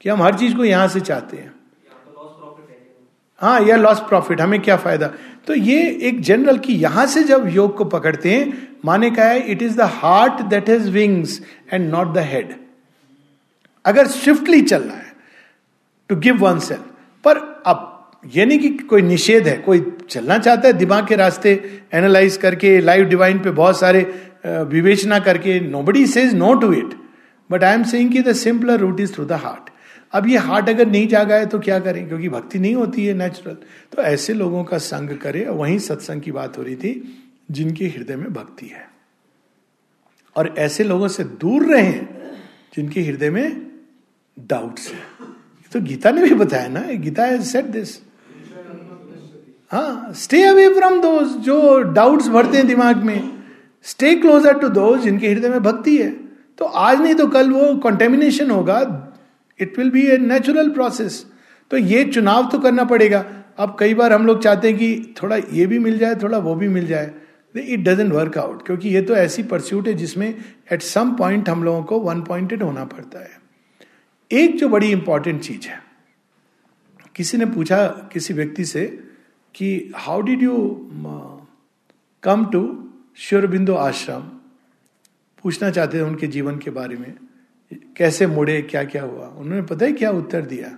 कि 0.00 0.08
हम 0.08 0.22
हर 0.22 0.34
चीज़ 0.34 0.56
को 0.56 0.64
यहाँ 0.64 0.88
से 0.88 1.00
चाहते 1.02 1.36
हैं। 1.36 1.52
हाँ 3.40 3.60
या 3.60 3.76
लॉस 3.76 4.00
प्रॉफिट 4.08 4.40
हमें 4.40 4.60
क्या 4.62 4.76
फ़ायदा? 4.78 5.10
तो 5.46 5.54
ये 5.54 5.80
एक 6.08 6.20
जनरल 6.22 6.58
की 6.58 6.74
यहाँ 6.76 7.06
से 7.06 7.22
जब 7.24 7.48
योग 7.48 7.76
को 7.76 7.84
पकड़ते 7.86 8.30
हैं, 8.30 8.68
माने 8.84 9.10
का 9.10 9.24
है 9.24 9.40
it 9.42 9.62
is 9.62 9.76
the 9.76 9.88
heart 9.94 10.42
that 10.44 10.68
has 10.68 10.90
wings 10.90 11.40
and 11.72 11.90
not 11.90 12.12
the 12.14 12.24
head 12.30 12.54
अगर 13.84 14.06
स्विफ्टली 14.06 14.62
चलना 14.62 14.94
है 14.94 15.12
टू 16.10 16.16
गिव 16.16 16.36
वन 16.38 16.58
सेल्फ 16.58 16.84
पर 17.24 17.38
अब 17.66 17.86
ये 18.34 18.44
नहीं 18.44 18.58
कि 18.58 18.68
कोई 18.84 19.02
निषेध 19.02 19.48
है, 19.48 19.56
कोई 19.56 19.84
चलना 20.10 20.38
चाहता 20.38 20.68
है 20.68 20.72
दिमाग 20.72 21.06
के 21.06 21.16
रास्ते 21.16 21.52
एनालाइज 21.94 22.36
करके 22.36 22.78
लाइव 22.80 23.04
डिवाइन 23.08 23.38
पे 23.38 23.50
बहुत 23.50 23.78
सारे 23.80 24.02
विवेचना 24.46 25.18
करके 25.18 25.58
nobody 25.82 26.06
says 26.06 26.34
no 26.34 26.52
to 26.54 26.72
it 26.72 26.94
but 27.50 27.64
I 27.64 27.74
am 27.74 27.82
saying 27.84 28.12
कि 28.12 28.22
the 28.22 28.32
simpler 28.32 28.78
route 28.78 29.00
is 29.00 29.14
through 29.14 29.24
the 29.24 29.32
heart 29.32 29.70
अब 30.12 30.26
ये 30.28 30.36
हार्ट 30.38 30.68
अगर 30.68 30.86
नहीं 30.88 31.08
जागा 31.08 31.34
है 31.34 31.46
तो 31.46 31.58
क्या 31.58 31.78
करें? 31.80 32.06
क्योंकि 32.08 32.28
भक्ति 32.28 32.58
नहीं 32.58 32.74
होती 32.74 33.04
है 33.06 33.14
नेचुरल 33.14 33.56
तो 33.92 34.02
ऐसे 34.02 34.34
लोगों 34.34 34.64
का 34.64 34.78
संग 34.78 35.16
करे, 35.18 35.44
वहीं 35.44 35.78
सत्संग 35.78 36.22
की 36.22 36.32
बात 36.32 36.58
हो 36.58 36.62
रही 36.62 36.76
थी, 36.76 36.92
जिनके 37.50 37.86
हृदय 37.86 38.16
में 38.16 38.32
भक्ति 38.32 38.66
है। 38.66 38.88
और 40.36 40.54
ऐसे 40.58 40.84
लोगों 40.84 41.08
से 41.08 41.24
दूर 41.24 41.66
रहें, 41.66 42.08
जिनके 42.76 43.00
हृदय 43.00 43.30
में 43.30 43.69
डाउट्स 44.48 44.90
तो 45.72 45.80
गीता 45.80 46.10
ने 46.10 46.22
भी 46.22 46.34
बताया 46.34 46.68
ना, 46.68 46.80
गीता 46.80 47.24
हैज़ 47.24 47.42
सेट 47.42 47.64
दिस 47.66 47.98
हाँ 49.70 50.12
स्टे 50.16 50.42
अवे 50.44 50.68
फ्रॉम 50.74 51.00
दोज 51.00 51.36
जो 51.44 51.82
डाउट्स 51.92 52.28
भरते 52.28 52.56
हैं 52.56 52.66
दिमाग 52.66 53.02
में. 53.04 53.30
स्टे 53.84 54.14
क्लोजर 54.14 54.58
टू 54.58 54.68
दोज 54.70 55.00
जिनके 55.00 55.28
हृदय 55.28 55.48
में 55.48 55.62
भक्ति 55.62 55.96
है. 55.96 56.10
तो 56.58 56.64
आज 56.64 57.00
नहीं 57.00 57.14
तो 57.14 57.26
कल 57.28 57.50
वो 57.50 57.74
कंटेमिनेशन 57.80 58.50
होगा. 58.50 58.80
It 59.60 59.78
will 59.78 59.90
be 59.90 60.06
a 60.06 60.16
natural 60.18 60.70
process 60.70 61.24
तो 61.70 61.76
ये 61.76 62.04
चुनाव 62.04 62.48
तो 62.52 62.58
करना 62.58 62.84
पड़ेगा. 62.84 63.24
अब 63.58 63.76
कई 63.80 63.94
बार 63.94 64.12
हम 64.12 64.26
लोग 64.26 64.42
चाहते 64.42 64.68
हैं 64.68 64.76
कि 64.78 65.14
थोड़ा 65.22 65.36
ये 65.36 65.66
भी 65.66 65.78
मिल 65.78 65.98
जाए, 65.98 66.14
थोड़ा 66.14 66.38
वो 66.38 66.54
भी 66.54 66.68
मिल 66.68 66.86
जाए. 66.86 67.10
इट 67.54 67.80
डजेंट 67.80 68.12
वर्क 68.12 68.38
आउट 68.38 68.66
क्योंकि 68.66 68.88
ये 68.88 69.02
तो 69.02 69.14
ऐसी 69.16 69.42
परस्यूट 69.44 69.88
है 69.88 69.94
जिसमें 69.94 70.34
एट 70.72 70.82
सम 70.82 71.14
पॉइंट 71.16 71.48
हम 71.48 71.64
लोगों 71.64 71.82
को 71.82 71.98
वन 72.00 72.22
पॉइंटेड 72.22 72.62
होना 72.62 72.84
पड़ता 72.86 73.18
है. 73.18 73.39
एक 74.30 74.56
जो 74.56 74.68
बड़ी 74.68 74.90
इंपॉर्टेंट 74.92 75.40
चीज़ 75.42 75.68
है। 75.68 75.82
किसी 77.16 77.38
ने 77.38 77.46
पूछा 77.46 77.86
किसी 78.12 78.34
व्यक्ति 78.34 78.64
से 78.64 78.86
कि 79.54 79.92
how 79.96 80.20
did 80.22 80.42
you 80.42 80.56
come 82.22 82.44
to 82.52 82.62
Aurobindo 83.18 83.74
ashram 83.74 84.20
पूछना 85.42 85.70
चाहते 85.70 85.98
थे 85.98 86.02
उनके 86.02 86.26
जीवन 86.26 86.58
के 86.58 86.70
बारे 86.70 86.96
में, 86.96 87.14
कैसे 87.96 88.26
मुड़े 88.26 88.60
क्या 88.62 88.84
क्या 88.84 89.02
हुआ? 89.02 89.26
उन्होंने, 89.26 89.62
पता 89.62 89.84
है 89.86 89.92
क्या 89.92 90.10
उत्तर 90.10 90.42
दिया? 90.42 90.68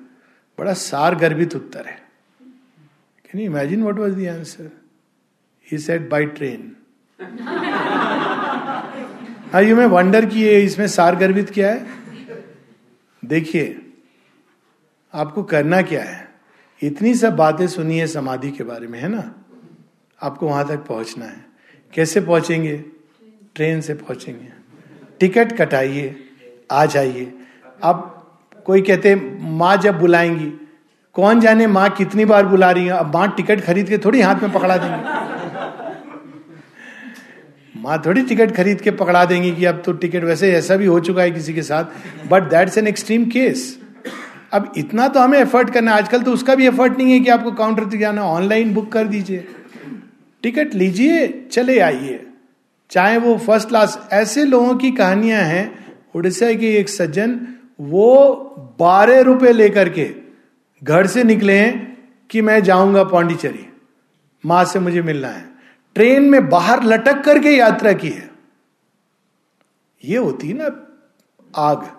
बड़ा 0.58 0.72
सार 0.72 1.14
गर्भित 1.14 1.54
उत्तर 1.56 1.86
है। 1.86 2.00
Can 3.24 3.40
you 3.40 3.46
imagine 3.46 3.82
what 3.82 3.98
was 3.98 4.14
the 4.14 4.28
answer 4.28 4.70
he 5.66 5.78
said 5.78 6.08
by 6.10 6.26
train 6.28 6.76
हाँ 9.52 9.62
यू 9.62 9.76
मैं 9.76 9.86
वंडर 9.86 10.26
की 10.26 10.48
इसमें 10.48 10.86
सार 10.88 11.16
गर्भित 11.16 11.50
क्या 11.50 11.70
है? 11.70 12.01
देखिए, 13.24 13.92
आपको 15.14 15.42
करना 15.42 15.82
क्या 15.82 16.02
है? 16.02 16.28
इतनी 16.82 17.14
सब 17.14 17.36
बातें 17.36 17.66
सुनी 17.66 17.98
है 17.98 18.06
समाधि 18.06 18.50
के 18.50 18.64
बारे 18.64 18.86
में, 18.86 19.00
है 19.00 19.08
ना? 19.08 19.34
आपको 20.22 20.48
वहाँ 20.48 20.68
तक 20.68 20.76
पहुँचना 20.76 21.24
है। 21.24 21.44
कैसे 21.94 22.20
पहुँचेंगे? 22.20 22.84
ट्रेन 23.54 23.80
से 23.80 23.94
पहुँचेंगे। 23.94 24.52
टिकट 25.20 25.52
कटाइए, 25.52 26.16
आ 26.70 26.86
जाइए। 26.86 27.32
अब 27.82 28.26
कोई 28.64 28.82
कहते 28.82 29.14
माँ 29.40 29.76
जब 29.76 29.98
बुलाएँगी, 29.98 30.68
कौन 31.12 31.40
जाने 31.40 31.66
माँ 31.66 31.90
कितनी 31.90 32.24
बार 32.24 32.46
बुला 32.46 32.70
रही 32.70 32.84
है? 32.84 32.92
अब 32.92 33.14
माँ 33.14 33.28
टिकट 33.28 33.60
खरीद 33.60 33.88
के 33.88 33.98
थोड़ी 33.98 34.20
हाथ 34.20 34.34
में 34.34 34.52
पकड़ा 34.52 34.76
देंगे। 34.76 35.21
माँ 37.82 38.02
थोड़ी 38.06 38.22
टिकट 38.22 38.54
खरीद 38.56 38.80
के 38.80 38.90
पकड़ा 38.90 39.24
देंगी 39.24 39.52
कि 39.52 39.64
अब 39.64 39.82
तो 39.86 39.92
टिकट 39.92 40.24
वैसे 40.24 40.52
ऐसा 40.52 40.76
भी 40.76 40.86
हो 40.86 41.00
चुका 41.00 41.22
है 41.22 41.30
किसी 41.30 41.54
के 41.54 41.62
साथ 41.62 42.28
but 42.28 42.42
that's 42.42 42.78
an 42.78 42.86
extreme 42.86 43.24
case 43.24 43.78
अब 44.52 44.72
इतना 44.76 45.08
तो 45.08 45.20
हमें 45.20 45.38
एफर्ट 45.38 45.70
करना 45.70 45.90
है, 45.92 45.98
आजकल 45.98 46.22
तो 46.22 46.32
उसका 46.32 46.54
भी 46.54 46.66
एफर्ट 46.66 46.98
नहीं 46.98 47.12
है 47.12 47.20
कि 47.20 47.30
आपको 47.30 47.52
काउंटर 47.52 47.84
तक 47.84 47.96
जाना 47.96 48.22
ऑनलाइन 48.22 48.72
बुक 48.74 48.90
कर 48.92 49.04
दीजिए। 49.04 49.44
टिकट 50.42 50.74
लीजिए, 50.74 51.28
चले 51.52 51.78
आइए। 51.78 52.26
चाहे 52.90 53.18
वो 53.18 53.36
फ़र्स्ट 53.38 53.68
क्लास 53.68 54.08
ऐसे 54.12 54.44
लोगों 54.44 54.74
की 54.76 54.90
कहानियाँ 54.90 55.42
हैं, 55.42 55.84
उड़ीसा 56.14 56.52
के 56.52 56.74
एक 56.76 56.88
सज्जन, 56.88 57.38
वो 57.80 58.76
बारह 58.80 59.20
रुपए 59.20 59.52
लेकर 59.52 59.88
के 59.88 60.08
घर 60.82 61.06
से 61.06 61.24
निकले 61.24 61.52
हैं 61.52 61.98
कि 62.30 62.42
मैं 62.42 62.62
जाऊँगा 62.62 63.04
पांडिचेरी। 63.04 63.66
माँ 64.44 64.64
से 64.64 64.78
मुझे 64.78 65.02
मिलना 65.02 65.28
है। 65.28 65.51
ट्रेन 65.94 66.22
में 66.22 66.48
बाहर 66.48 66.84
लटक 66.84 67.24
करके 67.24 67.50
यात्रा 67.50 67.92
की 67.92 68.08
है। 68.08 68.30
ये 70.04 70.16
होती 70.16 70.48
है 70.48 70.54
ना 70.54 70.86
आग। 71.56 71.90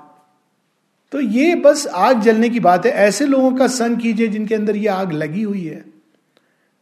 तो 1.12 1.22
ये 1.22 1.56
बस 1.56 1.88
आग 1.88 2.22
जलने 2.22 2.50
की 2.50 2.60
बात 2.60 2.86
है। 2.86 2.92
ऐसे 2.92 3.26
लोगों 3.26 3.52
का 3.52 3.68
संग 3.68 3.98
कीजिए 3.98 4.28
जिनके 4.28 4.56
अंदर 4.56 4.76
ये 4.76 4.88
आग 4.88 5.12
लगी 5.12 5.44
हुई 5.44 5.66
है। 5.66 5.86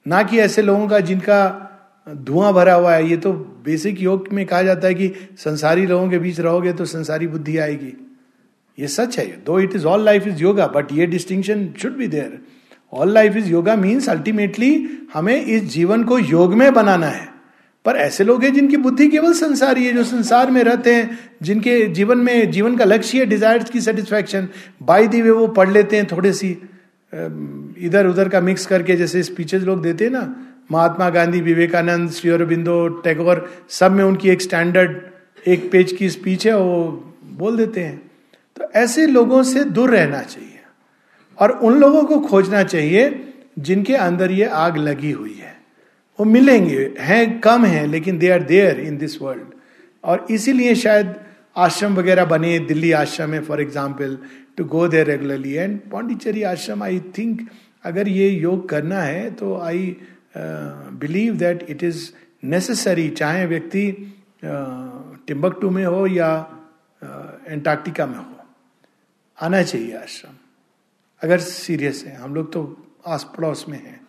ना 0.07 0.23
कि 0.23 0.39
ऐसे 0.39 0.61
लोगों 0.61 0.87
का 0.87 0.99
जिनका 0.99 1.67
धुआँ 2.09 2.53
भरा 2.53 2.73
हुआ 2.73 2.93
है। 2.93 3.09
ये 3.09 3.17
तो 3.17 3.33
बेसिक 3.33 4.01
योग 4.01 4.27
में 4.33 4.45
कहा 4.45 4.61
जाता 4.61 4.87
है 4.87 4.93
कि 4.93 5.13
संसारी 5.37 5.85
लोगों 5.85 6.09
के 6.09 6.19
बीच 6.19 6.39
रहोगे 6.39 6.73
तो 6.73 6.85
संसारी 6.85 7.27
बुद्धि 7.27 7.57
आएगी। 7.57 7.93
ये 8.79 8.87
सच 8.87 9.19
है। 9.19 9.43
Though 9.43 9.59
it 9.59 9.75
is 9.75 9.85
all 9.85 10.05
life 10.05 10.27
is 10.27 10.41
yoga 10.41 10.67
but 10.67 10.91
ये 10.91 11.05
distinction 11.05 11.73
should 11.81 11.97
be 11.97 12.07
there 12.07 12.41
all 12.93 13.11
life 13.13 13.35
is 13.37 13.49
yoga 13.49 13.75
means 13.75 14.09
ultimately 14.09 14.89
हमें 15.13 15.35
इस 15.35 15.63
जीवन 15.63 16.03
को 16.03 16.17
योग 16.19 16.53
में 16.53 16.73
बनाना 16.73 17.07
है। 17.07 17.29
पर 17.85 17.95
ऐसे 17.95 18.23
लोग 18.23 18.43
हैं 18.43 18.53
जिनकी 18.53 18.77
बुद्धि 18.77 19.07
केवल 19.07 19.33
संसारी 19.33 19.85
है, 19.85 19.93
जो 19.93 20.03
संसार 20.03 20.51
में 20.51 20.63
रहते 20.63 20.93
हैं, 20.95 21.17
जिनके 21.41 21.85
जीवन 21.87 22.17
में, 22.17 22.51
जीवन 22.51 22.75
का 22.77 22.85
लक्ष्य 22.85 23.19
है 23.19 23.25
डिज़ायर 23.25 23.63
की 23.63 23.81
सेटिस्फैक्शन 23.81 24.47
बाई 24.83 25.07
दी 25.07 25.21
वे 25.21 25.31
वो 25.31 25.47
पढ़ 25.47 25.71
लेते 25.71 25.97
हैं 25.97 26.07
थोड़े 26.11 26.33
सी 26.33 26.49
इधर 27.79 28.07
उधर 28.07 28.29
का 28.29 28.41
मिक्स 28.41 28.65
करके, 28.65 28.95
जैसे 28.95 29.23
स्पीचेज 29.23 29.63
लोग 29.63 29.81
देते 29.81 30.05
हैं 30.05 30.11
ना, 30.11 30.35
महात्मा 30.71 31.09
गांधी, 31.09 31.41
विवेकानंद, 31.41 32.11
श्री 32.11 32.29
अरबिंदो, 32.29 32.87
टैगोर, 32.87 33.49
सब 33.69 33.91
में 33.91 34.03
उनकी 34.03 34.29
एक 34.29 34.41
स्टैंडर्ड 34.41 34.97
एक 35.47 35.69
पेज 35.71 35.91
की 35.91 36.09
स्पीच 36.09 36.47
है, 36.47 36.57
वो 36.57 37.13
बोल 37.33 37.57
देते 37.57 37.81
हैं। 37.81 37.97
तो 38.57 38.69
ऐसे 38.75 39.07
लोगों 39.07 39.43
से 39.43 39.63
दूर 39.63 39.89
रहना 39.89 40.21
चाहिए। 40.21 40.60
और 41.41 41.51
उन 41.51 41.79
लोगों 41.79 42.03
को 42.03 42.19
खोजना 42.19 42.63
चाहिए 42.63 43.03
जिनके 43.59 43.95
अंदर 43.95 44.31
ये 44.31 44.45
आग 44.45 44.77
लगी 44.77 45.11
हुई 45.11 45.33
है। 45.33 45.55
वो 46.19 46.25
मिलेंगे 46.25 46.91
हैं 46.99 47.39
कम 47.39 47.65
हैं 47.65 47.85
लेकिन 47.87 48.17
they 48.17 48.29
are 48.29 48.43
there 48.43 48.79
in 48.79 48.97
this 48.97 49.21
world 49.21 49.53
और 50.03 50.25
इसीलिए 50.31 50.75
शायद 50.75 51.15
आश्रम 51.55 51.95
वगैरह 51.95 52.25
बने 52.25 52.57
दिल्ली 52.59 52.91
आश्रम 52.91 53.33
है 53.33 53.41
for 53.41 53.61
example 53.61 54.17
to 54.57 54.65
go 54.65 54.87
there 54.87 55.07
regularly 55.07 55.53
and 55.53 55.79
Pondicherry 55.91 56.43
Ashram 56.43 56.83
I 56.83 56.99
think 57.17 57.41
अगर 57.85 58.07
ये 58.07 58.29
योग 58.29 58.67
करना 58.69 59.01
है 59.01 59.29
तो 59.31 59.55
I 59.61 59.95
believe 61.01 61.35
that 61.35 61.65
it 61.69 61.83
is 61.83 62.09
necessary 62.43 63.09
चाहे 63.09 63.45
व्यक्ति 63.45 63.85
टिम्बकटू 65.27 65.67
uh, 65.67 65.73
में 65.73 65.85
हो 65.85 66.05
या 66.07 66.29
एंटार्क्टिका 67.47 68.03
uh, 68.03 68.09
में 68.09 68.17
हो। 68.17 68.25
आना 69.37 69.61
चाहिए 69.63 69.97
आश्रम। 69.97 70.40
अगर 71.21 71.39
सीरियस 71.39 72.03
है, 72.07 72.15
हम 72.15 72.35
लोग 72.35 72.51
तो 72.53 72.61
आस 73.07 73.23
पड़ोस 73.37 73.65
में 73.69 73.77
हैं 73.77 73.99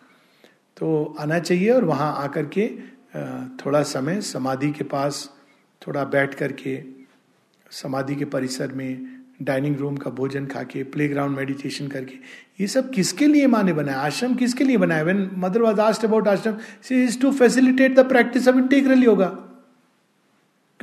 तो 0.77 1.15
आना 1.19 1.39
चाहिए 1.39 1.69
और 1.69 1.85
वहाँ 1.85 2.13
आकर 2.17 2.45
के 2.57 2.67
थोड़ा 3.57 3.81
समय 3.83 4.21
समाधि 4.21 4.71
के 4.71 4.83
पास, 4.83 5.29
थोड़ा 5.81 6.03
बैठ 6.05 6.33
करके, 6.33 6.81
समाधि 7.71 8.15
के 8.15 8.25
परिसर 8.25 8.71
में, 8.71 9.07
डाइनिंग 9.41 9.77
रूम 9.77 9.97
का 9.97 10.09
भोजन 10.11 10.45
खा 10.45 10.63
के 10.63 10.83
प्ले 10.85 11.07
ग्राउंड 11.07 11.37
मेडिटेशन 11.37 11.87
करके, 11.87 12.15
ये 12.59 12.67
सब 12.67 12.89
किसके 12.91 13.27
लिए 13.27 13.47
माने 13.47 13.73
बनाए? 13.73 13.95
आश्रम 13.95 14.35
किसके 14.35 14.63
लिए 14.63 14.77
बनाए? 14.77 15.03
When 15.03 15.29
mother 15.37 15.61
was 15.61 15.79
asked 15.79 16.05
about 16.05 16.27
ashram 16.27 16.57
she 16.83 17.03
is 17.03 17.19
to 17.21 17.31
facilitate 17.33 17.95
the 17.95 18.07
practice 18.09 18.47
of 18.47 18.57
integral 18.57 19.03
yoga 19.03 19.27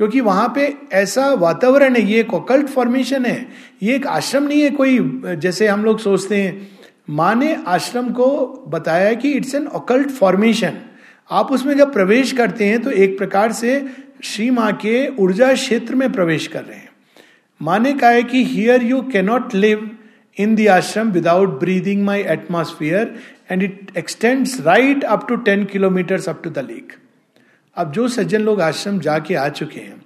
क्योंकि 0.01 0.21
वहाँ 0.21 0.47
पे 0.55 0.61
ऐसा 0.93 1.27
वातावरण 1.33 1.95
है, 1.95 2.01
ये 2.01 2.19
एक 2.19 2.33
ओकल्ट 2.33 2.67
फॉर्मेशन 2.67 3.25
है, 3.25 3.47
ये 3.83 3.95
एक 3.95 4.05
आश्रम 4.07 4.43
नहीं 4.43 4.61
है 4.61 4.69
कोई, 4.69 4.97
जैसे 5.25 5.67
हम 5.67 5.83
लोग 5.85 5.99
सोचते 5.99 6.35
हैं। 6.35 6.69
माँ 7.09 7.33
ने 7.35 7.53
आश्रम 7.67 8.09
को 8.09 8.27
बताया 8.67 9.13
कि 9.13 9.31
इट्स 9.31 9.53
एन 9.55 9.67
ओकल्ट 9.67 10.09
फॉर्मेशन 10.09 10.77
आप 11.29 11.51
उसमें 11.51 11.77
जब 11.77 11.93
प्रवेश 11.93 12.31
करते 12.31 12.65
हैं 12.65 12.81
तो 12.81 12.91
एक 12.91 13.17
प्रकार 13.17 13.51
से 13.51 13.85
श्री 14.23 14.49
माँ 14.49 14.71
के 14.75 15.07
ऊर्जा 15.17 15.53
क्षेत्र 15.53 15.95
में 15.95 16.11
प्रवेश 16.11 16.47
कर 16.47 16.63
रहे 16.63 16.77
हैं। 16.77 16.89
माँ 17.61 17.77
ने 17.79 17.93
कहा 17.93 18.09
है 18.09 18.23
कि 18.23 18.43
here 18.45 18.83
you 18.83 19.01
cannot 19.11 19.53
live 19.55 19.89
in 20.37 20.55
the 20.55 20.67
ashram 20.67 21.11
without 21.11 21.59
breathing 21.59 22.03
my 22.05 22.23
atmosphere 22.29 23.15
and 23.51 23.63
it 23.63 23.91
extends 23.97 24.59
right 24.61 25.03
up 25.03 25.27
to 25.29 25.35
ten 25.35 25.65
kilometre 25.65 26.29
up 26.29 26.41
to 26.43 26.49
the 26.49 26.65
lake 26.71 26.93
अब 27.77 27.91
जो 27.91 28.07
सज्जन 28.07 28.41
लोग 28.41 28.61
आश्रम 28.61 28.99
जाके 28.99 29.35
आ 29.35 29.47
चुके 29.49 29.79
हैं 29.79 30.01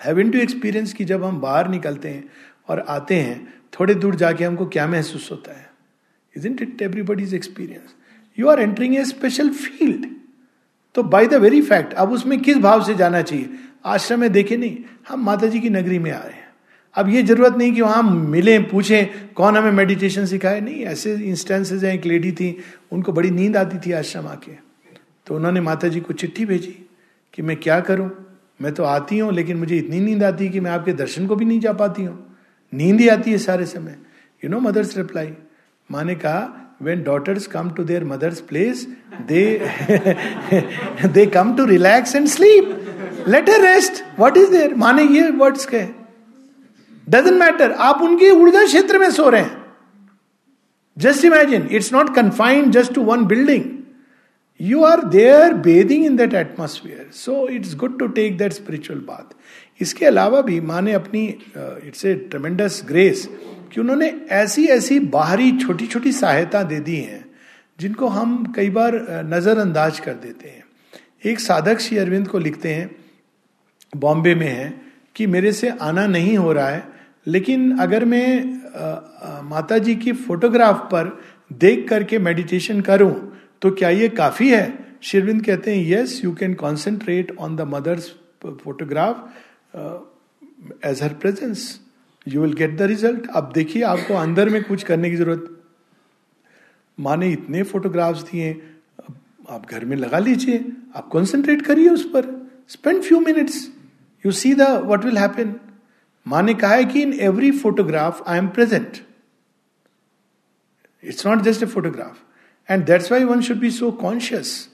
हैवन 0.00 0.30
टू 0.30 0.38
एक्सपीरियंस 0.38 0.92
कि 0.92 1.04
जब 1.04 1.24
हम 1.24 1.40
बाहर 1.40 1.68
निकलते 1.68 2.08
हैं 2.08 2.24
और 2.68 2.84
आते 2.88 3.14
हैं, 3.14 3.54
थोड़े 3.72 3.94
दूर 3.94 4.14
जाके 4.14 4.44
हमको 4.44 4.66
क्या 4.66 4.86
महसूस 4.86 5.30
होता 5.30 5.52
है? 5.52 5.66
Isn't 6.46 6.62
it 6.62 6.82
everybody's 6.82 7.34
experience 7.34 7.94
you 8.38 8.48
are 8.48 8.60
entering 8.60 8.96
a 8.96 9.04
special 9.04 9.50
field 9.50 10.06
तो 10.94 11.02
बाय 11.04 11.26
द 11.26 11.34
वेरी 11.34 11.62
फैक्ट 11.62 11.92
अब 11.94 12.12
उसमें 12.12 12.40
किस 12.40 12.56
भाव 12.56 12.84
से 12.84 12.94
जाना 12.94 13.22
चाहिए? 13.22 13.48
आश्रम 13.84 14.20
में 14.20 14.30
देखे 14.32 14.56
नहीं, 14.56 14.76
हम 15.08 15.24
माता 15.24 15.46
जी 15.46 15.60
की 15.60 15.70
नगरी 15.70 15.98
में 15.98 16.10
आ 16.10 16.18
रहे 16.18 16.32
हैं। 16.32 16.46
अब 16.94 17.08
ये 17.08 17.22
ज़रूरत 17.22 17.56
नहीं 17.56 17.72
कि 17.74 17.80
वहाँ 17.80 18.02
मिले, 18.02 18.58
पूछें, 18.58 19.32
कौन 19.34 19.56
हमें 19.56 19.72
मेडिटेशन 19.72 20.26
सिखाए? 20.26 20.60
नहीं, 20.60 20.84
ऐसे 20.84 21.14
इंस्टेंसेज 21.14 21.84
हैं, 21.84 21.92
एक 21.94 22.06
लेडी 22.06 22.32
थी, 22.32 22.56
उनको 22.92 23.12
बड़ी 23.12 23.30
नींद 23.30 23.56
आती 23.56 23.78
थी 23.78 23.92
आश्रम 23.92 24.26
आके। 24.26 24.67
तो 25.28 25.34
उन्होंने 25.36 25.60
माता 25.60 25.88
जी 25.88 26.00
को 26.00 26.12
चिट्ठी 26.14 26.44
भेजी 26.46 26.74
कि 27.34 27.42
मैं 27.42 27.56
क्या 27.56 27.78
करूँ? 27.80 28.10
मैं 28.62 28.72
तो 28.74 28.84
आती 28.84 29.18
हूँ, 29.18 29.32
लेकिन 29.32 29.56
मुझे 29.56 29.76
इतनी 29.76 30.00
नींद 30.00 30.22
आती 30.24 30.44
है 30.44 30.50
कि 30.50 30.60
मैं 30.60 30.70
आपके 30.70 30.92
दर्शन 30.92 31.26
को 31.26 31.36
भी 31.36 31.44
नहीं 31.44 31.60
जा 31.60 31.72
पाती 31.72 32.04
हूँ। 32.04 32.36
नींद 32.72 33.00
ही 33.00 33.08
आती 33.08 33.30
है 33.30 33.38
सारे 33.38 33.66
समय। 33.66 33.96
यू 34.42 34.50
नो 34.50 34.60
मदर्स 34.60 34.96
रिप्लाई 34.96 35.32
माँ 35.90 36.04
ने 36.04 36.14
कहा 36.14 36.76
when 36.82 37.02
daughters 37.02 37.46
come 37.46 37.70
to 37.70 37.84
their 37.84 38.04
mother's 38.04 38.40
place 38.48 38.86
they 39.28 39.44
they 41.06 41.26
come 41.26 41.54
to 41.56 41.64
relax 41.66 42.16
and 42.16 42.26
sleep 42.28 43.24
late 43.28 43.48
a 43.48 43.58
rest 43.62 44.02
what 44.20 44.36
is 44.36 44.50
there 44.50 44.74
माने 44.74 45.02
ये 45.14 45.30
वर्ड्स 45.30 45.66
के 45.66 45.84
डजेंट 47.06 47.38
मैटर 47.40 47.72
आप 47.72 48.02
उनके 48.02 48.30
ऊर्जा 48.30 48.64
क्षेत्र 48.64 48.98
में 48.98 49.10
सो 49.10 49.28
रहे 49.28 49.42
हैं। 49.42 49.56
Just 50.96 51.24
imagine 51.24 51.68
it's 51.70 51.92
not 51.92 52.14
confined 52.14 52.72
just 52.72 52.94
to 52.94 53.02
one 53.04 53.24
building 53.26 53.64
you 54.60 54.82
are 54.82 55.02
there 55.04 55.54
bathing 55.64 56.04
in 56.06 56.16
that 56.16 56.34
atmosphere 56.34 57.08
so 57.14 57.46
it's 57.48 57.74
good 57.76 57.98
to 57.98 58.06
take 58.18 58.36
that 58.38 58.52
spiritual 58.52 58.98
बात 58.98 59.34
इसके 59.80 60.06
अलावा 60.06 60.40
भी 60.42 60.60
माँ 60.60 60.80
ने 60.82 60.92
अपनी 60.92 61.26
इट्स 61.56 62.04
ए 62.04 62.14
ट्रमेंडस 62.30 62.82
ग्रेस 62.88 63.28
कि 63.72 63.80
उन्होंने 63.80 64.12
ऐसी 64.32 64.66
ऐसी 64.66 64.98
बाहरी 65.10 65.50
छोटी 65.58 65.86
छोटी 65.86 66.12
सहायता 66.12 66.62
दे 66.62 66.80
दी 66.80 66.96
हैं 66.96 67.24
जिनको 67.78 68.06
हम 68.08 68.52
कई 68.56 68.70
बार 68.70 68.94
नजरअंदाज 69.26 70.00
कर 70.00 70.14
देते 70.16 70.48
हैं 70.48 70.64
एक 71.26 71.40
साधक 71.40 71.80
श्री 71.80 71.98
अरविंद 71.98 72.28
को 72.28 72.38
लिखते 72.38 72.74
हैं 72.74 72.90
बॉम्बे 73.96 74.34
में 74.34 74.46
है 74.46 74.72
कि 75.16 75.26
मेरे 75.26 75.52
से 75.52 75.68
आना 75.80 76.06
नहीं 76.06 76.36
हो 76.36 76.52
रहा 76.52 76.68
है 76.68 76.86
लेकिन 77.26 77.76
अगर 77.78 78.04
मैं 78.04 78.28
माता 79.44 79.78
जी 79.78 79.94
की 79.94 80.12
फोटोग्राफ 80.18 80.88
पर 80.92 81.18
देख 81.60 81.88
करके 81.88 82.18
मेडिटेशन 82.18 82.80
करूँ 82.80 83.14
तो 83.62 83.70
क्या 83.70 83.88
ये 83.90 84.08
काफ़ी 84.10 84.50
है? 84.50 84.86
शिरविंद 85.02 85.44
कहते 85.44 85.74
हैं 85.74 85.84
yes 85.88 86.20
you 86.24 86.32
can 86.34 86.54
concentrate 86.54 87.36
on 87.38 87.56
the 87.56 87.60
mother's 87.68 88.08
photograph 88.44 89.28
as 90.84 91.02
her 91.02 91.14
presence 91.14 91.68
you 92.26 92.40
will 92.42 92.52
get 92.54 92.76
the 92.78 92.82
result 92.82 93.26
अब 93.30 93.52
देखिए, 93.54 93.82
आपको 93.82 94.14
अंदर 94.14 94.48
में 94.48 94.62
कुछ 94.64 94.82
करने 94.84 95.10
की 95.10 95.16
ज़रूरत। 95.16 95.54
माँ 96.98 97.16
ने 97.16 97.30
इतने 97.32 97.62
फोटोग्राफ्स 97.64 98.22
दिए 98.30 98.50
आप 99.50 99.66
घर 99.70 99.84
में 99.84 99.96
लगा 99.96 100.18
लीजिए। 100.18 100.64
आप 100.96 101.08
कॉन्सेंट्रेट 101.08 101.62
करिए 101.66 101.88
उस 101.88 102.04
पर। 102.14 102.26
Spend 102.68 103.02
few 103.02 103.20
minutes 103.20 103.66
you 104.24 104.32
see 104.32 104.54
the 104.54 104.62
what 104.86 105.04
will 105.04 105.18
happen 105.18 105.54
माँ 106.26 106.42
ने 106.42 106.54
कहा 106.54 106.74
है 106.74 106.84
कि 106.84 107.02
in 107.02 107.12
every 107.22 107.50
photograph 107.58 108.22
I 108.28 108.38
am 108.38 108.48
present 108.48 108.98
it's 111.04 111.26
not 111.26 111.42
just 111.42 111.62
a 111.62 111.66
photograph 111.66 112.24
and 112.68 112.84
that's 112.86 113.12
why 113.12 113.24
one 113.24 113.40
should 113.40 113.58
be 113.58 113.70
so 113.70 113.90
conscious 114.00 114.68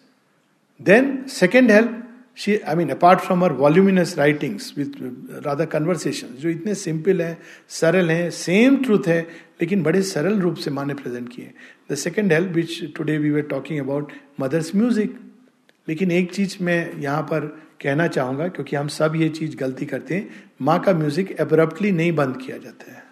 then 0.81 1.25
second 1.31 1.71
help 1.71 2.01
she 2.37 2.57
I 2.59 2.75
mean 2.77 2.89
apart 2.91 3.21
from 3.21 3.45
uh 3.45 3.53
voluminous 3.55 4.17
writings 4.19 4.73
with 4.79 5.03
Radha 5.47 5.65
conversation 5.65 6.35
जो 6.39 6.49
इतने 6.49 6.75
simple 6.75 7.21
हैं, 7.23 7.39
सरल 7.69 8.11
हैं 8.11 8.31
same 8.31 8.77
truth 8.85 9.07
है, 9.09 9.21
लेकिन 9.61 9.83
बड़े 9.83 10.01
सरल 10.03 10.41
रूप 10.41 10.57
से 10.57 10.71
माँ 10.71 10.85
ने 10.87 10.95
प्रेजेंट 10.95 11.29
किए 11.29 11.53
the 11.91 11.95
second 11.97 12.33
help 12.33 12.53
which 12.53 12.83
today 12.97 13.19
we 13.19 13.31
were 13.31 13.43
talking 13.51 13.81
about 13.81 14.13
mother's 14.41 14.75
music 14.77 15.19
लेकिन 15.89 16.11
एक 16.11 16.33
चीज़ 16.33 16.57
मैं 16.65 17.01
यहाँ 17.01 17.23
पर 17.23 17.47
कहना 17.83 18.07
चाहूँगा, 18.09 18.47
क्योंकि 18.49 18.77
हम 18.77 18.89
सब 18.89 19.17
ये 19.17 19.29
चीज़ 19.29 19.57
गलती 19.57 19.87
करते 19.87 20.15
हैं, 20.15 20.29
माँ 20.63 20.79
का 20.83 20.93
म्यूज़िक 20.93 21.31
एब्रप्टली 21.41 21.91
नहीं 21.93 22.13
बंद 22.13 22.37
किया 22.37 22.57
जाता 22.59 22.93
है। 22.93 23.03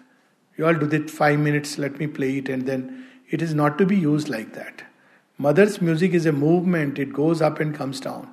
You 0.57 0.65
all 0.65 0.75
do 0.75 0.85
it 0.87 1.09
five 1.09 1.39
minutes 1.39 1.77
let 1.79 1.99
me 1.99 2.07
play 2.09 2.29
it 2.37 2.49
and 2.49 2.63
then 2.65 2.89
it 3.33 3.41
is 3.41 3.55
not 3.55 3.77
to 3.77 3.85
be 3.85 3.95
used 3.95 4.29
like 4.31 4.47
that 4.55 4.81
mother's 5.39 5.81
music 5.83 6.15
is 6.15 6.27
a 6.27 6.31
movement 6.31 6.99
it 6.99 7.11
goes 7.11 7.41
up 7.43 7.61
and 7.61 7.75
comes 7.75 8.03
down 8.03 8.27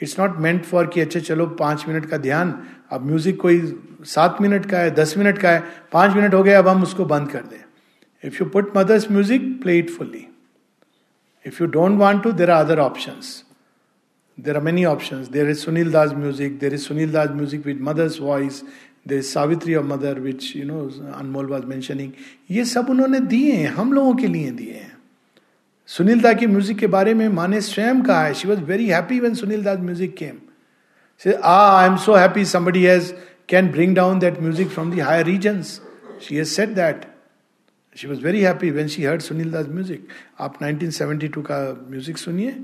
it's 0.00 0.18
not 0.18 0.36
meant 0.38 0.64
for 0.64 0.86
कि 0.86 1.00
अच्छा 1.00 1.20
चलो 1.20 1.46
पाँच 1.58 1.84
minute 1.88 2.06
का 2.06 2.16
ध्यान, 2.18 2.54
अब 2.90 3.04
music 3.06 3.40
कोई 3.40 3.60
सात 4.04 4.40
minute 4.40 4.66
का 4.66 4.78
है, 4.78 4.90
दस 4.90 5.16
मिनट 5.18 5.38
का 5.38 5.50
है, 5.50 5.62
पाँच 5.92 6.16
मिनट 6.16 6.34
हो 6.34 6.42
गए, 6.42 6.52
अब 6.52 6.68
हम 6.68 6.82
उसको 6.82 7.04
बंद 7.04 7.30
कर 7.30 7.42
दें। 7.42 7.62
If 8.24 8.36
you 8.40 8.48
put 8.50 8.76
mother's 8.76 9.10
music 9.10 9.42
play 9.62 9.78
it 9.78 9.90
fully 9.90 10.26
if 11.44 11.62
you 11.62 11.68
don't 11.68 11.98
want 11.98 12.22
to 12.22 12.32
there 12.32 12.50
are 12.50 12.64
other 12.64 12.78
option 12.80 13.20
there 14.38 14.56
are 14.56 14.62
many 14.62 14.84
option 14.84 15.24
there 15.32 15.50
is 15.50 15.58
Sunil 15.58 15.90
Das 15.92 16.12
music 16.14 16.58
there 16.58 16.74
is 16.74 16.82
Sunil 16.82 17.12
Das 17.12 17.30
music 17.30 17.66
with 17.66 17.80
mother's 17.82 18.20
voice 18.20 18.62
there 19.06 19.22
Savitri 19.22 19.74
of 19.74 19.86
mother 19.86 20.20
which 20.20 20.52
you 20.56 20.64
know 20.64 20.80
Anmol 21.14 21.46
was 21.46 21.64
mentioning 21.66 22.12
ये 22.50 22.64
सब 22.64 22.90
उन्होंने 22.90 23.20
दिए 23.20 23.52
हैं, 23.52 23.68
हम 23.68 23.92
लोगों 23.92 24.14
के 24.14 24.26
लिए 24.26 24.50
दिए 24.50 24.72
हैं। 24.72 24.90
सुनील 25.88 26.20
दा 26.20 26.32
की 26.32 26.46
म्यूज़िक 26.46 26.78
के 26.78 26.86
बारे 26.86 27.14
में 27.14 27.28
माने 27.30 27.60
स्वयं 27.60 28.02
कहा 28.02 28.24
है। 28.24 28.34
She 28.34 28.48
was 28.48 28.60
very 28.62 28.86
happy 28.88 29.20
when 29.20 29.34
Sunil 29.34 29.62
Das 29.64 29.78
music 29.80 30.16
came 30.16 30.36
said 31.20 31.38
I 31.44 31.86
am 31.86 31.96
so 31.96 32.14
happy 32.14 32.44
somebody 32.44 32.82
has 32.84 33.12
can 33.48 33.70
bring 33.72 33.94
down 33.96 34.18
that 34.18 34.40
music 34.42 34.68
from 34.68 34.90
the 34.90 35.00
higher 35.00 35.26
regions 35.26 35.80
she 36.22 36.36
has 36.36 36.48
said 36.48 36.68
that 36.74 37.04
she 37.96 38.08
was 38.08 38.20
very 38.20 38.40
happy 38.40 38.70
when 38.70 38.88
she 38.88 39.04
heard 39.04 39.22
Sunil 39.22 39.50
Das 39.52 39.66
music 39.68 40.06
आप 40.40 40.58
1972 40.62 41.42
का 41.46 41.60
म्यूज़िक 41.90 42.18
सुनिए 42.18 42.54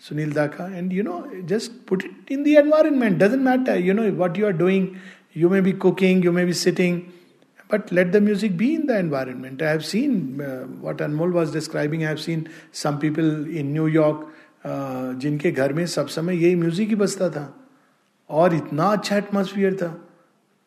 सुनील 0.00 0.32
दा 0.32 0.46
का। 0.46 0.66
And 0.76 0.92
you 0.92 1.02
know 1.02 1.22
just 1.44 1.72
put 1.88 2.04
it 2.04 2.32
in 2.32 2.42
the 2.42 2.54
environment 2.56 3.18
doesn't 3.18 3.42
matter 3.42 3.80
you 3.80 3.94
know 3.94 4.02
what 4.24 4.38
you 4.38 4.46
are 4.46 4.52
doing 4.58 4.86
you 5.36 5.48
may 5.48 5.60
be 5.60 5.72
cooking 5.72 6.24
you 6.24 6.32
may 6.32 6.44
be 6.44 6.52
sitting 6.64 7.00
But 7.72 7.90
let 7.96 8.12
the 8.12 8.20
music 8.26 8.52
be 8.56 8.66
in 8.74 8.86
the 8.86 8.98
environment. 8.98 9.62
I 9.62 9.70
have 9.70 9.84
seen 9.84 10.40
uh, 10.40 10.64
what 10.84 11.00
Anmol 11.06 11.32
was 11.32 11.50
describing. 11.56 12.04
I 12.04 12.08
have 12.08 12.20
seen 12.20 12.48
some 12.72 12.98
people 12.98 13.26
in 13.62 13.74
New 13.74 13.88
York 13.94 14.22
uh, 14.64 15.12
जिनके 15.20 15.50
घर 15.50 15.72
में 15.72 15.84
सब 15.86 16.06
समय 16.06 16.36
यही 16.44 16.54
music 16.54 16.88
ही 16.88 16.94
बजता 16.94 17.28
था। 17.30 17.42
और 18.30 18.54
इतना 18.54 18.84
अच्छा 18.84 19.16
एटमोसफियर 19.16 19.74
था। 19.74 19.90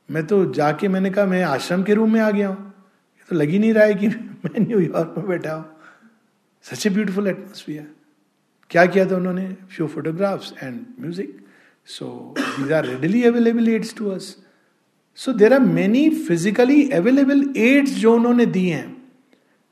मैं 0.09 0.25
तो 0.27 0.53
जाके 0.53 0.87
मैंने 0.87 1.09
कहा 1.09 1.25
मैं 1.25 1.41
आश्रम 1.43 1.83
के 1.83 1.93
रूम 1.93 2.13
में 2.13 2.19
आ 2.21 2.29
गया 2.31 2.47
हूँ। 2.47 2.57
ये 2.57 3.25
तो 3.29 3.35
लग 3.35 3.49
ही 3.49 3.59
नहीं 3.59 3.73
रहा 3.73 3.85
है 3.85 3.93
कि 3.93 4.07
मैं 4.45 4.65
न्यूयॉर्क 4.67 5.13
में 5.17 5.27
बैठा 5.27 5.53
हूँ। 5.53 5.65
सच 6.63 6.87
ए 6.87 6.89
ब्यूटिफुल 6.89 7.27
एटमोसफियर 7.27 7.87
क्या 8.69 8.85
किया 8.85 9.05
था 9.11 9.15
उन्होंने? 9.15 9.47
Few 9.75 9.87
photographs 9.87 10.53
and 10.63 10.79
music 10.99 11.37
so 11.97 12.13
these 12.39 12.71
are 12.71 12.85
readily 12.85 13.23
available 13.33 13.69
aids 13.69 13.95
to 13.97 14.09
us 14.11 14.35
so 15.19 15.31
there 15.33 15.53
are 15.53 15.59
many 15.61 16.09
physically 16.09 16.89
available 16.91 17.43
aids 17.59 17.91
जो 17.95 18.13
उन्होंने 18.15 18.45
दिए 18.47 18.73
हैं, 18.73 18.95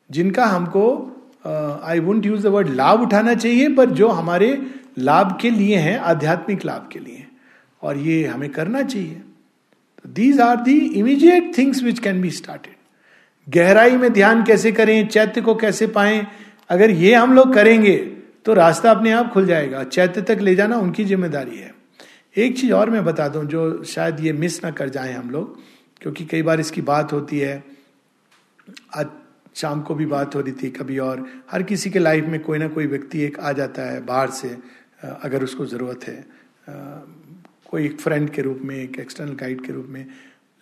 जिनका 0.10 0.45
हमको 0.47 0.86
I 1.84 1.99
wouldn't 1.99 2.25
use 2.25 2.43
the 2.43 2.47
word 2.47 2.69
लाभ 2.71 3.02
उठाना 3.02 3.34
चाहिए, 3.36 3.69
पर 3.69 3.89
जो 3.91 4.08
हमारे 4.10 4.49
लाभ 4.99 5.38
के 5.41 5.49
लिए 5.52 5.75
हैं, 5.78 5.97
आध्यात्मिक 5.99 6.65
लाभ 6.65 6.89
के 6.91 6.99
लिए, 6.99 7.25
और 7.82 7.97
ये 7.99 8.25
हमें 8.25 8.49
करना 8.52 8.82
चाहिए। 8.84 9.21
These 10.06 10.39
are 10.41 10.62
the 10.62 10.78
immediate 10.78 11.58
things 11.58 11.82
which 11.84 11.99
can 11.99 12.21
be 12.21 12.30
started 12.32 12.75
गहराई 13.47 13.97
में 13.97 14.12
ध्यान 14.13 14.43
कैसे 14.43 14.71
करें, 14.71 15.08
चैत्य 15.08 15.41
को 15.41 15.56
कैसे 15.56 15.88
पाएँ? 15.89 16.25
अगर 16.69 16.91
ये 16.91 17.13
हम 17.15 17.34
लोग 17.34 17.54
करेंगे 17.54 17.95
तो 18.45 18.54
रास्ता 18.54 18.91
अपने 18.91 19.12
आप 19.12 19.32
खुल 19.34 19.45
जाएगा। 19.45 19.84
चैत्य 19.86 20.21
तक 20.23 20.39
ले 20.41 20.56
जाना 20.56 20.78
उनकी 20.78 21.06
ज़िम्मेदारी 21.06 21.58
है। 21.58 21.73
एक 22.39 22.58
चीज़ 22.60 22.73
और 22.73 22.89
मैं 22.89 23.04
बता 23.06 23.28
दूँ 23.28 23.43
जो 23.45 23.84
शायद 23.84 24.19
ये 24.19 24.34
मिस 24.34 24.63
ना 24.63 24.71
कर 24.71 24.89
जाए 24.89 25.13
हम 25.13 25.30
लोग, 25.30 25.58
क्योंकि 26.02 26.25
कई 26.25 26.41
बार 26.41 26.60
इसकी 26.60 26.82
बात 26.82 27.13
होती 27.13 27.39
है। 27.39 27.63
आज 28.95 29.08
शाम 29.56 29.82
को 29.82 29.95
भी 29.95 30.06
बात 30.06 30.36
हो 30.36 30.41
रही 30.41 30.54
थी 30.54 30.69
कभी 30.69 30.97
और। 30.97 31.25
हर 31.52 31.63
किसी 31.63 31.89
के 31.89 31.99
लाइफ 31.99 32.25
में 32.25 32.39
कोई 32.39 32.58
ना 32.58 32.67
कोई 32.67 32.88
व्यक्ति 32.88 33.21
एक 33.21 33.39
आ 33.39 33.52
जाता 33.52 33.91
है 33.91 34.06
बाहर 34.06 34.30
से 34.30 34.58
अगर 35.04 35.43
उसको 35.43 35.65
ज़रूरत 35.65 36.04
है। 36.04 36.25
कोई 37.69 37.86
एक 37.86 37.99
फ्रेंड 37.99 38.30
के 38.30 38.41
रूप 38.41 38.60
में, 38.63 38.75
एक 38.75 38.99
एक्सटर्नल 38.99 39.34
गाइड 39.34 39.65
के 39.65 39.73
रूप 39.73 39.88
में। 39.89 40.06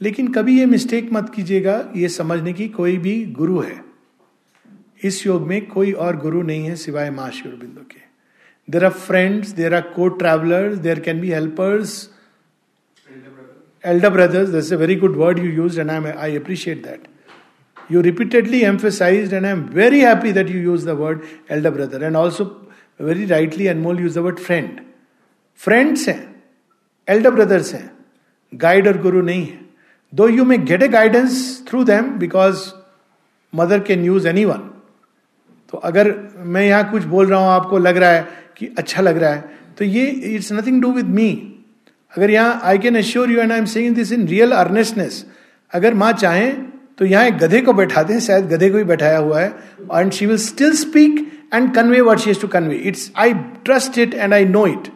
लेकिन 0.02 0.32
कभी 0.34 0.60
ये 0.60 0.66
मिस्टेक 0.66 1.10
मत 1.14 1.32
कीजिएगा, 1.36 1.94
ये 1.96 2.10
समझने 2.10 2.54
की 2.54 2.70
कोई 2.70 2.98
भी 2.98 3.26
गुरु 3.26 3.60
है। 3.60 3.84
इस 5.04 5.26
योग 5.28 5.48
में 5.48 5.66
कोई 5.68 5.92
और 5.92 6.18
गुरु 6.18 6.42
नहीं 6.42 6.66
है 6.66 6.76
सिवाय 6.76 7.10
माँ 7.12 7.30
बिंदु 7.46 7.82
के। 7.82 8.07
There 8.68 8.86
are 8.86 8.92
friends 8.92 9.52
there 9.56 9.74
are 9.74 9.82
co 9.96 10.08
travellers 10.22 10.78
there 10.80 11.00
can 11.00 11.20
be 11.22 11.32
helpers 11.32 11.98
elder 13.84 14.10
brothers 14.10 14.50
this 14.50 14.72
very 14.74 14.96
good 14.96 15.16
word 15.18 15.40
you 15.40 15.52
use 15.52 15.80
and 15.80 15.92
I 15.92 16.12
I 16.12 16.36
appreciate 16.38 16.84
that 16.86 17.08
you 17.92 18.02
repeatedly 18.02 18.62
emphasise 18.62 19.34
and 19.34 19.46
I 19.46 19.52
am 19.52 19.64
very 19.74 20.00
happy 20.02 20.32
that 20.34 20.50
you 20.50 20.62
use 20.62 20.88
the 20.88 20.98
word 21.00 21.22
elder 21.52 21.72
brother 21.72 22.04
and 22.04 22.16
also 22.16 22.46
very 23.02 23.26
rightly 23.26 23.68
Anmol 23.68 24.00
use 24.00 24.20
the 24.20 24.24
word 24.24 24.40
friend 24.40 24.80
friends 25.60 26.08
हैं 26.10 26.20
elder 27.08 27.32
brothers 27.32 27.74
हैं 27.74 27.90
guide 28.54 28.88
और 28.88 28.98
गुरु 29.02 29.22
नहीं 29.22 29.46
है. 29.46 29.60
Though 30.14 30.28
you 30.28 30.46
may 30.46 30.58
get 30.58 30.84
a 30.84 30.88
guidance 30.88 31.66
through 31.70 31.84
them 31.84 32.10
because 32.20 32.66
mother 33.54 33.80
can 33.80 34.04
use 34.06 34.28
anyone 34.46 34.70
तो 35.74 35.78
अगर 35.78 36.12
मैं 36.38 36.66
यहाँ 36.68 36.90
कुछ 36.92 37.04
बोल 37.04 37.28
रहा 37.28 37.40
हूँ 37.40 37.50
आपको 37.50 37.78
लग 37.78 37.98
रहा 37.98 38.10
है 38.10 38.28
कि 38.58 38.70
अच्छा 38.78 39.02
लग 39.02 39.18
रहा 39.18 39.32
है। 39.32 39.56
तो 39.78 39.86
ये 39.86 40.06
it's 40.06 40.52
nothing 40.54 40.82
do 40.82 40.92
with 40.92 41.06
me 41.12 41.30
अगर 42.14 42.32
यहाँ 42.32 42.60
I 42.64 42.78
can 42.78 42.96
assure 42.96 43.32
you 43.32 43.40
and 43.40 43.52
I 43.52 43.58
am 43.58 43.66
saying 43.68 43.96
this 43.96 44.12
in 44.12 44.28
real 44.28 44.52
earnestness 44.54 45.26
अगर 45.74 45.94
माँ 45.94 46.12
चाहें 46.14 46.66
तो 46.98 47.06
यहाँ 47.06 47.26
एक 47.28 47.38
गधे 47.38 47.62
को 47.62 47.74
बैठा 47.74 48.04
दें, 48.04 48.20
शायद 48.20 48.46
गधे 48.50 48.70
को 48.70 48.78
ही 48.78 48.84
बैठाया 48.84 49.18
हुआ 49.18 49.40
है 49.40 49.50
and 49.94 50.12
she 50.12 50.26
will 50.26 50.38
still 50.40 50.72
speak 50.76 51.20
and 51.54 51.74
convey 51.76 52.02
what 52.02 52.20
she 52.20 52.34
to 52.34 52.48
convey 52.50 52.76
it's 52.76 53.12
I 53.18 53.34
trust 53.66 53.98
it 53.98 54.14
and 54.14 54.34
I 54.34 54.46
know 54.46 54.66
it 54.68 54.88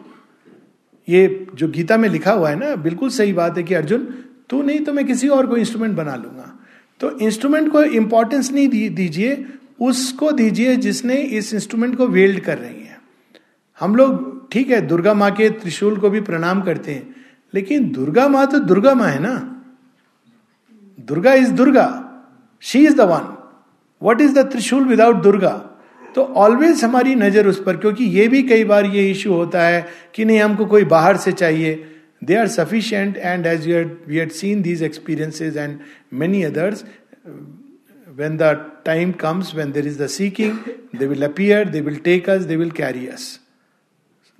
ये 1.08 1.46
जो 1.54 1.68
गीता 1.68 1.96
में 1.96 2.08
लिखा 2.08 2.32
हुआ 2.32 2.50
है 2.50 2.58
ना, 2.58 2.74
बिल्कुल 2.76 3.08
सही 3.10 3.32
बात 3.32 3.56
है 3.58 3.62
कि 3.62 3.74
अर्जुन, 3.74 4.02
तू 4.50 4.62
नहीं 4.62 4.80
तो 4.80 4.92
मैं 4.92 5.04
किसी 5.06 5.28
और 5.28 5.46
को 5.46 5.56
इंस्ट्रूमेंट 5.56 5.94
बना 5.96 6.14
लूँगा। 6.16 6.52
तो 7.00 7.10
इंस्ट्रूमेंट 7.18 7.70
को 7.72 7.82
इंपॉर्टेंस 7.82 8.50
नहीं 8.52 8.68
दीजिए, 8.90 9.44
उसको 9.80 10.30
दीजिए 10.32 10.76
जिसने 10.78 11.16
इस 11.16 11.52
इंस्ट्रूमेंट 11.54 11.96
को 11.96 12.06
वेल्ड 12.08 12.40
कर 12.40 12.58
रही 12.58 12.74
है। 12.74 12.81
हम 13.82 13.96
लोग, 13.96 14.50
ठीक 14.52 14.70
है, 14.70 14.80
दुर्गा 14.86 15.14
माँ 15.14 15.30
के 15.34 15.48
त्रिशूल 15.50 15.96
को 16.00 16.10
भी 16.10 16.20
प्रणाम 16.20 16.60
करते 16.62 16.92
हैं, 16.92 17.14
लेकिन 17.54 17.90
दुर्गा 17.92 18.26
माँ 18.28 18.46
तो 18.46 18.58
दुर्गा 18.60 18.94
माँ 18.94 19.08
है 19.08 19.18
ना? 19.22 19.34
Durga 20.98 21.32
is 21.34 21.52
Durga 21.52 21.86
she 22.62 22.84
is 22.86 22.96
the 22.96 23.00
one 23.10 23.36
what 24.02 24.20
is 24.20 24.38
the 24.38 24.50
trishul 24.50 24.84
without 24.88 25.22
Durga? 25.22 25.52
तो 26.14 26.22
ऑलवेज 26.22 26.84
हमारी 26.84 27.14
नज़र 27.14 27.46
उस 27.48 27.62
पर, 27.66 27.76
क्योंकि 27.76 28.04
ये 28.04 28.28
भी 28.28 28.42
कई 28.42 28.64
बार 28.64 28.86
ये 28.86 29.10
इश्यू 29.10 29.32
होता 29.32 29.62
है 29.62 29.86
कि 30.14 30.24
नहीं, 30.24 30.40
हमको 30.40 30.66
कोई 30.66 30.84
बाहर 30.84 31.16
से 31.16 31.32
चाहिए। 31.32 31.84
They 32.24 32.34
are 32.36 32.48
sufficient 32.48 33.16
and 33.16 33.46
as 33.46 33.68
you 33.68 33.84
we 34.08 34.16
had 34.16 34.30
seen 34.32 34.62
these 34.62 34.82
experiences 34.82 35.56
and 35.56 35.78
many 36.12 36.42
others 36.42 36.84
when 38.16 38.36
the 38.36 38.48
time 38.84 39.12
comes, 39.14 39.54
when 39.54 39.70
there 39.72 39.86
is 39.86 39.96
the 39.96 40.06
seeking, 40.06 40.56
they 40.92 41.06
will 41.06 41.22
appear, 41.22 41.64
they 41.64 41.80
will 41.80 41.96
take 42.08 42.26
us, 42.28 42.44
they 42.44 42.58
will 42.62 42.72
carry 42.78 43.04
us. 43.10 43.22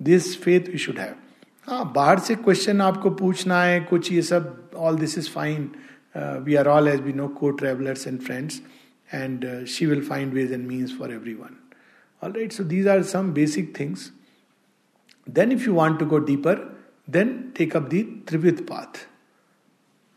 This 0.09 0.35
faith 0.43 0.69
we 0.69 0.79
should 0.85 0.99
have. 0.99 1.15
हाँ 1.67 1.91
बाहर 1.93 2.19
से 2.19 2.35
question 2.35 2.81
आपको 2.81 3.09
पूछना 3.09 3.61
है 3.63 3.79
कुछ 3.89 4.11
ये 4.11 4.21
सब 4.21 4.71
all 4.75 4.97
this 4.97 5.17
is 5.17 5.29
fine 5.29 5.69
we 6.45 6.55
are 6.55 6.67
all 6.67 6.87
as 6.87 7.01
we 7.01 7.13
know 7.13 7.27
co 7.27 7.49
travellers 7.49 8.07
and 8.07 8.21
friends 8.21 8.61
and 9.13 9.65
she 9.65 9.85
will 9.85 10.05
find 10.07 10.33
ways 10.33 10.51
and 10.51 10.67
means 10.67 10.97
for 10.99 11.13
everyone 11.33 11.59
All 12.21 12.31
right, 12.31 12.53
so 12.53 12.63
these 12.63 12.85
are 12.85 13.03
some 13.03 13.33
basic 13.33 13.75
things. 13.77 14.11
Then, 15.27 15.51
if 15.51 15.65
you 15.65 15.73
want 15.73 15.99
to 15.99 16.05
go 16.05 16.19
deeper, 16.19 16.53
then 17.07 17.51
take 17.53 17.75
up 17.75 17.89
the 17.89 18.03
त्रिविध 18.27 18.61
path. 18.69 18.99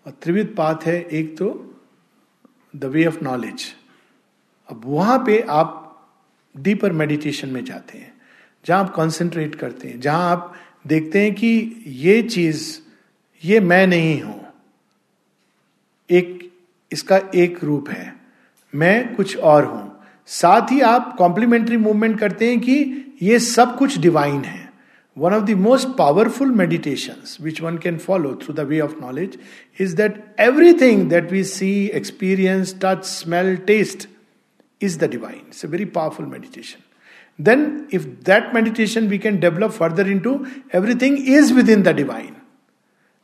और 0.07 0.13
त्रिविध 0.23 0.55
path 0.57 0.87
है 0.87 0.95
एक 1.19 1.37
तो 1.39 1.49
the 2.77 2.85
way 2.85 3.07
of 3.07 3.19
knowledge 3.25 3.65
अब 4.69 4.83
वहाँ 4.85 5.19
पे 5.27 5.39
आप 5.51 5.83
डीपर 6.55 6.93
मेडिटेशन 6.93 7.49
में 7.49 7.65
जाते 7.65 7.99
हैं। 7.99 8.13
जहाँ 8.67 8.81
आप 8.85 8.95
कंसंट्रेट 8.95 9.55
करते 9.55 9.89
हैं, 9.89 10.01
जहाँ 10.01 10.31
आप 10.31 10.55
देखते 10.87 11.23
हैं 11.23 11.35
कि 11.35 11.85
ये 11.87 12.21
चीज़, 12.23 12.79
ये 13.43 13.61
मैं 13.61 13.87
नहीं 13.87 14.21
हूँ। 14.23 14.41
एक, 16.11 16.51
इसका 16.91 17.21
एक 17.35 17.63
रूप 17.65 17.89
है, 17.91 18.15
मैं 18.73 19.15
कुछ 19.15 19.37
और 19.37 19.65
हूँ। 19.65 19.93
साथ 20.29 20.73
ही 20.73 20.81
आप 20.81 21.15
कॉम्प्लीमेंट्री 21.19 21.77
मूवमेंट 21.77 22.19
करते 22.19 22.49
हैं 22.51 22.61
कि 22.61 22.79
ये 23.23 23.39
सब 23.39 23.77
कुछ 23.79 23.99
डिवाइन 23.99 24.41
है। 24.45 24.65
One 25.17 25.33
of 25.33 25.45
the 25.45 25.51
most 25.51 25.89
powerful 25.99 26.51
meditation 26.51 27.45
which 27.45 27.61
one 27.61 27.79
can 27.79 27.99
follow 27.99 28.35
through 28.43 28.55
the 28.55 28.67
way 28.69 28.81
of 28.81 28.95
knowledge 29.01 29.39
is 29.81 29.97
that 29.97 30.25
everything 30.41 31.09
that 31.11 31.31
we 31.33 31.45
see 31.45 31.71
experience 31.95 32.75
touch 32.83 33.05
smell 33.05 33.57
taste 33.67 34.09
is 34.81 34.99
the 34.99 35.11
divine 35.11 35.41
it's 35.49 35.65
a 35.65 35.69
very 35.69 35.85
powerful 35.95 36.27
meditation 36.27 36.83
then 37.39 37.87
if 37.91 38.25
that 38.25 38.53
meditation 38.55 39.09
we 39.09 39.19
can 39.19 39.41
develop 39.41 39.73
further 39.73 40.03
into, 40.03 40.47
everything 40.71 41.27
is 41.27 41.53
within 41.53 41.83
the 41.83 41.93
divine. 41.93 42.41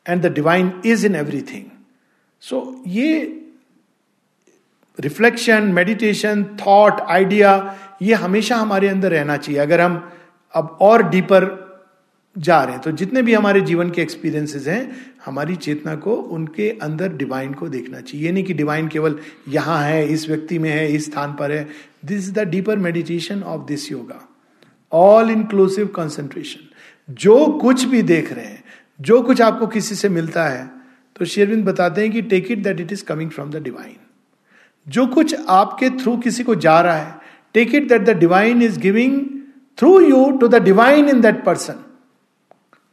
And 0.06 0.22
the 0.22 0.30
divine 0.30 0.80
is 0.84 1.04
in 1.04 1.14
everything. 1.14 1.70
So, 2.42 2.80
ye 2.84 3.38
reflection 4.98 5.72
meditation 5.74 6.42
thought 6.60 7.00
idea 7.00 7.52
ये 8.02 8.14
हमेशा 8.14 8.56
हमारे 8.56 8.88
अंदर 8.88 9.10
रहना 9.10 9.36
चाहिए 9.36 9.60
अगर 9.60 9.80
हम 9.80 9.94
अब 10.54 10.78
और 10.82 11.02
डीपर 11.10 11.46
जा 12.36 12.62
रहे 12.62 12.74
हैं 12.74 12.82
तो 12.82 12.90
जितने 12.90 13.22
भी 13.22 13.34
हमारे 13.34 13.60
जीवन 13.60 13.90
के 13.90 14.02
एक्सपीरियंसेस 14.02 14.66
हैं 14.66 14.82
हमारी 15.24 15.56
चेतना 15.56 15.94
को 16.04 16.14
उनके 16.36 16.70
अंदर 16.82 17.16
डिवाइन 17.16 17.52
को 17.54 17.68
देखना 17.68 18.00
चाहिए 18.00 18.26
ये 18.26 18.32
नहीं 18.32 18.44
कि 18.44 18.54
डिवाइन 18.54 18.88
केवल 18.88 19.18
यहाँ 19.48 19.82
है 19.84 20.06
इस 20.12 20.28
व्यक्ति 20.28 20.58
में 20.58 20.70
है 20.70 20.86
इस 20.92 21.06
स्थान 21.06 21.32
पर 21.40 21.52
है 21.52 21.66
this 22.04 22.18
is 22.18 22.32
the 22.32 22.38
deeper 22.38 22.76
meditation 22.76 23.42
of 23.42 23.66
this 23.66 23.92
yoga 23.92 24.28
all 24.92 25.30
inclusive 25.30 25.86
concentration 25.86 26.68
जो 27.14 27.46
कुछ 27.46 27.84
भी 27.84 28.02
देख 28.02 28.32
रहे 28.32 28.44
हैं, 28.44 28.64
जो 29.00 29.22
कुछ 29.22 29.40
आपको 29.40 29.66
किसी 29.66 29.94
से 29.94 30.08
मिलता 30.08 30.48
है 30.48 30.70
तो 31.16 31.24
शेरविंद 31.24 31.64
बताते 31.64 32.00
हैं 32.00 32.12
कि 32.12 32.22
take 32.22 32.50
it 32.50 32.58
that 32.58 32.80
it 32.80 32.92
is 32.92 33.04
coming 33.04 33.30
from 33.30 33.50
the 33.50 33.56
divine 33.56 33.96
जो 34.88 35.06
कुछ 35.06 35.36
आपके 35.48 35.90
थ्रू 35.90 36.16
किसी 36.16 36.44
को 36.44 36.54
जा 36.54 36.80
रहा 36.80 36.96
है 36.96 37.20
take 37.54 37.74
it 37.74 37.88
that 37.88 38.02
the 38.02 38.10
divine 38.10 38.62
is 38.62 38.78
giving 38.80 39.20
through 39.78 40.00
you 40.00 40.30
to 40.30 40.48
the 40.48 40.54
divine 40.54 41.08
in 41.08 41.20
that 41.20 41.44
person 41.44 41.74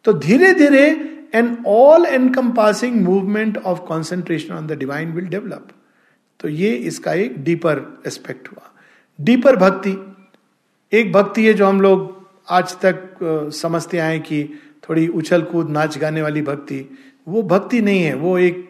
तो 0.03 0.13
धीरे 0.13 0.53
धीरे 0.53 0.85
an 1.35 1.57
all 1.67 2.05
encompassing 2.05 2.95
movement 2.95 3.57
of 3.57 3.79
concentration 3.79 4.53
on 4.53 4.67
the 4.67 4.71
divine 4.71 5.11
will 5.11 5.25
develop 5.25 5.67
तो 6.39 6.49
ये 6.49 6.69
इसका 6.71 7.13
एक 7.13 7.43
डीपर 7.43 8.03
एस्पेक्ट 8.07 8.47
हुआ। 8.47 8.73
डीपर 9.19 9.55
भक्ति। 9.55 9.91
एक 10.91 11.11
भक्ति 11.11 11.45
है 11.45 11.53
जो 11.53 11.65
हम 11.65 11.81
लोग 11.81 12.27
आज 12.49 12.75
तक 12.75 13.19
समझते 13.53 13.97
आए 13.97 14.19
कि 14.19 14.43
थोड़ी 14.83 15.07
उछल 15.07 15.41
कूद, 15.41 15.69
नाच 15.69 15.97
गाने 15.97 16.21
वाली 16.21 16.41
भक्ति। 16.41 16.85
वो 17.27 17.43
भक्ति 17.43 17.81
नहीं 17.81 18.03
है, 18.03 18.13
वो 18.13 18.37
एक 18.37 18.69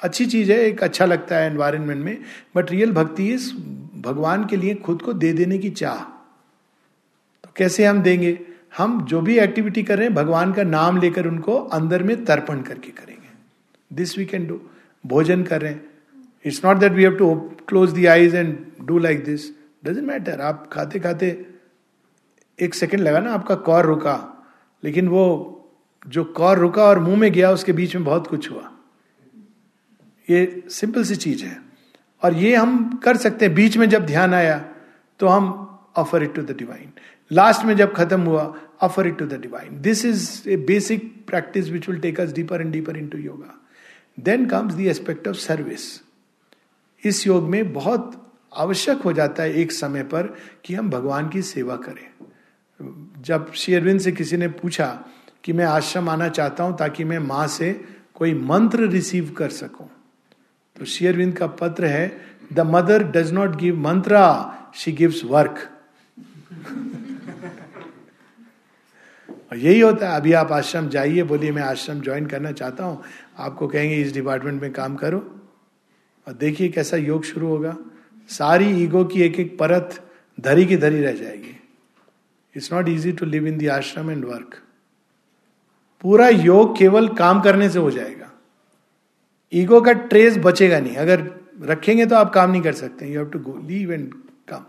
अच्छी 0.00 0.26
चीज़ 0.26 0.52
है, 0.52 0.58
एक 0.58 0.82
अच्छा 0.82 1.06
लगता 1.06 1.36
है 1.36 1.50
एनवायरमेंट 1.50 2.04
में 2.04 2.18
बट 2.56 2.70
रियल 2.70 2.92
भक्ति 2.92 3.28
इस 3.28 3.52
भगवान 3.96 4.44
के 4.44 4.56
लिए 4.56 4.74
खुद 4.74 5.02
को 5.02 5.12
दे 5.12 5.32
देने 5.32 5.58
की 5.58 5.70
चाह। 5.70 5.98
तो 7.44 7.50
कैसे 7.56 7.84
हम 7.84 8.02
देंगे? 8.02 8.38
हम 8.78 9.04
जो 9.04 9.20
भी 9.20 9.38
एक्टिविटी 9.38 9.82
कर 9.82 9.98
रहे 9.98 10.06
हैं, 10.06 10.14
भगवान 10.14 10.52
का 10.52 10.62
नाम 10.62 11.00
लेकर 11.00 11.26
उनको 11.26 11.56
अंदर 11.56 12.02
में 12.02 12.24
तर्पण 12.24 12.60
करके 12.62 12.90
करेंगे। 12.90 13.28
दिस 13.92 14.18
वी 14.18 14.24
कैन 14.26 14.46
डू 14.46 14.60
भोजन 15.04 15.42
कर 15.42 15.62
रहे 15.62 15.72
हैं। 15.72 15.84
It's 16.44 16.64
not 16.64 16.76
that 16.76 16.92
we 16.92 17.02
have 17.02 17.16
to 17.16 17.34
close 17.68 17.90
the 17.90 18.06
eyes 18.06 18.34
and 18.34 18.56
do 18.82 18.98
like 18.98 19.24
this 19.24 19.55
doesn't 19.86 20.06
matter 20.06 20.40
आप 20.40 20.68
खाते 20.72 20.98
खाते 20.98 21.46
एक 22.58 22.74
सेकंड 22.74 23.00
लगा 23.00 23.18
ना 23.20 23.32
आपका 23.34 23.54
कौर 23.54 23.84
रुका। 23.84 24.16
लेकिन 24.84 25.08
वो 25.08 25.24
जो 26.06 26.24
कौर 26.24 26.58
रुका 26.58 26.84
और 26.84 26.98
मुँह 26.98 27.16
में 27.16 27.32
गया, 27.32 27.50
उसके 27.50 27.72
बीच 27.72 27.94
में 27.96 28.04
बहुत 28.04 28.26
कुछ 28.26 28.50
हुआ। 28.50 28.70
ये 30.30 30.62
सिंपल 30.70 31.04
सी 31.04 31.16
चीज़ 31.16 31.44
है। 31.44 31.56
और 32.22 32.34
ये 32.34 32.54
हम 32.56 32.96
कर 33.04 33.16
सकते 33.16 33.44
हैं। 33.44 33.54
बीच 33.54 33.76
में 33.76 33.88
जब 33.88 34.06
ध्यान 34.06 34.34
आया 34.34 34.58
तो 35.20 35.28
हम 35.28 35.52
offer 35.96 36.22
it 36.22 36.34
to 36.34 36.42
the 36.42 36.56
divine 36.58 36.92
last 37.32 37.64
में 37.64 37.76
जब 37.76 37.94
खत्म 37.94 38.20
हुआ 38.20 38.54
offer 38.82 39.06
it 39.06 39.18
to 39.18 39.26
the 39.26 39.40
divine 39.40 39.80
this 39.80 40.04
is 40.04 40.48
a 40.48 40.56
basic 40.56 41.26
practice 41.26 41.68
which 41.70 41.88
will 41.88 42.00
take 42.00 42.20
us 42.20 42.32
deeper 42.32 42.60
and 42.60 42.72
deeper 42.72 42.96
into 43.08 43.18
yoga 43.18 43.54
then 44.20 44.46
comes 44.46 44.74
the 44.74 44.80
aspect 44.80 45.28
of 45.28 45.36
service 45.36 46.00
इस 47.04 47.26
योग 47.26 47.48
में 47.48 47.72
बहुत 47.72 48.25
आवश्यक 48.56 49.02
हो 49.02 49.12
जाता 49.12 49.42
है 49.42 49.52
एक 49.52 49.72
समय 49.72 50.02
पर 50.02 50.36
कि 50.64 50.74
हम 50.74 50.90
भगवान 50.90 51.28
की 51.28 51.42
सेवा 51.42 51.76
करें। 51.76 52.08
जब 53.22 53.52
शेरविंद 53.52 54.00
से 54.00 54.12
किसी 54.12 54.36
ने 54.36 54.48
पूछा 54.48 55.04
कि 55.44 55.52
मैं 55.52 55.64
आश्रम 55.64 56.08
आना 56.08 56.28
चाहता 56.28 56.64
हूँ 56.64 56.78
ताकि 56.78 57.04
मैं 57.04 57.18
माँ 57.18 57.46
से 57.46 57.84
कोई 58.14 58.34
मंत्र 58.34 58.88
रिसीव 58.88 59.34
कर 59.38 59.48
सकूँ 59.48 59.90
तो 60.78 60.84
शेयरविंद 60.84 61.36
का 61.36 61.46
पत्र 61.46 61.84
है, 61.84 62.20
the 62.52 62.60
mother 62.60 63.02
does 63.02 63.32
not 63.32 63.56
give 63.56 63.78
Mantra, 63.78 64.54
she 64.74 64.92
gives 64.92 65.24
work. 65.24 65.70
यही 69.54 69.80
होता 69.80 70.10
है, 70.10 70.16
अभी 70.16 70.32
आप 70.32 70.52
आश्रम 70.52 70.88
जाइए, 70.88 71.22
बोलिए 71.22 71.52
मैं 71.52 71.62
आश्रम 71.62 72.00
ज्वाइन 72.00 72.26
करना 72.26 72.52
चाहता 72.52 72.84
हूँ। 72.84 73.02
आपको 73.38 73.68
कहेंगे, 73.68 73.96
इस 73.96 74.12
डिपार्टमेंट 74.12 74.62
में 74.62 74.72
काम 74.72 74.96
करो 74.96 75.40
और 76.26 76.32
देखिए 76.32 76.68
कैसा 76.68 76.96
योग 76.96 77.24
शुरू 77.24 77.48
होगा। 77.48 77.76
सारी 78.30 78.70
ईगो 78.82 79.04
की 79.04 79.22
एक 79.22 79.38
एक 79.40 79.56
परत 79.58 80.00
धरी 80.38 80.66
की 80.66 80.76
धरी 80.76 81.00
रह 81.00 81.12
जाएगी। 81.12 81.54
It's 82.54 82.72
not 82.72 82.88
easy 82.88 83.12
to 83.12 83.26
live 83.26 83.46
in 83.46 83.58
the 83.58 83.68
ashram 83.68 84.10
and 84.10 84.24
work 84.24 84.54
पूरा 86.04 86.28
योग 86.28 86.76
केवल 86.78 87.08
काम 87.08 87.40
करने 87.40 87.68
से 87.70 87.78
हो 87.78 87.90
जाएगा। 87.90 88.30
ईगो 89.52 89.80
का 89.80 89.92
ट्रेस 89.92 90.38
बचेगा 90.38 90.80
नहीं। 90.80 90.96
अगर 90.96 91.22
रखेंगे 91.62 92.06
तो 92.06 92.16
आप 92.16 92.32
काम 92.34 92.50
नहीं 92.50 92.62
कर 92.62 92.72
सकते। 92.72 93.06
You 93.06 93.18
have 93.18 93.28
to 93.30 93.38
go 93.38 93.58
leave 93.68 93.92
and 93.92 94.12
come 94.48 94.64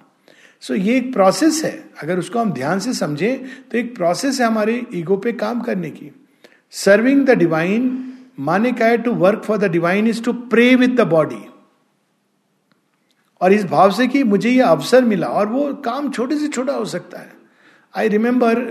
so 0.64 0.76
ये 0.76 0.95
एक 0.97 1.12
प्रोसेस 1.14 1.64
है। 1.66 1.84
अगर 2.03 2.20
उसको 2.20 2.39
हम 2.39 2.51
ध्यान 2.51 2.80
से 2.80 2.93
समझें 2.93 3.43
तो 3.70 3.78
एक 3.78 3.95
प्रोसेस 3.95 4.39
है 4.39 4.47
हमारे 4.47 4.86
ईगो 4.93 5.18
पे 5.18 5.34
काम 5.34 5.62
करने 5.62 5.89
की। 5.89 6.12
सर्विंग 6.72 7.26
द 7.26 7.38
डिवाइन 7.38 8.14
माँ 8.39 8.58
ने 8.60 8.72
कहा 8.72 8.88
है? 8.88 8.97
To 8.97 9.14
work 9.16 9.43
for 9.43 9.58
the 9.58 9.72
divine 9.72 10.08
is 10.08 10.24
to 10.24 10.34
pray 10.34 10.74
with 10.76 10.89
the 10.89 11.08
body 11.08 11.43
और 13.41 13.53
इस 13.53 13.65
भाव 13.65 13.91
से 13.91 14.07
कि 14.07 14.23
मुझे 14.23 14.49
ये 14.49 14.61
अवसर 14.61 15.03
मिला 15.05 15.27
और 15.29 15.47
वो 15.47 15.73
काम 15.85 16.09
छोटे 16.11 16.35
से 16.35 16.47
छोटा 16.47 16.73
हो 16.73 16.85
सकता 16.88 17.19
है। 17.19 17.31
आई 17.93 18.07
रिमेम्बर 18.07 18.61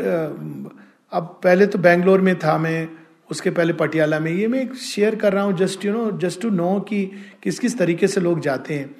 अब 1.12 1.38
पहले 1.44 1.66
तो 1.66 1.78
बेंगलोर 1.78 2.20
में 2.20 2.34
था 2.38 2.56
मैं, 2.58 2.88
उसके 3.30 3.50
पहले 3.50 3.72
पटियाला 3.72 4.18
में। 4.20 4.30
ये 4.32 4.46
मैं 4.46 4.68
शेयर 4.74 5.14
कर 5.14 5.32
रहा 5.32 5.44
हूँ 5.44 5.56
just 5.56 5.84
you 5.84 5.92
know 5.92 6.10
just 6.18 6.40
to 6.42 6.50
know 6.50 6.78
कि 6.80 7.04
किस 7.42 7.58
किस 7.58 7.78
तरीके 7.78 8.06
से 8.06 8.20
लोग 8.20 8.40
जाते 8.40 8.74
हैं। 8.74 8.94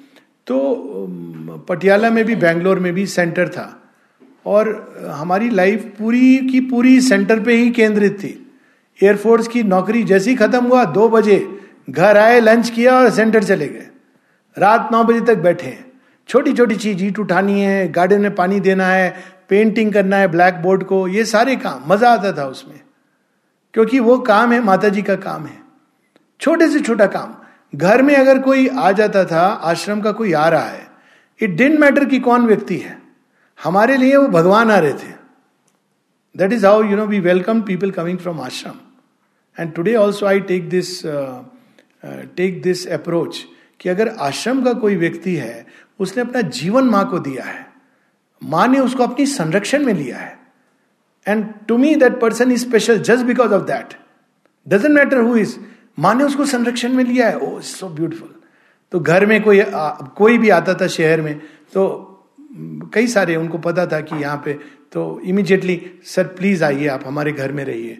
तो 0.47 0.57
पटियाला 1.69 2.09
में 2.09 2.23
भी, 2.25 2.35
बेंगलोर 2.35 2.79
में 2.79 2.93
भी 2.93 3.05
सेंटर 3.07 3.49
था। 3.49 3.73
और 4.45 4.67
हमारी 5.11 5.49
लाइफ 5.49 5.83
पूरी 5.99 6.37
की 6.49 6.59
पूरी 6.61 6.99
सेंटर 7.01 7.39
पे 7.39 7.55
ही 7.55 7.69
केंद्रित 7.71 8.17
थी। 8.19 8.33
एयरफोर्स 8.99 9.47
की 9.47 9.63
नौकरी 9.63 10.03
जैसी 10.03 10.35
खत्म 10.35 10.63
हुआ, 10.65 10.83
दो 10.85 11.09
बजे 11.09 11.47
घर 11.89 12.17
आए 12.17 12.39
लंच 12.39 12.69
किया 12.69 12.97
और 12.97 13.09
सेंटर 13.09 13.43
चले 13.43 13.67
गए। 13.67 13.87
रात 14.57 14.89
नौ 14.91 15.03
बजे 15.03 15.21
तक 15.21 15.37
बैठे 15.37 15.67
हैं। 15.67 15.85
छोटी 16.29 16.53
छोटी 16.53 16.75
चीज़ 16.75 17.03
ईट 17.03 17.19
उठानी 17.19 17.61
है, 17.61 17.91
गार्डन 17.91 18.21
में 18.21 18.33
पानी 18.35 18.59
देना 18.59 18.87
है, 18.87 19.15
पेंटिंग 19.49 19.93
करना 19.93 20.17
है 20.17 20.27
ब्लैक 20.27 20.55
बोर्ड 20.55 20.83
को, 20.83 21.07
ये 21.07 21.25
सारे 21.25 21.55
काम, 21.55 21.83
मज़ा 21.87 22.11
आता 22.11 22.31
था 22.33 22.45
उसमें। 22.47 22.79
क्योंकि 23.73 23.99
वो 23.99 24.17
काम 24.19 24.51
है 24.51 24.59
माता 24.61 24.89
जी 24.89 25.01
का 25.01 25.15
काम 25.17 25.45
है। 25.45 25.57
छोटे 26.41 26.69
से 26.69 26.79
छोटा 26.79 27.05
काम। 27.07 27.35
घर 27.73 28.01
में 28.01 28.15
अगर 28.15 28.39
कोई 28.39 28.67
आ 28.69 28.91
जाता 28.91 29.23
था, 29.25 29.41
आश्रम 29.41 30.01
का 30.01 30.11
कोई 30.11 30.33
आ 30.33 30.47
रहा 30.49 30.61
है 30.61 30.85
इट 31.39 31.49
डेंट 31.49 31.79
मैटर 31.79 32.05
कि 32.05 32.19
कौन 32.19 32.45
व्यक्ति 32.47 32.77
है। 32.77 32.97
हमारे 33.59 33.97
लिए 33.97 34.15
वो 34.15 34.27
भगवान 34.27 34.71
आ 34.71 34.77
रहे 34.77 34.93
थे। 34.93 35.11
That 36.35 36.53
is 36.53 36.65
how 36.65 36.83
you 36.83 36.97
know 36.97 37.05
we 37.05 37.19
welcome 37.19 37.61
people 37.61 37.91
coming 37.91 38.17
from 38.17 38.39
ashram 38.41 38.79
and 39.57 39.73
today 39.73 39.95
also 39.95 40.25
I 40.25 40.39
take 40.39 40.69
this 40.69 41.01
take 41.05 42.61
this 42.61 42.87
approach 42.87 43.43
कि 43.79 43.89
अगर 43.89 44.07
आश्रम 44.07 44.63
का 44.63 44.73
कोई 44.73 44.95
व्यक्ति 44.95 45.35
है 45.35 45.65
उसने 45.99 46.21
अपना 46.21 46.41
जीवन 46.41 46.85
माँ 46.85 47.09
को 47.09 47.19
दिया 47.19 47.43
है 47.43 47.65
माँ 48.41 48.67
ने 48.67 48.79
उसको 48.79 49.03
अपनी 49.03 49.25
संरक्षण 49.25 49.85
में 49.85 49.93
लिया 49.93 50.17
है। 50.17 50.37
And 51.25 51.45
to 51.67 51.77
me 51.77 51.95
that 51.95 52.19
person 52.19 52.51
is 52.51 52.65
special 52.65 52.99
just 52.99 53.25
because 53.25 53.53
of 53.53 53.63
that 53.63 53.93
doesn't 54.67 54.93
matter 54.95 55.17
who 55.19 55.35
is 55.37 55.55
माँ 55.99 56.13
ने 56.15 56.23
उसको 56.23 56.45
संरक्षण 56.45 56.93
में 56.93 57.03
लिया 57.03 57.29
है। 57.29 57.37
ओ 57.37 57.59
सो 57.61 57.89
ब्यूटिफुल 57.89 58.33
तो 58.91 58.99
घर 58.99 59.25
में 59.25 59.41
कोई 59.43 59.59
आ, 59.59 59.89
कोई 59.89 60.37
भी 60.37 60.49
आता 60.49 60.73
था 60.73 60.87
शहर 60.87 61.21
में 61.21 61.39
तो 61.73 62.13
कई 62.93 63.07
सारे 63.07 63.35
उनको 63.35 63.57
पता 63.57 63.85
था 63.87 63.99
कि 64.01 64.15
यहाँ 64.15 64.41
पे 64.45 64.53
तो 64.91 65.19
इमीजिएटली 65.25 65.81
सर 66.05 66.27
प्लीज़ 66.37 66.63
आइए 66.63 66.87
आप 66.87 67.03
हमारे 67.07 67.31
घर 67.31 67.51
में 67.51 67.63
रहिए। 67.65 67.97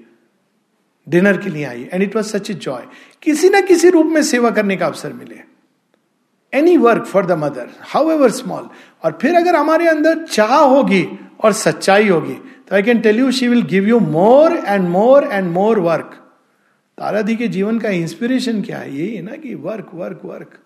डिनर 1.07 1.37
के 1.37 1.49
लिए 1.49 1.65
आइए. 1.65 1.89
And 1.93 2.03
it 2.03 2.15
was 2.15 2.27
such 2.27 2.49
a 2.51 2.53
joy 2.55 2.85
किसी 3.23 3.49
ना 3.49 3.61
किसी 3.61 3.89
रूप 3.89 4.05
में 4.05 4.21
सेवा 4.23 4.49
करने 4.51 4.77
का 4.77 4.85
अवसर 4.85 5.13
मिले। 5.13 5.41
Any 6.57 6.77
work 6.77 7.05
for 7.05 7.25
the 7.25 7.31
mother 7.31 7.69
however 8.11 8.31
small 8.31 8.69
और 9.03 9.17
फिर 9.21 9.35
अगर 9.35 9.55
हमारे 9.55 9.87
अंदर 9.87 10.23
चाह 10.23 10.55
होगी 10.55 11.19
और 11.43 11.53
सच्चाई 11.53 12.07
होगी 12.07 12.33
तो 12.69 12.75
I 12.75 12.83
can 12.83 12.99
tell 12.99 13.19
you 13.19 13.31
she 13.31 13.47
will 13.47 13.61
give 13.61 13.87
you 13.87 13.99
more 13.99 14.53
and 14.53 14.89
more 14.89 15.23
and 15.23 15.51
more 15.51 15.79
work 15.79 16.23
तारादी 16.97 17.35
के 17.35 17.47
जीवन 17.47 17.79
का 17.79 17.89
इंस्पिरेशन 17.89 18.61
क्या 18.61 18.77
है? 18.77 18.97
यही 18.97 19.15
है 19.15 19.21
ना 19.21 19.31
कि 19.31 19.55
वर्क 19.55 19.91
वर्क 19.93 20.21
वर्क 20.25 20.59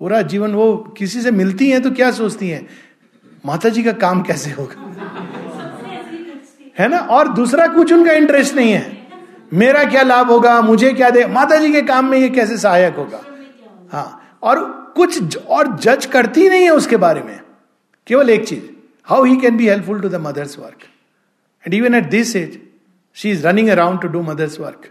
पूरा 0.00 0.22
जीवन 0.22 0.54
वो 0.54 0.76
किसी 0.76 1.20
से 1.20 1.30
मिलती 1.30 1.70
हैं 1.70 1.82
तो 1.82 1.90
क्या 1.90 2.10
सोचती 2.10 2.48
हैं? 2.48 2.68
माता 3.46 3.68
जी 3.68 3.82
का 3.82 3.92
काम 3.92 4.22
कैसे 4.22 4.50
होगा? 4.50 4.94
है 6.78 6.88
ना? 6.88 6.98
और 6.98 7.28
दूसरा 7.28 7.66
कुछ 7.66 7.92
उनका 7.92 8.12
इंटरेस्ट 8.12 8.54
नहीं 8.54 8.72
है। 8.72 9.08
मेरा 9.54 9.84
क्या 9.84 10.02
लाभ 10.02 10.30
होगा? 10.30 10.60
मुझे 10.60 10.92
क्या 10.92 11.10
दे? 11.10 11.26
माता 11.26 11.56
जी 11.56 11.72
के 11.72 11.82
काम 11.82 12.04
में 12.04 12.18
ये 12.18 12.28
कैसे 12.28 12.56
सहायक 12.58 12.94
होगा? 12.94 13.20
हाँ। 13.92 14.19
और 14.42 14.64
कुछ 14.96 15.36
और 15.38 15.76
जज 15.78 16.06
करती 16.06 16.48
नहीं 16.48 16.62
है 16.62 16.70
उसके 16.70 16.96
बारे 16.96 17.22
में। 17.22 17.40
केवल 18.06 18.30
एक 18.30 18.46
चीज़ 18.48 18.64
how 19.08 19.24
he 19.24 19.36
can 19.36 19.56
be 19.56 19.68
helpful 19.68 20.00
to 20.00 20.08
the 20.08 20.14
mother's 20.14 20.58
work 20.58 20.84
and 21.64 21.74
even 21.74 21.94
at 21.94 22.08
this 22.10 22.34
age 22.36 22.60
she 23.16 23.30
is 23.30 23.46
running 23.46 23.68
around 23.68 24.00
to 24.02 24.08
do 24.08 24.22
mother's 24.22 24.58
work 24.60 24.90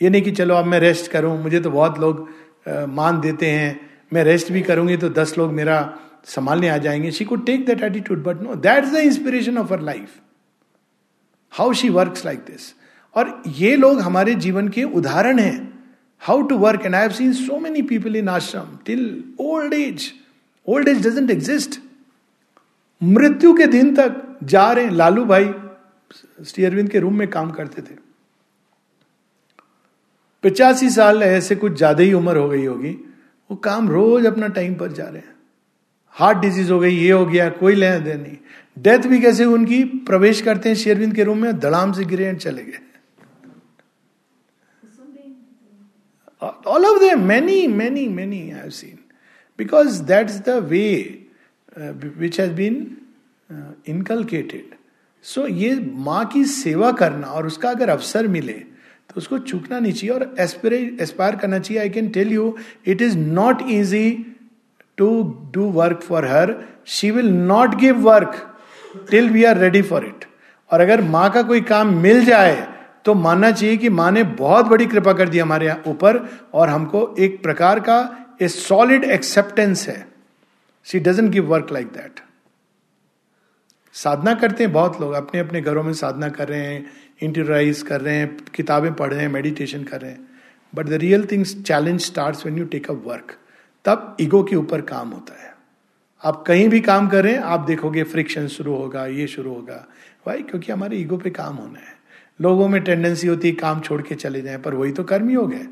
ये 0.00 0.10
नहीं 0.10 0.22
कि 0.22 0.30
चलो 0.30 0.54
अब 0.54 0.64
मैं 0.64 0.80
रेस्ट 0.80 1.10
करूँ 1.10 1.42
मुझे 1.42 1.60
तो 1.60 1.70
बहुत 1.70 1.98
लोग 1.98 2.28
आ, 2.68 2.86
मान 2.86 3.20
देते 3.20 3.50
हैं। 3.50 3.90
मैं 4.12 4.24
रेस्ट 4.24 4.52
भी 4.52 4.60
करूँगी 4.62 4.96
तो 4.96 5.08
दस 5.08 5.36
लोग 5.38 5.52
मेरा 5.52 5.98
संभालने 6.24 6.68
आ 6.68 6.76
जाएँगे। 6.76 7.10
She 7.10 7.24
could 7.24 7.44
take 7.46 7.66
that 7.66 7.82
attitude 7.82 8.22
but 8.22 8.40
no 8.42 8.54
that 8.54 8.84
is 8.84 8.92
the 8.92 8.96
inspiration 8.96 9.58
of 9.58 9.72
our 9.72 9.80
life 9.80 10.14
how 11.52 11.72
she 11.72 11.88
work 11.88 12.14
like 12.24 12.38
this 12.40 12.74
और 13.16 13.42
ये 13.48 13.76
लोग 13.76 14.00
हमारे 14.00 14.34
जीवन 14.34 14.68
के 14.68 14.84
उदाहरण 14.84 15.38
हैं। 15.38 15.79
How 16.22 16.42
to 16.42 16.56
work 16.58 16.86
and 16.86 16.94
I 16.94 17.00
have 17.02 17.10
seen 17.12 17.32
so 17.34 17.58
many 17.58 17.82
people 17.84 18.16
in 18.16 18.28
ashram 18.28 18.76
till 18.86 19.02
old 19.40 19.74
age 19.74 20.12
old 20.68 20.88
age 20.88 21.06
doesn't 21.06 21.30
exist 21.30 21.80
मृत्यु 23.00 23.52
के 23.54 23.66
दिन 23.68 23.94
तक 23.96 24.22
जा 24.44 24.70
रहे 24.72 24.90
लालू 24.90 25.24
भाई, 25.24 25.44
श्री 26.46 26.64
अरविंद 26.64 26.88
के 26.90 26.98
रूम 26.98 27.18
में 27.18 27.28
काम 27.30 27.50
करते 27.50 27.82
थे। 27.82 27.94
पचासी 30.44 30.90
साल 30.90 31.22
ऐसे 31.22 31.56
कुछ 31.56 31.76
ज़्यादा 31.76 32.02
ही 32.02 32.12
उम्र 32.12 32.36
हो 32.36 32.48
गई 32.48 32.64
होगी। 32.64 32.90
वो 33.50 33.56
काम 33.58 33.88
रोज 33.90 34.26
अपना 34.26 34.48
टाइम 34.48 34.74
पर 34.74 34.92
जा 34.92 35.04
रहे 35.04 35.18
हैं। 35.18 35.34
हार्ट 36.14 36.38
डिज़ीज़ 36.38 36.70
हो 36.72 36.78
गई, 36.80 36.94
ये 36.94 37.10
हो 37.12 37.26
गया, 37.26 37.48
कोई 37.50 37.74
लेना 37.74 37.98
देना 37.98 38.22
नहीं। 38.22 38.36
डेथ 38.78 39.08
भी 39.08 39.20
कैसे 39.20 39.44
उनकी 39.46 39.82
प्रवेश 40.06 40.40
करते 40.42 40.68
हैं 40.68 40.76
शेरविंद 40.76 41.14
के 41.14 41.24
रूम 41.24 41.38
में, 41.38 41.58
धड़ाम 41.58 41.92
से 41.92 42.04
गिरे 42.04 42.24
एंड 42.24 42.38
चले 42.38 42.62
गए। 42.62 42.78
All 46.42 46.84
of 46.86 46.98
the 47.00 47.14
many 47.14 47.66
many 47.66 48.08
many 48.08 48.40
I 48.42 48.58
have 48.60 48.70
seen 48.70 48.98
because 49.58 50.02
that 50.02 50.30
is 50.30 50.40
the 50.42 50.50
way 50.68 50.86
which 52.18 52.40
has 52.40 52.52
been 52.52 52.96
inculcated 53.88 54.74
so 55.22 55.46
ये 55.46 55.74
माँ 55.92 56.24
की 56.24 56.44
सेवा 56.44 56.92
करना 56.92 57.26
और 57.26 57.46
उसका 57.46 57.70
अगर 57.70 57.88
अवसर 57.88 58.28
मिले 58.28 58.52
तो 58.52 59.14
उसको 59.16 59.38
चूकना 59.38 59.78
नहीं 59.78 59.92
चाहिए 59.92 60.14
और 60.14 60.34
एस्पिरे 60.40 60.78
एस्पायर 61.00 61.36
करना 61.36 61.58
चाहिए। 61.58 61.80
I 61.82 61.90
can 61.90 62.08
tell 62.08 62.32
you 62.32 62.56
it 62.86 63.02
is 63.02 63.16
not 63.18 63.62
easy 63.70 64.34
to 64.96 65.08
do 65.54 65.64
work 65.72 66.02
for 66.02 66.26
her 66.26 66.54
she 66.86 67.10
will 67.10 67.30
not 67.30 67.74
give 67.74 68.00
work 68.00 68.36
till 69.10 69.30
we 69.30 69.44
are 69.44 69.58
ready 69.58 69.82
for 69.82 70.06
it 70.06 70.24
और 70.70 70.80
अगर 70.80 71.02
माँ 71.02 71.30
का 71.30 71.42
कोई 71.42 71.60
काम 71.60 71.94
मिल 71.94 72.24
जाए 72.24 72.69
तो 73.04 73.14
मानना 73.14 73.50
चाहिए 73.50 73.76
कि 73.76 73.88
माँ 73.88 74.10
ने 74.10 74.22
बहुत 74.22 74.66
बड़ी 74.66 74.86
कृपा 74.86 75.12
कर 75.12 75.28
दी 75.28 75.38
हमारे 75.38 75.74
ऊपर 75.86 76.18
और 76.54 76.68
हमको 76.68 77.14
एक 77.18 77.42
प्रकार 77.42 77.80
का 77.80 77.98
ए 78.42 78.48
सॉलिड 78.48 79.04
एक्सेप्टेंस 79.04 79.86
है। 79.88 80.06
She 80.86 81.00
doesn't 81.00 81.30
give 81.30 81.46
work 81.46 81.72
like 81.72 81.86
that 81.86 82.20
साधना 83.94 84.34
करते 84.34 84.64
हैं 84.64 84.72
बहुत 84.72 85.00
लोग, 85.00 85.12
अपने 85.12 85.40
अपने 85.40 85.60
घरों 85.60 85.82
में 85.82 85.92
साधना 85.92 86.28
कर 86.28 86.48
रहे 86.48 86.60
हैं 86.60 86.90
इंटरराइज 87.22 87.82
कर 87.82 88.00
रहे 88.00 88.14
हैं, 88.14 88.36
किताबें 88.54 88.92
पढ़ 88.94 89.12
रहे 89.12 89.20
हैं 89.20 89.28
मेडिटेशन 89.28 89.84
कर 89.84 90.00
रहे 90.00 90.10
हैं। 90.10 90.28
But 90.74 90.86
the 90.86 90.92
real 90.92 91.26
things 91.26 91.54
challenge 91.62 92.00
start 92.00 92.46
when 92.46 92.58
you 92.58 92.64
take 92.64 92.90
up 92.90 93.02
work 93.06 93.36
तब 93.84 94.16
ईगो 94.20 94.42
के 94.42 94.56
ऊपर 94.56 94.80
काम 94.82 95.10
होता 95.10 95.42
है। 95.42 95.54
आप 96.22 96.42
कहीं 96.46 96.68
भी 96.68 96.80
काम 96.80 97.08
करें 97.08 97.36
आप 97.36 97.60
देखोगे 97.60 98.02
फ्रिक्शन 98.04 98.46
शुरू 98.48 98.74
होगा, 98.76 99.06
ये 99.06 99.26
शुरू 99.26 99.54
होगा। 99.54 99.86
भाई 100.26 100.42
क्योंकि 100.42 100.72
हमारे 100.72 100.96
ईगो 100.96 101.16
पे 101.16 101.30
काम 101.30 101.56
होना 101.56 101.78
है। 101.78 101.98
लोगों 102.40 102.68
में 102.68 102.82
टेंडेंसी 102.82 103.26
होती 103.26 103.48
है 103.48 103.54
काम 103.54 103.80
छोड़ 103.80 104.02
के 104.02 104.14
चले 104.14 104.40
जाए 104.40 104.56
पर 104.56 104.74
वही 104.74 104.92
तो 104.92 105.04
कर्म 105.04 105.28
ही 105.28 105.36
गए 105.36 105.66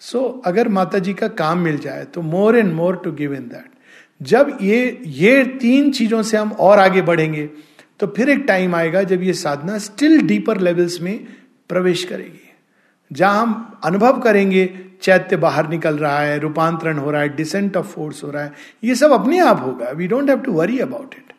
सो 0.00 0.18
so, 0.18 0.48
अगर 0.48 0.68
माता 0.68 0.98
जी 0.98 1.14
का 1.14 1.28
काम 1.28 1.58
मिल 1.58 1.78
जाए 1.78 2.04
तो 2.04 2.22
more 2.22 2.58
and 2.58 2.72
more 2.72 2.96
to 2.96 3.12
give 3.12 3.34
in 3.34 3.42
that 3.42 3.70
जब 4.22 4.58
ये 4.62 5.02
ये 5.06 5.44
तीन 5.44 5.92
चीज़ों 5.92 6.22
से 6.22 6.36
हम 6.36 6.52
और 6.52 6.78
आगे 6.78 7.02
बढ़ेंगे 7.02 7.50
तो 8.00 8.06
फिर 8.06 8.30
एक 8.30 8.44
टाइम 8.48 8.74
आएगा 8.74 9.02
जब 9.02 9.22
ये 9.22 9.32
साधना 9.32 9.78
स्टिल 9.78 10.20
डीपर 10.22 10.60
लेवल्स 10.60 11.00
में 11.00 11.26
प्रवेश 11.68 12.04
करेगी। 12.04 12.54
जहाँ 13.12 13.42
हम 13.42 13.80
अनुभव 13.84 14.20
करेंगे 14.20 14.80
चैत्य 15.02 15.36
बाहर 15.36 15.68
निकल 15.68 15.98
रहा 15.98 16.20
है 16.20 16.38
रूपांतरण 16.38 16.98
हो 16.98 17.10
रहा 17.10 17.22
है 17.22 17.36
डिसेंट 17.36 17.76
ऑफ़ 17.76 17.86
फोर्स 17.86 18.24
हो 18.24 18.30
रहा 18.30 18.42
है 18.42 18.52
ये 18.84 18.94
सब 18.94 19.12
अपने 19.12 19.38
आप 19.38 19.60
होगा। 19.60 19.90
We 19.90 20.06
don't 20.06 20.28
have 20.28 20.40
to 20.40 20.52
worry 20.52 20.78
about 20.78 21.14
it 21.14 21.32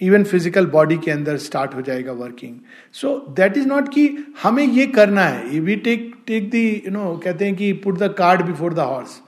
even 0.00 0.24
physical 0.24 0.66
body 0.66 0.96
के 1.04 1.10
अंदर 1.10 1.36
स्टार्ट 1.38 1.74
हो 1.74 1.82
जाएगा 1.82 2.12
working 2.14 2.54
so 2.94 3.14
that 3.36 3.56
is 3.56 3.66
not 3.68 3.88
कि 3.88 4.08
हमें 4.42 4.64
ये 4.64 4.86
करना 4.88 5.22
है. 5.22 5.60
We 5.60 5.76
take 5.76 6.12
take 6.26 6.50
the 6.50 6.66
you 6.86 6.92
know 6.92 7.16
कहते 7.24 7.44
हैं 7.44 7.54
कि 7.56 7.72
put 7.84 7.98
the 7.98 8.12
card 8.18 8.42
before 8.46 8.74
the 8.74 8.78
horse 8.80 9.20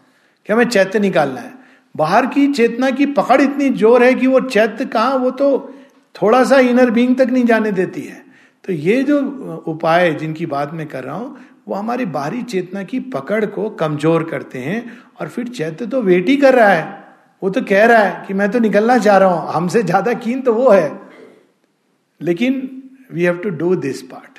कि 0.49 0.53
हमें 0.53 0.65
चैत्य 0.67 0.99
निकालना 0.99 1.41
है. 1.41 1.53
बाहर 1.95 2.27
की 2.27 2.47
चेतना 2.53 2.91
की 2.91 3.07
पकड़ 3.15 3.41
इतनी 3.41 3.71
ज़ोर 3.73 4.03
है 4.05 4.15
कि 4.15 4.27
वो 4.27 4.41
चैत्य 4.41 4.85
कहाँ, 4.87 5.17
वो 5.17 5.31
तो 5.33 5.75
थोड़ा 6.15 6.43
सा 6.45 6.59
इनर 6.61 6.91
बींग 6.91 7.17
तक 7.17 7.31
नहीं 7.31 7.45
जाने 7.45 7.73
देती 7.73 8.01
है. 8.03 8.23
तो 8.65 8.73
ये 8.73 9.03
जो 9.03 9.21
उपाय 9.67 10.13
जिनकी 10.15 10.47
बात 10.47 10.73
मैं 10.75 10.87
कर 10.89 11.05
रहा 11.05 11.17
हूँ, 11.17 11.37
वो 11.69 11.75
हमारी 11.75 12.05
बाहरी 12.07 12.43
चेतना 12.45 12.83
की 12.83 13.01
पकड़ 13.11 13.45
को 13.47 13.69
कमज़ोर 13.73 14.23
करते 14.31 14.59
हैं 14.59 14.85
और 15.21 15.29
फिर 15.29 15.49
चैत्य 15.49 15.87
तो 15.87 16.03
वेट 16.03 16.29
ही 16.29 16.37
कर 16.37 16.55
रहा 16.55 16.69
है. 16.69 16.98
वो 17.43 17.51
तो 17.51 17.63
कह 17.63 17.85
रहा 17.87 18.03
है 18.03 18.27
कि 18.27 18.35
मैं 18.35 18.51
तो 18.51 18.59
निकलना 18.59 18.97
चाह 18.99 19.17
रहा 19.19 19.29
हूँ। 19.29 19.53
हमसे 19.53 19.83
ज़्यादा 19.83 20.13
कीन 20.15 20.41
तो 20.43 20.55
वो 20.55 20.71
है। 20.71 20.91
लेकिन 22.21 22.61
we 23.13 23.25
have 23.25 23.39
to 23.39 23.51
do 23.59 23.75
this 23.77 24.03
part 24.05 24.39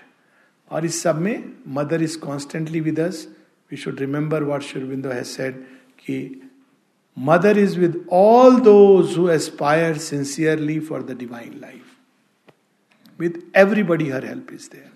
और 0.71 0.85
इस 0.85 1.01
सब 1.03 1.15
में 1.17 1.51
mother 1.75 2.01
is 2.03 2.17
constantly 2.19 2.79
with 2.81 2.99
us 2.99 3.27
we 3.71 3.77
should 3.77 3.99
remember 3.99 4.43
what 4.43 4.61
Sri Aurobindo 4.63 5.09
has 5.09 5.27
said 5.27 5.63
कि 5.99 6.41
mother 7.17 7.57
is 7.57 7.79
with 7.79 7.99
all 8.13 8.59
those 8.61 9.17
who 9.17 9.29
aspire 9.29 9.97
sincerely 9.99 10.79
for 10.79 11.03
the 11.03 11.17
divine 11.19 11.59
life 11.61 11.83
with 13.19 13.41
everybody 13.57 14.09
her 14.09 14.25
help 14.25 14.53
is 14.53 14.69
there 14.71 14.91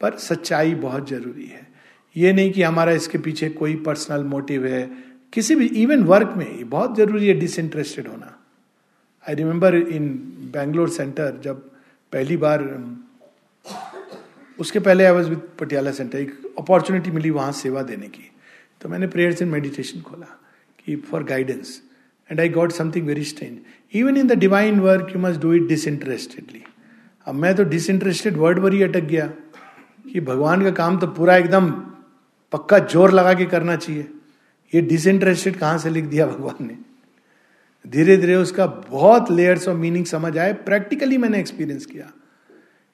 पर 0.00 0.16
सच्चाई 0.18 0.74
बहुत 0.76 1.08
ज़रूरी 1.08 1.46
है। 1.46 1.66
ये 2.16 2.32
नहीं 2.32 2.52
कि 2.52 2.62
हमारा 2.62 2.92
इसके 2.92 3.18
पीछे 3.18 3.48
कोई 3.50 3.74
पर्सनल 3.86 4.24
मोटिव 4.24 4.66
है। 4.66 4.82
किसी 5.32 5.54
भी 5.54 5.66
इवन 5.82 6.02
वर्क 6.04 6.34
में, 6.36 6.68
बहुत 6.68 6.96
ज़रूरी 6.96 7.26
है 7.28 7.34
डिसइंटरेस्टेड 7.38 8.08
होना। 8.08 8.36
I 9.26 9.34
remember 9.34 9.74
in 9.74 10.08
Bangalore 10.54 10.88
centre 10.90 11.40
जब 11.44 11.60
पहली 12.12 12.36
बार, 12.36 12.64
उसके 14.58 14.78
पहले 14.80 15.04
I 15.04 15.12
was 15.12 15.28
with 15.30 15.42
Patiala 15.60 15.90
centre 15.92 16.18
एक 16.18 16.54
अपॉर्चुनिटी 16.58 17.10
मिली 17.10 17.30
वहाँ 17.30 17.52
सेवा 17.54 17.82
देने 17.82 18.08
की। 18.08 18.30
तो 18.80 18.88
मैंने 18.88 19.06
प्रेयर्स 19.06 19.42
एंड 19.42 19.50
मेडिटेशन 19.50 20.00
खोला 20.00 20.26
कि 20.78 20.96
for 21.10 21.24
guidance 21.24 21.80
and 22.30 22.40
I 22.40 22.48
got 22.50 22.72
something 22.72 23.06
very 23.06 23.24
strange 23.24 23.58
even 23.94 24.16
in 24.16 24.26
the 24.26 24.38
divine 24.38 24.80
work 24.80 25.12
you 25.14 25.20
must 25.22 25.40
do 25.40 25.52
it 25.54 25.66
disinterestedly 25.68 26.62
अब 27.26 27.34
मैं 27.34 27.54
तो 27.56 27.64
डिसइंटरेस्टेड 27.70 28.36
वर्ड 28.36 28.62
पर 28.62 28.72
ही 28.72 28.82
अटक 28.82 29.04
गया 29.06 29.26
कि 30.12 30.20
भगवान 30.20 30.62
का 30.64 30.70
काम 30.76 30.98
तो 30.98 31.06
पूरा 31.16 31.36
एकदम 31.36 31.70
पक्का 32.52 32.78
ज़ोर 32.78 33.12
लगा 33.12 33.34
के 33.34 33.44
करना 33.46 33.76
चाहिए। 33.76 34.08
ये 34.72 34.80
डिसइंटरेस्टेड 34.82 35.56
कहाँ 35.56 35.78
से 35.78 35.90
लिख 35.90 36.04
दिया 36.04 36.26
भगवान 36.26 36.66
ने? 36.66 36.76
धीरे 37.84 38.16
धीरे 38.16 38.34
उसका 38.36 38.66
बहुत 38.66 39.30
लेयर्स 39.30 39.68
ऑफ़ 39.68 39.76
मीनिंग 39.76 40.04
समझ 40.06 40.36
आए। 40.38 40.52
प्रैक्टिकली 40.64 41.18
मैंने 41.18 41.38
एक्सपीरियंस 41.38 41.86
किया 41.86 42.10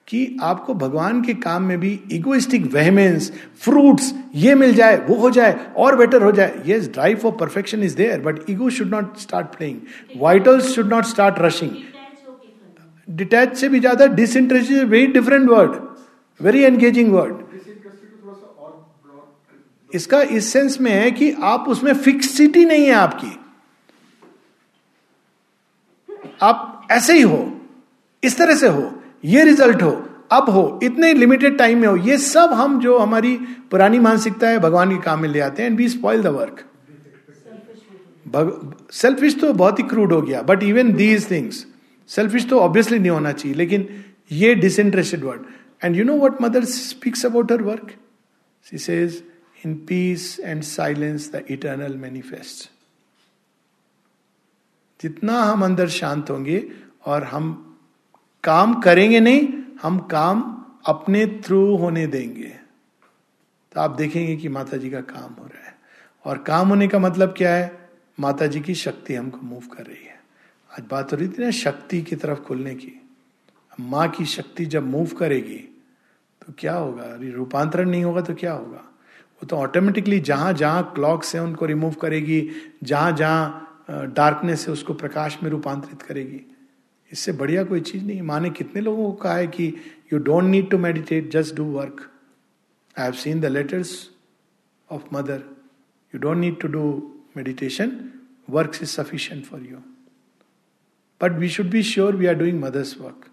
कि 0.07 0.37
आपको 0.41 0.73
भगवान 0.73 1.21
के 1.21 1.33
काम 1.35 1.63
में 1.63 1.79
भी 1.79 1.89
इगोइस्टिक 2.11 2.65
वेहमेंस 2.73 3.31
फ्रूट्स 3.61 4.13
ये 4.35 4.53
मिल 4.55 4.73
जाए, 4.75 4.97
वो 4.97 5.15
हो 5.15 5.29
जाए, 5.29 5.55
और 5.77 5.95
बेटर 5.95 6.23
हो 6.23 6.31
जाए। 6.31 6.61
ये 6.65 6.79
drive 6.79 7.17
for 7.17 7.31
perfection 7.39 7.83
is 7.83 7.95
there 7.97 8.21
but 8.21 8.49
ego 8.49 8.69
should 8.69 8.89
not 8.89 9.17
start 9.17 9.47
playing 9.47 10.21
vitals 10.21 10.69
should 10.75 10.93
not 10.93 11.05
start 11.05 11.39
rushing 11.39 11.71
detach 13.07 13.55
से 13.57 13.69
भी 13.69 13.79
ज़्यादा 13.79 14.05
disinterested 14.05 14.87
very 14.89 15.07
different 15.07 15.49
word 15.49 15.75
very 16.39 16.63
engaging 16.63 17.11
word 17.13 17.35
इसका 19.91 20.21
इस 20.21 20.51
सेंस 20.53 20.79
में 20.81 20.91
है 20.91 21.11
कि 21.11 21.31
आप 21.43 21.65
उसमें 21.69 21.93
फिक्सिटी 21.95 22.65
नहीं 22.65 22.85
है 22.85 22.93
आपकी। 22.93 23.37
आप 26.41 26.87
ऐसे 26.91 27.13
ही 27.13 27.21
हो, 27.21 27.39
इस 28.23 28.37
तरह 28.37 28.55
से 28.55 28.67
हो, 28.67 28.91
ये 29.25 29.43
रिज़ल्ट 29.45 29.81
हो, 29.81 29.91
अब 30.31 30.49
हो, 30.49 30.79
इतने 30.83 31.13
लिमिटेड 31.13 31.57
टाइम 31.57 31.79
में 31.81 31.87
हो, 31.87 31.95
ये 31.97 32.17
सब 32.17 32.53
हम 32.53 32.79
जो 32.79 32.97
हमारी 32.97 33.35
पुरानी 33.71 33.99
मानसिकता 33.99 34.49
है 34.49 34.59
भगवान 34.59 34.89
के 34.89 35.01
काम 35.03 35.21
में 35.21 35.29
ले 35.29 35.39
आते 35.39 35.63
हैं 35.63 35.69
and 35.69 35.77
we 35.77 35.87
spoil 35.89 36.23
the 36.23 36.27
work 36.37 36.63
selfish 38.93 39.39
तो 39.41 39.51
बहुत 39.53 39.79
ही 39.79 39.83
क्रूड 39.85 40.13
हो 40.13 40.21
गया 40.21 40.41
but 40.41 40.63
even 40.63 40.91
these 40.93 41.29
things 41.31 41.65
selfish 42.09 42.47
तो 42.49 42.59
ऑब्वियसली 42.59 42.99
नहीं 42.99 43.11
होना 43.11 43.31
चाहिए, 43.31 43.55
लेकिन 43.57 43.87
ये 44.31 44.53
disinterested 44.55 45.23
word 45.23 45.41
and 45.83 45.95
you 45.95 46.03
know 46.03 46.17
what 46.19 46.41
mother 46.41 46.63
speaks 46.65 47.25
about 47.25 47.51
her 47.51 47.61
work 47.61 47.91
she 48.65 48.77
says 48.77 49.23
in 49.65 49.75
peace 49.75 50.39
and 50.39 50.63
silence 50.63 51.31
the 51.31 51.45
eternal 51.49 51.95
manifest 51.95 52.71
जितना 55.01 55.41
हम 55.41 55.65
अंदर 55.65 55.89
शांत 55.89 56.29
होंगे 56.29 56.71
और 57.05 57.23
हम 57.23 57.63
काम 58.43 58.81
करेंगे 58.81 59.19
नहीं, 59.19 59.47
हम 59.81 59.99
काम 59.99 60.65
अपने 60.85 61.41
थ्रू 61.45 61.77
होने 61.77 62.07
देंगे। 62.07 62.59
तो 63.71 63.81
आप 63.81 63.91
देखेंगे 63.91 64.35
कि 64.35 64.49
माता 64.49 64.77
जी 64.77 64.89
का 64.89 65.01
काम 65.01 65.33
हो 65.33 65.45
रहा 65.45 65.67
है। 65.67 65.77
और 66.25 66.37
काम 66.37 66.69
होने 66.69 66.87
का 66.87 66.99
मतलब 66.99 67.33
क्या 67.37 67.55
है? 67.55 67.89
माता 68.19 68.47
जी 68.47 68.61
की 68.61 68.75
शक्ति 68.75 69.15
हमको 69.15 69.37
मूव 69.37 69.67
कर 69.67 69.85
रही 69.85 70.05
है। 70.05 70.21
आज 70.71 70.83
बात 70.91 71.11
हो 71.11 71.17
रही 71.17 71.27
थी 71.27 71.43
ना 71.43 71.51
शक्ति 71.51 72.01
की 72.01 72.15
तरफ़ 72.15 72.39
खुलने 72.39 72.75
की। 72.75 73.01
माँ 73.79 74.09
की 74.09 74.25
शक्ति 74.25 74.65
जब 74.65 74.87
मूव 74.87 75.07
करेगी 75.07 75.59
तो 76.41 76.53
क्या 76.59 76.75
होगा? 76.75 77.15
रूपांतरण 77.21 77.89
नहीं 77.89 78.03
होगा 78.03 78.21
तो 78.21 78.35
क्या 78.35 78.53
होगा? 78.53 78.83
वो 79.41 79.45
तो 79.47 79.55
ऑटोमेटिकली 79.55 80.19
जहाँ 80.19 80.53
जहाँ 80.53 80.91
क्लॉक्स 80.95 81.35
है 81.35 81.41
उनको 81.41 81.65
रिमूव 81.65 81.93
करेगी, 82.01 82.49
जहाँ 82.83 83.11
जहाँ 83.11 83.63
डार्कनेस 83.89 84.65
है 84.67 84.73
उसको 84.73 84.93
प्रकाश 84.93 85.37
में 85.43 85.49
रूपांतरित 85.49 86.01
करेगी। 86.01 86.39
इससे 87.11 87.31
बढ़िया 87.31 87.63
कोई 87.63 87.81
चीज़ 87.81 88.03
नहीं 88.03 88.21
माँ 88.21 88.39
ने 88.39 88.49
कितने 88.49 88.81
लोगों 88.81 89.03
को 89.05 89.11
कहा 89.23 89.35
है 89.35 89.47
कि 89.47 89.73
you 90.13 90.19
don't 90.19 90.43
need 90.43 90.69
to 90.69 90.77
meditate 90.77 91.31
just 91.31 91.55
do 91.55 91.65
work 91.73 92.01
I 92.95 93.03
have 93.03 93.13
seen 93.15 93.41
the 93.41 93.45
letters 93.45 93.93
of 94.89 95.03
mother 95.13 95.43
you 96.13 96.19
don't 96.19 96.37
need 96.37 96.59
to 96.61 96.67
do 96.67 96.83
meditation 97.37 97.91
work 98.49 98.79
is 98.81 98.89
sufficient 98.89 99.45
for 99.45 99.61
you 99.61 99.77
but 101.21 101.37
we 101.39 101.49
should 101.49 101.69
be 101.69 101.83
sure 101.83 102.15
we 102.15 102.25
are 102.25 102.35
doing 102.35 102.59
mother's 102.63 102.97
work 103.01 103.25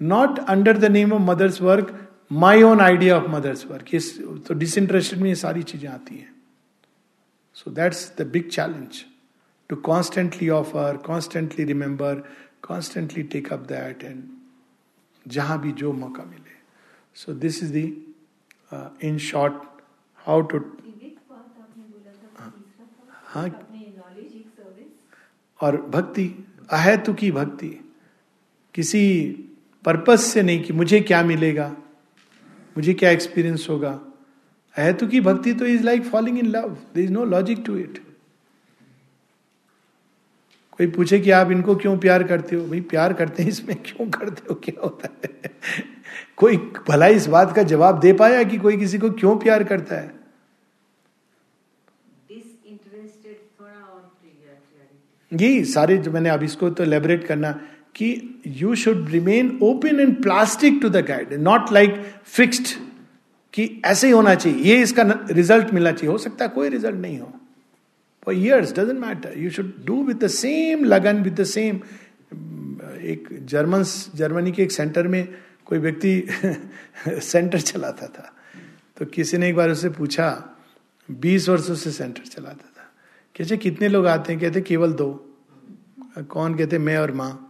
not 0.00 0.38
under 0.38 0.78
the 0.78 0.90
name 0.90 1.12
of 1.12 1.22
mother's 1.22 1.60
work 1.62 1.96
my 2.30 2.62
own 2.62 2.80
idea 2.80 3.16
of 3.16 3.28
mother's 3.30 3.64
work 3.66 3.94
ये 3.94 4.00
तो 4.46 4.54
disinterested 4.54 5.20
में 5.20 5.28
ये 5.28 5.34
सारी 5.34 5.62
चीज़ें 5.62 5.88
आती 5.90 6.16
हैं। 6.16 6.34
So 7.56 7.70
that's 7.70 8.12
the 8.18 8.26
big 8.32 8.48
challenge 8.48 9.04
to 9.70 9.76
constantly 9.76 10.48
offer 10.48 10.96
constantly 11.06 11.64
remember 11.64 12.22
constantly 12.62 13.22
take 13.32 13.52
up 13.52 13.60
that 13.68 14.04
and 14.04 14.22
जहाँ 15.26 15.60
भी 15.60 15.72
जो 15.72 15.92
मौका 15.92 16.24
मिले। 16.24 16.58
So 17.16 17.32
this 17.34 17.62
is 17.62 17.72
the 17.72 17.84
in 19.08 19.18
short 19.18 19.54
how 20.26 20.40
to 20.42 20.58
हाँ। 23.24 23.48
और 25.60 25.76
भक्ति, 25.82 26.24
अहेतु 26.70 27.12
की 27.14 27.30
भक्ति। 27.32 27.68
किसी 28.74 29.02
पर्पस 29.84 30.24
से 30.24 30.42
नहीं 30.42 30.62
कि 30.64 30.72
मुझे 30.72 31.00
क्या 31.00 31.22
मिलेगा। 31.24 31.74
मुझे 32.76 32.94
क्या 32.94 33.10
एक्सपीरियंस 33.10 33.66
होगा? 33.70 34.00
अहेतु 34.76 35.06
की 35.06 35.20
भक्ति 35.20 35.52
तो 35.54 35.66
is 35.66 35.82
like 35.82 36.04
falling 36.04 36.38
in 36.38 36.46
love 36.46 36.68
there 36.94 37.00
is 37.00 37.10
no 37.10 37.24
logic 37.24 37.62
to 37.66 37.76
it 37.76 37.98
कोई 40.70 40.86
पूछे 40.86 41.18
कि 41.20 41.30
आप 41.30 41.50
इनको 41.50 41.74
क्यों 41.76 41.98
प्यार 41.98 42.22
करते 42.22 42.56
हो? 42.56 42.66
भाई 42.66 42.80
प्यार 42.80 43.12
करते 43.12 43.42
हैं 43.42 43.50
इसमें 43.50 43.76
क्यों 43.76 44.10
करते 44.10 44.42
हो? 44.50 44.54
क्या 44.54 44.80
होता 44.82 45.08
है? 45.24 45.50
कोई 46.36 46.56
भला 46.88 47.06
इस 47.06 47.26
बात 47.26 47.56
का 47.56 47.62
जवाब 47.62 48.00
दे 48.00 48.12
पाया 48.12 48.42
कि 48.42 48.58
कोई 48.58 48.76
किसी 48.76 48.98
को 48.98 49.10
क्यों 49.10 49.36
प्यार 49.38 49.64
करता 49.64 49.96
है? 49.96 50.20
यही 55.32 55.64
सारे 55.64 55.98
जो 55.98 56.10
मैंने 56.10 56.28
अब 56.28 56.42
इसको 56.42 56.70
तो 56.70 56.84
लेबरेट 56.84 57.26
करना 57.26 57.60
कि 57.94 58.40
you 58.46 58.74
should 58.74 59.08
remain 59.10 59.58
open 59.62 60.00
and 60.00 60.22
plastic 60.22 60.78
to 60.82 60.88
the 60.88 60.96
guide 60.96 61.32
not 61.32 61.72
like 61.72 62.04
fixed 62.24 62.66
कि 63.52 63.82
ऐसे 63.84 64.06
ही 64.06 64.12
होना 64.12 64.34
चाहिए। 64.34 64.64
ये 64.64 64.82
इसका 64.82 65.26
रिज़ल्ट 65.30 65.74
मिलना 65.74 65.92
चाहिए। 65.92 66.12
हो 66.12 66.18
सकता 66.18 66.44
है 66.44 66.50
कोई 66.50 66.68
रिज़ल्ट 66.68 66.96
नहीं 66.96 67.18
हो। 67.18 67.32
For 68.24 68.34
years 68.34 68.72
doesn't 68.72 68.98
matter 68.98 69.38
you 69.38 69.50
should 69.50 69.86
do 69.86 70.04
with 70.04 70.16
the 70.16 70.26
same 70.26 70.84
लगन 70.84 71.22
विद 71.22 71.40
द 71.40 71.44
सेम 71.44 71.76
एक 73.00 73.38
जर्मन 73.42 73.82
जर्मनी 74.14 74.52
के 74.52 74.62
एक 74.62 74.72
सेंटर 74.72 75.08
में 75.08 75.28
कोई 75.64 75.78
व्यक्ति 75.78 76.24
सेंटर 77.08 77.60
चलाता 77.60 78.06
था। 78.06 78.36
तो 78.96 79.06
किसी 79.06 79.38
ने 79.38 79.48
एक 79.48 79.56
बार 79.56 79.70
उससे 79.70 79.88
पूछा, 79.88 80.56
बीस 81.10 81.48
वर्षों 81.48 81.74
से 81.74 81.90
सेंटर 81.90 82.22
चलाता 82.22 82.72
था। 82.78 82.92
कहते, 83.38 83.56
कितने 83.56 83.88
लोग 83.88 84.06
आते 84.06 84.32
हैं? 84.32 84.42
कहते, 84.42 84.60
केवल 84.60 84.92
दो। 84.92 85.38
कौन? 86.18 86.54
कहते, 86.54 86.78
मैं 86.78 86.98
और 86.98 87.12
माँ। 87.12 87.49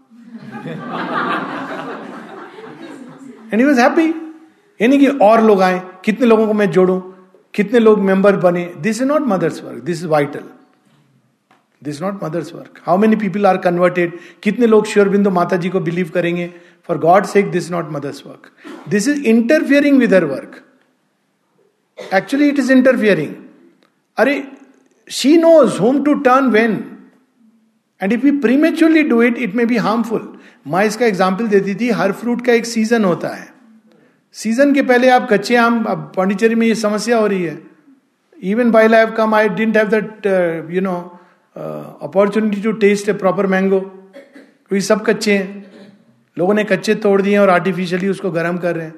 एंड 3.52 3.60
ही 3.60 3.64
वॉज़ 3.64 3.80
हैप्पी 3.80 4.06
यानी 4.80 4.98
कि 4.98 5.06
और 5.06 5.42
लोग 5.44 5.62
आए, 5.62 5.80
कितने 6.04 6.26
लोगों 6.26 6.46
को 6.46 6.52
मैं 6.54 6.70
जोड़ू, 6.70 6.98
कितने 7.54 7.78
लोग 7.78 8.00
मेंबर 8.02 8.36
बने। 8.36 8.64
This 8.80 9.00
is 9.02 9.08
not 9.08 9.22
mother's 9.28 9.62
work 9.64 9.82
this 9.84 9.98
is 9.98 10.06
vital 10.08 10.44
this 11.82 12.00
not 12.02 12.22
mother's 12.24 12.54
work 12.54 12.80
how 12.86 12.98
many 12.98 13.16
people 13.16 13.46
are 13.46 13.56
converted 13.58 14.18
कितने 14.42 14.66
लोग 14.66 14.86
श्योर 14.86 15.08
बिंदु 15.08 15.30
माता 15.30 15.56
जी 15.56 15.68
को 15.68 15.80
बिलीव 15.80 16.10
करेंगे? 16.14 16.46
For 16.88 16.98
God 16.98 17.24
sake 17.26 17.50
this 17.50 17.70
not 17.70 17.90
mother's 17.92 18.22
work 18.26 18.50
this 18.88 19.08
is 19.08 19.20
interfering 19.24 19.98
with 19.98 20.14
her 20.14 20.24
work 20.24 20.62
actually 22.14 22.48
it 22.48 22.58
is 22.58 22.72
interfering 22.72 23.34
अरे 24.18 24.42
she 25.10 25.36
knows 25.36 25.78
whom 25.78 26.02
to 26.04 26.14
turn 26.26 26.50
when 26.50 26.72
and 28.00 28.12
if 28.12 28.26
you 28.26 28.32
prematurely 28.40 29.02
do 29.04 29.22
it 29.22 29.38
it 29.38 29.54
may 29.54 29.64
be 29.66 29.76
harmful 29.78 30.32
माँ 30.66 30.84
इसका 30.84 31.06
example 31.06 31.46
देती 31.48 31.74
थी, 31.74 31.88
हर 31.90 32.12
fruit 32.12 32.44
का 32.46 32.52
एक 32.52 32.66
season 32.66 33.04
होता 33.04 33.28
है। 33.28 33.48
Season 34.36 34.74
के 34.74 34.82
पहले 34.82 35.08
आप 35.10 35.28
कच्चे 35.30 35.56
आम, 35.56 35.82
अब 35.84 36.12
पांडिचेरी 36.16 36.54
में 36.54 36.66
ये 36.66 36.74
समस्या 36.76 37.18
हो 37.18 37.26
रही 37.26 37.42
है। 37.44 37.58
Even 38.42 38.70
by 38.70 38.88
live 38.88 39.10
come 39.12 39.34
I 39.34 39.48
didn't 39.50 39.76
have 39.76 39.88
that 39.90 40.26
you 40.70 40.80
know 40.80 40.96
opportunity 42.02 42.62
to 42.62 42.72
test 42.78 43.08
a 43.08 43.12
proper 43.14 43.46
mango 43.46 43.80
क्योंकि 43.80 44.80
सब 44.80 45.04
कच्चे 45.06 45.36
हैं। 45.36 45.58
लोगों 46.36 46.54
ने 46.54 46.64
कच्चे 46.64 46.94
तोड़ 46.96 47.20
दिए 47.22 47.36
और 47.38 47.50
आर्टिफिशियली 47.50 48.08
उसको 48.08 48.30
गर्म 48.30 48.58
कर 48.58 48.76
रहे 48.76 48.86
हैं। 48.86 48.94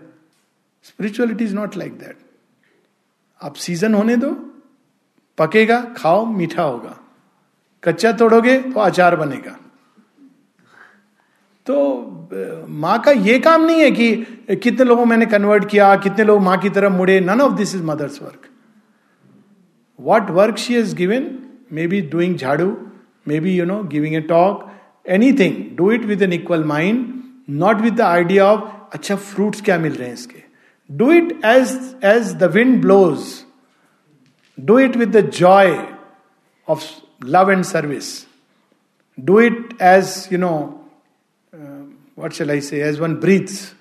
Spirituality 0.84 1.44
is 1.44 1.54
not 1.54 1.76
like 1.76 1.92
that 1.98 2.16
आप 3.40 3.54
सीज़न 3.56 3.94
होने 3.94 4.16
दो, 4.16 4.30
पकेगा, 5.38 5.80
खाओ, 5.96 6.24
मीठा 6.26 6.62
होगा। 6.62 6.98
कच्चा 7.82 8.12
तोड़ोगे 8.12 8.58
तो 8.62 8.80
अचार 8.80 9.16
बनेगा। 9.16 9.56
तो 11.66 12.66
माँ 12.82 12.98
का 13.02 13.10
ये 13.10 13.38
काम 13.40 13.64
नहीं 13.64 13.80
है 13.80 13.90
कि 13.90 14.56
कितने 14.56 14.84
लोगों 14.84 15.04
मैंने 15.06 15.26
कन्वर्ट 15.26 15.68
किया, 15.70 15.94
कितने 15.96 16.24
लोग 16.24 16.40
माँ 16.42 16.56
की 16.58 16.70
तरफ़ 16.70 16.92
मुड़े 16.92 17.18
none 17.20 17.40
of 17.40 17.52
this 17.56 17.74
is 17.74 17.82
mother's 17.84 18.22
work 18.22 18.48
what 19.98 20.30
work 20.30 20.56
she 20.58 20.76
is 20.76 20.94
given 20.96 21.28
may 21.72 21.86
be 21.86 22.00
doing 22.12 22.36
झाड़ू 22.36 22.70
may 23.28 23.40
be 23.40 23.56
you 23.56 23.64
know 23.64 23.82
giving 23.92 24.14
a 24.14 24.20
talk 24.30 24.68
anything 25.38 25.54
do 25.76 25.90
it 25.92 26.04
with 26.04 26.22
an 26.22 26.32
equal 26.32 26.64
mind 26.64 27.06
not 27.60 27.80
with 27.80 27.94
the 27.94 28.00
idea 28.00 28.46
of 28.46 28.94
अच्छा 28.94 29.16
fruits 29.28 29.60
क्या 29.62 29.78
मिल 29.78 29.92
रहे 29.92 30.08
हैं 30.08 30.14
इसके 30.14 30.42
do 30.90 31.12
it 31.12 31.32
as 31.44 31.78
as 32.04 32.34
the 32.36 32.50
wind 32.54 32.80
blows 32.82 33.24
do 34.58 34.78
it 34.78 34.96
with 34.96 35.16
the 35.16 35.28
joy 35.30 35.76
of 36.68 36.82
love 37.24 37.50
and 37.50 37.64
service 37.64 38.26
do 39.20 39.40
it 39.40 39.76
as 39.82 40.28
you 40.32 40.38
know 40.38 40.54
what 42.18 42.32
shall 42.32 42.50
I 42.50 42.60
से 42.60 42.82
as 42.82 43.00
one 43.00 43.14
breathes 43.16 43.74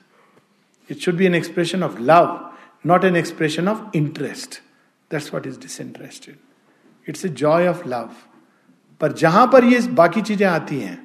it 0.92 0.98
should 0.98 1.16
be 1.16 1.26
an 1.26 1.36
expression 1.36 1.84
of 1.84 2.00
love 2.00 2.52
not 2.86 3.04
an 3.04 3.16
expression 3.16 3.68
of 3.68 3.98
interest 3.98 4.62
that's 5.12 5.34
what 5.34 5.48
is 5.48 5.60
disinterested 5.82 6.36
it's 7.10 7.26
a 7.26 7.30
joy 7.30 7.68
of 7.68 7.88
love 7.88 8.10
पर 9.00 9.12
जहाँ 9.12 9.48
पर 9.54 9.64
ये 9.64 9.80
बाकी 9.80 10.22
चीज़ें 10.22 10.48
आती 10.48 10.80
हैं 10.80 10.98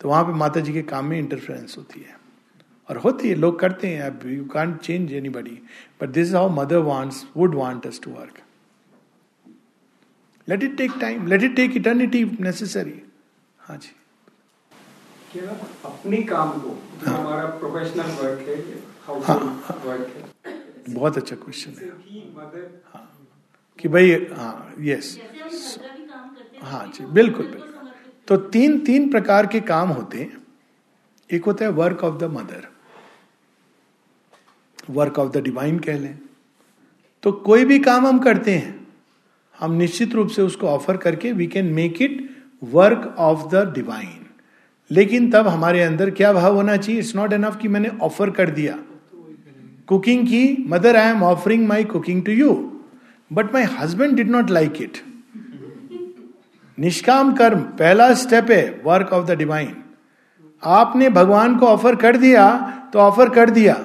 तो 0.00 0.08
वहाँ 0.08 0.24
पर 0.24 0.30
माता 0.30 0.60
जी 0.60 0.72
के 0.72 0.82
काम 0.82 1.04
में 1.04 1.18
इंटरफेरेंस 1.18 1.74
होती 1.78 2.00
है। 2.00 2.18
और 2.90 2.96
होती 2.96 3.28
है, 3.28 3.34
लोग 3.34 3.58
करते 3.58 3.88
हैं, 3.88 4.02
अब 4.02 4.20
you 4.26 4.44
can't 4.44 4.80
change 4.80 5.12
anybody 5.28 5.58
but 6.02 6.08
this 6.08 6.34
how 6.34 6.48
mother 6.48 6.76
wants 6.76 7.24
would 7.36 7.54
want 7.54 7.86
to 8.02 8.10
work 8.10 8.40
let 10.48 10.62
it 10.62 10.76
take 10.76 10.92
time 11.00 11.26
let 11.26 11.42
it 11.42 11.56
take 11.56 11.76
eternity 11.76 12.24
necessary 12.40 13.02
हाँ 13.58 13.76
जी। 13.76 13.94
अपने 15.84 16.22
काम 16.22 16.50
को 16.60 16.68
हाँ, 17.06 17.18
हमारा 17.18 17.46
प्रोफेशनल 17.46 18.10
वर्क 18.12 18.48
है 18.48 18.56
हाँ, 19.24 19.80
वर्क 19.84 20.14
है 20.16 20.94
बहुत 20.94 21.16
अच्छा 21.16 21.36
क्वेश्चन 21.36 21.70
है। 21.70 21.88
हाँ, 22.92 23.28
कि 23.78 23.88
भाई 23.88 24.10
हाँ 24.32 24.74
यस 24.80 25.18
हाँ 26.62 26.86
जी 26.94 27.04
बिल्कुल 27.04 27.46
बिल्कुल। 27.46 27.82
तो 28.28 28.36
तीन 28.36 28.78
तीन 28.84 29.10
प्रकार 29.10 29.46
के 29.46 29.60
काम 29.60 29.88
होते 29.88 30.18
हैं। 30.18 30.42
एक 31.30 31.44
होता 31.44 31.64
है 31.64 31.70
work 31.70 32.04
of 32.04 32.18
the 32.18 32.24
mother 32.24 32.68
work 34.90 35.18
of 35.18 35.32
the 35.32 35.36
divine 35.36 35.78
कह 35.78 35.98
लें। 35.98 36.18
तो 37.22 37.32
कोई 37.32 37.64
भी 37.64 37.78
काम 37.78 38.06
हम 38.06 38.18
करते 38.18 38.54
हैं 38.54 38.83
हम 39.58 39.72
निश्चित 39.74 40.14
रूप 40.14 40.28
से 40.28 40.42
उसको 40.42 40.66
ऑफ़र 40.68 40.96
करके 40.96 41.32
we 41.32 41.46
can 41.46 41.66
make 41.74 42.02
it 42.02 42.28
work 42.62 43.14
of 43.18 43.48
the 43.48 43.72
divine 43.74 44.20
लेकिन 44.90 45.30
तब 45.30 45.48
हमारे 45.48 45.82
अंदर 45.82 46.10
क्या 46.10 46.32
भाव 46.32 46.54
होना 46.54 46.76
चाहिए? 46.76 47.00
इट्स 47.00 47.14
नॉट 47.16 47.32
एनफ 47.32 47.56
कि 47.56 47.68
मैंने 47.68 47.90
ऑफ़र 48.02 48.30
कर 48.30 48.50
दिया। 48.50 48.78
कुकिंग 49.88 50.26
की 50.26 50.66
mother 50.68 50.96
I 50.96 51.10
am 51.10 51.22
offering 51.22 51.66
my 51.68 51.84
cooking 51.86 52.24
to 52.24 52.32
you 52.32 52.52
but 53.30 53.52
my 53.54 53.62
husband 53.72 54.14
did 54.16 54.30
not 54.30 54.50
like 54.50 54.82
it 54.82 54.98
निष्काम 56.78 57.32
कर्म, 57.34 57.60
पहला 57.60 58.12
स्टेप 58.14 58.50
है 58.50 58.80
वर्क 58.84 59.12
ऑफ़ 59.12 59.26
द 59.26 59.38
डिवाइन 59.38 59.74
आपने 60.62 61.08
भगवान 61.10 61.56
को 61.58 61.66
ऑफ़र 61.66 61.96
कर 61.96 62.16
दिया 62.16 62.46
तो 62.92 62.98
ऑफ़र 62.98 63.28
कर 63.30 63.50
दिया। 63.50 63.76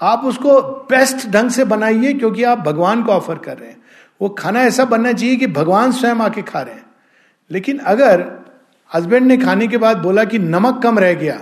आप 0.00 0.24
उसको 0.24 0.60
बेस्ट 0.90 1.28
ढंग 1.28 1.50
से 1.50 1.64
बनाइए, 1.64 2.12
क्योंकि 2.12 2.42
आप 2.44 2.58
भगवान 2.58 3.02
को 3.02 3.12
ऑफ़र 3.12 3.38
कर 3.38 3.58
रहे 3.58 3.68
हैं। 3.68 3.82
वो 4.20 4.28
खाना 4.28 4.62
ऐसा 4.62 4.84
बनना 4.84 5.12
चाहिए 5.12 5.36
कि 5.36 5.46
भगवान 5.52 5.92
स्वयं 5.92 6.20
आके 6.20 6.42
खा 6.42 6.60
रहे 6.60 6.74
हैं। 6.74 6.84
लेकिन 7.50 7.78
अगर 7.86 8.24
हस्बैंड 8.90 9.26
ने 9.26 9.36
खाने 9.36 9.66
के 9.68 9.76
बाद 9.76 9.98
बोला 9.98 10.24
कि 10.24 10.38
नमक 10.38 10.80
कम 10.82 10.98
रह 10.98 11.14
गया 11.14 11.38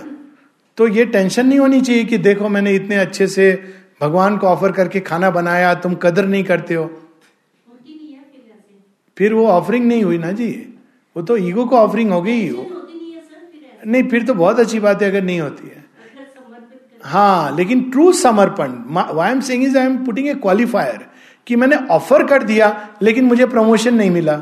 तो 0.77 0.87
ये 0.87 1.05
टेंशन 1.05 1.45
नहीं 1.47 1.59
होनी 1.59 1.81
चाहिए 1.81 2.03
कि 2.03 2.17
देखो 2.19 2.49
मैंने 2.49 2.71
इतने 2.75 2.95
अच्छे 2.95 3.27
से 3.27 3.51
भगवान 4.01 4.37
को 4.37 4.47
ऑफ़र 4.47 4.71
करके 4.71 4.99
खाना 5.01 5.29
बनाया 5.31 5.73
तुम 5.75 5.95
कदर 5.95 6.25
नहीं 6.25 6.43
करते 6.43 6.73
हो। 6.73 6.85
फिर 9.17 9.33
वो 9.33 9.45
ऑफरिंग 9.47 9.85
नहीं 9.85 10.03
हुई 10.03 10.17
ना 10.17 10.31
जी? 10.31 10.49
वो 11.15 11.21
तो 11.21 11.37
ईगो 11.37 11.65
को 11.65 11.77
ऑफरिंग 11.77 12.11
हो 12.11 12.21
गई। 12.21 12.49
वो 12.49 12.65
नहीं 13.85 14.03
फिर 14.03 14.23
तो 14.23 14.33
बहुत 14.33 14.59
अच्छी 14.59 14.79
बात 14.79 15.01
है 15.01 15.09
अगर 15.09 15.23
नहीं 15.23 15.39
होती 15.39 15.67
है। 15.67 15.83
हाँ 17.03 17.55
लेकिन 17.55 17.81
ट्रू 17.91 18.11
समर्पण 18.13 18.73
why 19.13 19.31
am 19.31 19.39
saying 19.41 19.63
is 19.63 19.77
I 19.77 19.85
am 19.85 19.97
putting 20.05 20.27
a 20.27 20.33
qualifier 20.35 21.05
कि 21.47 21.55
मैंने 21.55 21.75
ऑफ़र 21.75 22.27
कर 22.27 22.43
दिया, 22.43 22.89
लेकिन 23.01 23.25
मुझे 23.25 23.45
प्रमोशन 23.45 23.95
नहीं 23.95 24.11
मिला। 24.11 24.37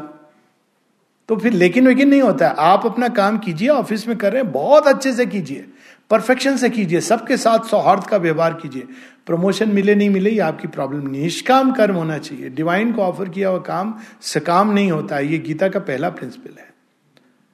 तो 1.30 1.36
फिर 1.36 1.54
लेकिन 1.54 1.88
वेकिन 1.88 2.10
नहीं 2.10 2.22
होता 2.22 2.48
है। 2.48 2.56
आप 2.58 2.86
अपना 2.86 3.08
काम 3.08 3.38
कीजिए 3.38 3.70
ऑफ़िस 3.70 4.08
में 4.08 4.18
कर 4.18 4.34
रहे 4.34 4.42
हैं, 4.44 4.52
बहुत 4.52 4.88
अच्छे 4.88 5.14
से 5.14 5.26
कीजिए। 5.26 5.66
परफेक्शन 6.10 6.58
से 6.58 6.70
कीजिए, 6.70 7.02
सबके 7.02 7.38
साथ 7.38 7.60
सौहार्द 7.60 8.04
का 8.04 8.18
व्यवहार 8.18 8.54
कीजिए। 8.54 8.88
प्रमोशन 9.26 9.70
मिले, 9.70 9.96
नहीं 9.96 10.10
मिले, 10.10 10.30
ये 10.30 10.40
आपकी 10.40 10.68
प्रॉब्लम 10.68 11.08
नहीं 11.08 11.22
निष्काम 11.22 11.72
कर्म 11.72 11.96
होना 11.96 12.18
चाहिए। 12.18 12.50
डिवाइन 12.50 12.92
को 12.94 13.02
ऑफ़र 13.02 13.30
किया 13.30 13.50
हुआ 13.50 13.60
काम 13.60 13.94
सकाम 14.22 14.72
नहीं 14.72 14.92
होता 14.92 15.16
है। 15.16 15.28
ये 15.28 15.38
गीता 15.38 15.70
का 15.70 15.80
पहला 15.80 16.10
प्रिंसिपल 16.10 16.60
है। 16.60 16.70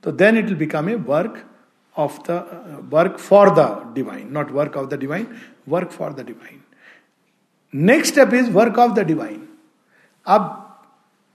तो 0.04 0.12
then 0.12 0.38
it 0.38 0.46
will 0.46 0.56
become 0.56 0.90
a 0.90 0.96
work 0.96 1.44
of 1.98 2.18
the 2.32 2.44
work 2.94 3.18
for 3.18 3.50
the 3.50 3.92
divine 3.96 4.28
not 4.32 4.52
work 4.52 4.78
of 4.78 4.88
the 4.88 5.00
divine 5.00 5.28
work 5.70 5.92
for 5.92 6.14
the 6.14 6.26
divine 6.28 6.60
next 7.74 8.14
step 8.14 8.34
is 8.34 8.50
work 8.52 8.78
of 8.80 8.92
the 8.94 9.06
divine 9.08 9.42
अब 10.28 10.54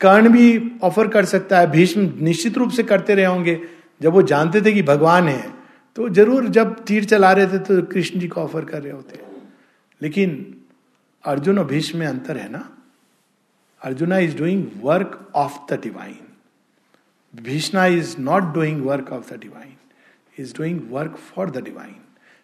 कर्ण 0.01 0.29
भी 0.29 0.71
ऑफ़र 0.83 1.09
कर 1.09 1.25
सकता 1.25 1.59
है, 1.59 1.71
भीष्म 1.71 2.13
निश्चित 2.21 2.59
रूप 2.59 2.71
से 2.71 2.83
करते 2.83 3.15
रहे 3.15 3.25
होंगे। 3.25 3.61
जब 4.01 4.13
वो 4.13 4.23
जानते 4.25 4.61
थे 4.61 4.73
कि 4.73 4.83
भगवान 4.83 5.29
है 5.29 5.53
तो 5.97 6.09
ज़रूर 6.09 6.49
जब 6.51 6.75
तीर 6.85 7.05
चला 7.05 7.33
रहे 7.33 7.47
थे 7.49 7.59
तो 7.59 7.83
कृष्ण 7.87 8.21
जी 8.21 8.29
को 8.29 8.41
ऑफ़र 8.41 8.65
कर 8.65 8.83
रहे 8.83 8.93
होते। 8.93 9.21
लेकिन 10.01 10.33
अर्जुन 11.25 11.59
और 11.59 11.65
भीष्म 11.65 11.99
में 11.99 12.07
अंतर 12.07 12.37
है 12.37 12.49
ना? 12.53 12.69
Arjuna 13.83 14.19
is 14.19 14.37
doing 14.39 14.67
work 14.83 15.19
of 15.35 15.59
the 15.71 15.81
divine 15.83 16.19
Bhishma 17.35 17.85
is 17.87 18.17
not 18.21 18.53
doing 18.55 18.85
work 18.87 19.13
of 19.13 19.33
the 19.35 19.39
divine 19.41 19.75
is 20.39 20.55
doing 20.57 20.81
work 20.91 21.19
for 21.35 21.51
the 21.51 21.63
divine 21.65 21.95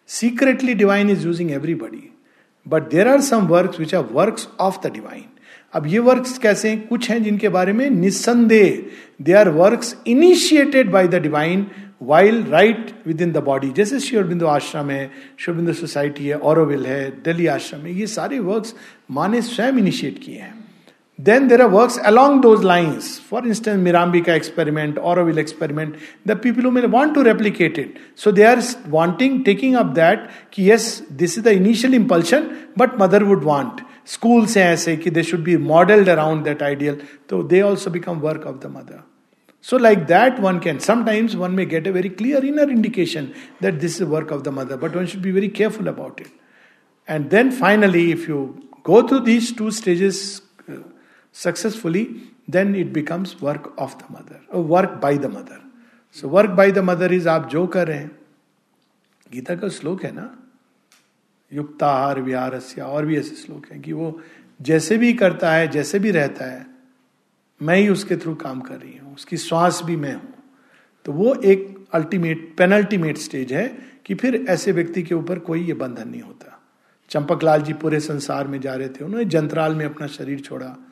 secretly 0.09 0.73
divine 0.73 1.09
is 1.09 1.25
using 1.25 1.51
everybody 1.51 2.09
but 2.67 2.89
there 2.89 3.07
are 3.07 3.21
some 3.21 3.47
work 3.47 3.75
which 3.79 3.95
are 3.95 4.03
work 4.11 4.37
of 4.59 4.87
the 4.87 4.91
divine 4.91 5.25
अब 5.73 5.87
ये 5.87 5.99
work 5.99 6.25
कैसे? 6.41 6.69
हैं 6.69 6.87
कुछ 6.87 7.09
हैं 7.09 7.23
जिनके 7.23 7.49
बारे 7.49 7.73
में 7.73 7.89
निस्संदेह 7.89 8.85
they 9.21 9.33
are 9.33 9.49
works 9.49 9.97
initiated 10.07 10.91
by 10.91 11.07
the 11.07 11.15
divine 11.15 11.67
while 12.03 12.43
right 12.43 13.03
with 13.07 13.21
in 13.21 13.31
the 13.31 13.37
body 13.37 13.69
जैसे 13.69 13.99
शिवरबिंदु 13.99 14.45
आश्रम 14.45 14.89
है 14.89 15.11
शिवरबिंदु 15.39 15.73
सोसाइटी 15.73 16.27
है, 16.27 16.35
औरविल 16.35 16.85
है, 16.85 17.23
दिल्ली 17.23 17.47
आश्रम 17.47 17.79
है, 17.79 17.93
ये 17.93 18.07
सारे 18.07 18.39
वर्क 18.39 18.65
माँ 19.11 19.29
ने 19.29 19.41
स्वयं 19.41 19.73
इनिशिएट 19.73 20.19
किए 20.23 20.39
हैं। 20.39 20.68
Then 21.21 21.49
there 21.49 21.61
are 21.61 21.67
works 21.67 21.99
along 22.05 22.39
those 22.41 22.63
lines. 22.63 23.19
For 23.19 23.45
instance, 23.45 23.85
Mirambika 23.85 24.29
experiment, 24.29 24.97
Oroville 24.97 25.37
experiment. 25.37 25.97
The 26.25 26.37
people 26.37 26.63
who 26.63 26.71
may 26.71 26.85
want 26.85 27.13
to 27.15 27.23
replicate 27.23 27.77
it. 27.77 27.97
So 28.15 28.31
they 28.31 28.45
are 28.45 28.61
wanting, 28.87 29.43
taking 29.43 29.75
up 29.75 29.95
that, 29.95 30.31
ki 30.49 30.63
yes, 30.63 31.03
this 31.09 31.35
is 31.35 31.43
the 31.43 31.51
initial 31.51 31.93
impulsion, 31.93 32.69
but 32.77 32.97
mother 32.97 33.25
would 33.25 33.43
want. 33.43 33.81
Schools 34.05 34.53
say, 34.53 34.73
say 34.77 34.95
they 34.95 35.21
should 35.21 35.43
be 35.43 35.57
modeled 35.57 36.07
around 36.07 36.43
that 36.43 36.61
ideal. 36.61 36.97
So 37.29 37.43
they 37.43 37.63
also 37.63 37.89
become 37.89 38.21
work 38.21 38.45
of 38.45 38.61
the 38.61 38.69
mother. 38.69 39.03
So, 39.59 39.75
like 39.75 40.07
that, 40.07 40.39
one 40.39 40.61
can. 40.61 40.79
Sometimes 40.79 41.35
one 41.35 41.53
may 41.53 41.65
get 41.65 41.85
a 41.85 41.91
very 41.91 42.09
clear 42.09 42.43
inner 42.43 42.63
indication 42.63 43.35
that 43.59 43.81
this 43.81 43.91
is 43.91 43.99
the 43.99 44.07
work 44.07 44.31
of 44.31 44.45
the 44.45 44.53
mother, 44.53 44.77
but 44.77 44.95
one 44.95 45.05
should 45.05 45.21
be 45.21 45.31
very 45.31 45.49
careful 45.49 45.89
about 45.89 46.21
it. 46.21 46.31
And 47.09 47.29
then 47.29 47.51
finally, 47.51 48.11
if 48.13 48.25
you 48.25 48.69
go 48.83 49.05
through 49.05 49.25
these 49.25 49.51
two 49.51 49.69
stages 49.71 50.43
successfully, 51.31 52.05
then 52.51 52.75
it 52.75 52.93
becomes 52.93 53.41
work 53.41 53.73
of 53.77 53.97
the 53.97 54.13
mother, 54.13 54.41
or 54.49 54.63
work 54.63 54.99
by 55.01 55.17
the 55.17 55.29
mother. 55.29 55.61
So, 56.11 56.27
work 56.27 56.55
by 56.55 56.71
the 56.71 56.83
mother 56.83 57.21
is 57.21 57.27
आप 57.27 57.49
जो 57.49 57.67
कर 57.67 57.87
रहे 57.87 57.97
हैं। 57.97 58.19
गीता 59.31 59.55
का 59.55 59.69
श्लोक 59.69 60.03
है 60.03 60.11
ना? 60.11 60.35
युक्ताहार 61.53 62.21
विहारस्य 62.21 62.81
और 62.81 63.05
भी 63.05 63.17
ऐसे 63.17 63.35
श्लोक 63.35 63.65
हैं 63.71 63.81
कि 63.81 63.93
वो 63.93 64.21
जैसे 64.61 64.97
भी 64.97 65.13
करता 65.13 65.51
है 65.51 65.67
जैसे 65.67 65.99
भी 65.99 66.11
रहता 66.11 66.45
है 66.45 66.67
मैं 67.61 67.75
ही 67.75 67.89
उसके 67.89 68.15
थ्रू 68.17 68.35
काम 68.35 68.61
कर 68.61 68.75
रही 68.75 68.97
हूँ 68.97 69.15
उसकी 69.15 69.37
श्वास 69.37 69.81
भी 69.85 69.95
मैं 69.95 70.13
हूँ। 70.13 70.33
तो 71.05 71.11
वो 71.11 71.35
एक 71.35 71.87
अल्टीमेट 71.93 72.55
पेनल्टीमेट 72.57 73.17
स्टेज 73.17 73.53
है 73.53 73.77
कि 74.05 74.15
फिर 74.15 74.45
ऐसे 74.49 74.71
व्यक्ति 74.71 75.03
के 75.03 75.15
ऊपर 75.15 75.39
कोई 75.39 75.63
ये 75.63 75.73
बंधन 75.73 76.09
नहीं 76.09 76.21
होता। 76.21 76.61
चंपक 77.09 77.43
लाल 77.43 77.61
जी 77.61 77.73
पूरे 77.73 77.99
संसार 77.99 78.47
में 78.47 78.61
जा 78.61 78.75
रहे 78.75 78.89
थे 78.89 79.03
उन्होंने 79.05 79.25
जंतराल 79.25 79.75
में 79.75 79.85
अपना 79.85 80.07
शरीर 80.07 80.39
छोड़ा। 80.39 80.88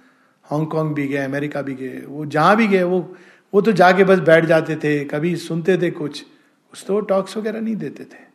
हांगकांग 0.52 0.94
भी 0.96 1.08
गए 1.08 1.18
अमेरिका 1.18 1.62
भी 1.62 1.74
गए, 1.74 2.02
वो 2.08 2.26
जहाँ 2.26 2.56
भी 2.56 2.68
गए, 2.68 2.84
वो 2.84 3.18
वो 3.54 3.62
तो 3.62 3.72
जाके 3.72 4.04
बस 4.04 4.20
बैठ 4.20 4.46
जाते 4.46 4.76
थे, 4.76 5.04
कभी 5.06 5.36
सुनते 5.36 5.78
थे 5.78 5.92
कुछ। 5.92 6.26
उस 6.74 6.86
तो 6.88 7.00
टॉक्स 7.02 7.38
वगैरह 7.38 7.62
नहीं 7.62 7.76
देते 7.76 8.04
थे। 8.04 8.26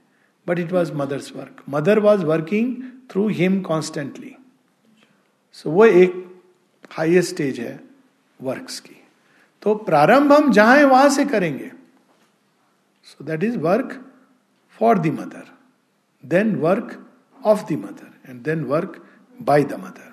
But 0.46 0.58
it 0.58 0.72
was 0.72 0.92
mother's 0.92 1.32
work 1.36 1.62
mother 1.68 1.98
was 1.98 2.24
working 2.24 2.76
through 3.10 3.28
him 3.28 3.60
constantly 3.60 4.34
so 5.52 5.70
वो 5.70 5.84
एक 5.84 6.40
हाइएस्ट 6.90 7.30
स्टेज 7.30 7.60
है 7.60 7.78
वर्क्स 8.40 8.80
की। 8.80 8.96
तो 9.62 9.74
प्रारंभ 9.74 10.32
हम 10.32 10.52
जहाँ 10.52 10.76
है, 10.76 10.84
वहाँ 10.84 11.08
से 11.08 11.24
करेंगे। 11.24 11.70
So 13.04 13.24
that 13.24 13.44
is 13.44 13.58
work 13.58 14.00
for 14.80 14.98
the 14.98 15.06
mother 15.06 15.44
then 16.24 16.54
work 16.56 17.06
of 17.44 17.64
the 17.72 17.78
mother 17.78 18.30
and 18.30 18.42
then 18.42 18.64
work 18.64 19.04
by 19.42 19.64
the 19.64 19.72
mother 19.72 20.11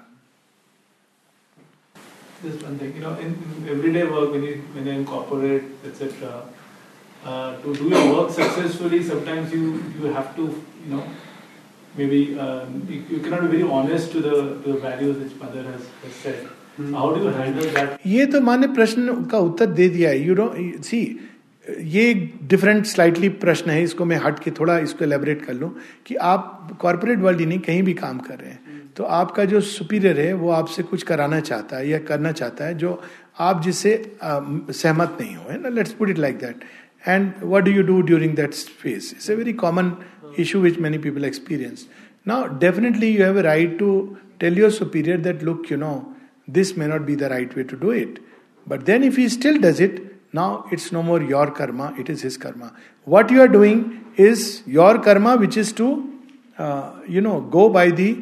Just 2.42 2.62
one 2.62 2.78
thing, 2.78 2.94
you 2.94 3.00
know, 3.00 3.12
in, 3.16 3.38
in 3.58 3.68
everyday 3.70 4.04
work, 4.04 4.32
when 4.32 4.42
you 4.42 4.56
when 4.74 4.86
you 4.86 4.92
incorporate, 4.92 5.64
etc., 5.86 6.42
uh, 7.24 7.56
to 7.62 7.74
do 7.74 7.88
your 7.88 8.02
work 8.14 8.30
successfully, 8.30 9.02
sometimes 9.02 9.52
you 9.52 9.82
you 9.98 10.12
have 10.16 10.34
to, 10.36 10.42
you 10.42 10.90
know, 10.94 11.04
maybe 11.96 12.38
um, 12.38 12.86
you, 12.88 13.02
you 13.08 13.20
cannot 13.20 13.42
be 13.42 13.48
very 13.56 13.70
honest 13.78 14.12
to 14.12 14.20
the 14.20 14.34
to 14.64 14.72
the 14.72 14.78
values 14.78 15.16
which 15.22 15.38
mother 15.40 15.62
has, 15.62 15.88
has 16.02 16.14
said. 16.24 16.46
Hmm. 16.76 16.92
How 16.92 17.14
do 17.14 17.22
you 17.22 17.32
handle 17.38 17.70
that? 17.78 17.98
ये 18.06 18.26
तो 18.26 18.40
माने 18.40 18.66
प्रश्न 18.74 19.24
का 19.30 19.38
उत्तर 19.48 19.66
दे 19.80 19.88
दिया 19.96 20.10
है 20.10 20.26
you 20.26 20.34
know 20.34 20.52
सी 20.90 21.00
ये 21.87 22.13
different 22.43 22.85
slightly 22.85 23.29
प्रश्न 23.43 23.71
है, 23.71 23.83
इसको 23.83 24.05
मैं 24.05 24.17
हट 24.23 24.39
के 24.39 24.51
थोड़ा 24.59 24.77
इसको 24.79 25.05
एलेबरेट 25.05 25.45
कर 25.45 25.53
लूँ 25.53 25.75
कि 26.05 26.15
आप 26.15 26.77
कॉरपोरेट 26.81 27.19
वर्ल्ड 27.19 27.39
ही 27.39 27.45
नहीं, 27.45 27.59
कहीं 27.59 27.83
भी 27.83 27.93
काम 27.93 28.19
कर 28.19 28.39
रहे 28.39 28.49
हैं। 28.49 28.77
तो 28.97 29.03
आपका 29.03 29.45
जो 29.45 29.61
सुपीरियर 29.61 30.19
है, 30.19 30.33
वो 30.33 30.49
आपसे 30.51 30.83
कुछ 30.83 31.03
कराना 31.03 31.39
चाहता 31.39 31.77
है 31.77 31.89
या 31.89 31.99
करना 32.07 32.31
चाहता 32.31 32.65
है, 32.65 32.73
जो 32.75 33.01
आप 33.39 33.61
जिससे 33.63 33.91
सहमत 34.23 35.17
नहीं 35.21 35.35
हो 35.35 35.61
ना? 35.61 35.69
Let's 35.69 35.91
put 35.93 36.09
it 36.09 36.17
like 36.17 36.37
that 36.39 36.63
and 37.03 37.31
what 37.43 37.63
do 37.63 37.71
you 37.71 37.83
do 37.83 38.01
during 38.01 38.35
that 38.35 38.53
phase 38.81 39.11
it's 39.15 39.31
a 39.31 39.35
very 39.35 39.53
common 39.63 39.91
issue 40.39 40.59
which 40.61 40.79
many 40.79 40.97
people 40.97 41.25
experience 41.25 41.87
now 42.27 42.57
definitely 42.59 43.09
you 43.09 43.23
have 43.23 43.37
a 43.39 43.41
right 43.43 43.77
to 43.79 43.91
tell 44.39 44.59
your 44.59 44.71
superior 44.71 45.19
that 45.21 45.43
look 45.43 45.71
you 45.71 45.77
know 45.77 45.93
this 46.47 46.77
may 46.77 46.87
not 46.87 47.01
be 47.01 47.15
the 47.15 47.23
right 47.33 47.57
way 47.57 47.63
to 47.63 47.77
do 47.77 47.91
it 47.93 48.19
but 48.67 48.83
then 48.85 49.03
if 49.03 49.19
you 49.19 49.29
still 49.29 49.61
does 49.61 49.81
it 49.81 50.03
now 50.31 50.65
it's 50.71 50.91
no 50.91 51.01
more 51.01 51.21
your 51.21 51.51
karma, 51.51 51.93
it 51.97 52.09
is 52.09 52.21
his 52.21 52.37
karma. 52.37 52.73
What 53.05 53.31
you 53.31 53.41
are 53.41 53.47
doing 53.47 54.05
is 54.15 54.61
your 54.65 54.99
karma, 54.99 55.37
which 55.37 55.57
is 55.57 55.73
to, 55.73 56.19
uh, 56.57 56.93
you 57.07 57.21
know, 57.21 57.41
go 57.41 57.69
by 57.69 57.89
the 57.89 58.17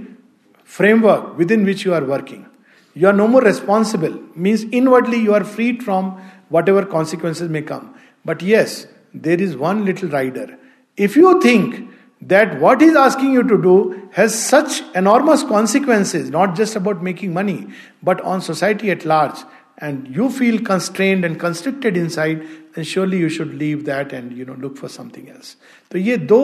framework 0.64 1.38
within 1.38 1.66
which 1.66 1.84
you 1.84 1.94
are 1.94 2.04
working. 2.04 2.46
You 2.94 3.08
are 3.08 3.14
no 3.14 3.28
more 3.28 3.42
responsible, 3.42 4.20
means 4.36 4.64
inwardly 4.72 5.18
you 5.18 5.34
are 5.34 5.44
freed 5.44 5.84
from 5.84 6.22
whatever 6.50 6.86
consequences 6.86 7.50
may 7.50 7.62
come. 7.62 7.94
But 8.26 8.42
yes, 8.42 8.88
there 9.14 9.40
is 9.40 9.56
one 9.56 9.86
little 9.86 10.10
rider. 10.10 10.58
If 10.96 11.16
you 11.16 11.42
think 11.42 11.90
that 12.22 12.60
what 12.60 12.82
he's 12.82 12.96
asking 12.96 13.34
you 13.34 13.44
to 13.44 13.62
do 13.62 14.10
has 14.14 14.34
such 14.34 14.82
enormous 14.96 15.44
consequences, 15.44 16.32
not 16.32 16.56
just 16.56 16.76
about 16.76 17.04
making 17.04 17.34
money, 17.34 17.68
but 18.02 18.20
on 18.22 18.42
society 18.42 18.90
at 18.90 19.06
large, 19.06 19.38
and 19.79 20.09
you 20.17 20.29
feel 20.31 20.59
constrained 20.61 21.25
and 21.25 21.39
constricted 21.39 21.97
inside, 21.97 22.47
then 22.75 22.85
surely 22.85 23.19
you 23.19 23.29
should 23.29 23.55
leave 23.55 23.85
that 23.87 24.13
and 24.13 24.37
you 24.37 24.45
know 24.45 24.55
look 24.55 24.77
for 24.77 24.89
something 24.89 25.29
else. 25.31 25.57
तो 25.91 25.99
ये 25.99 26.17
दो 26.33 26.41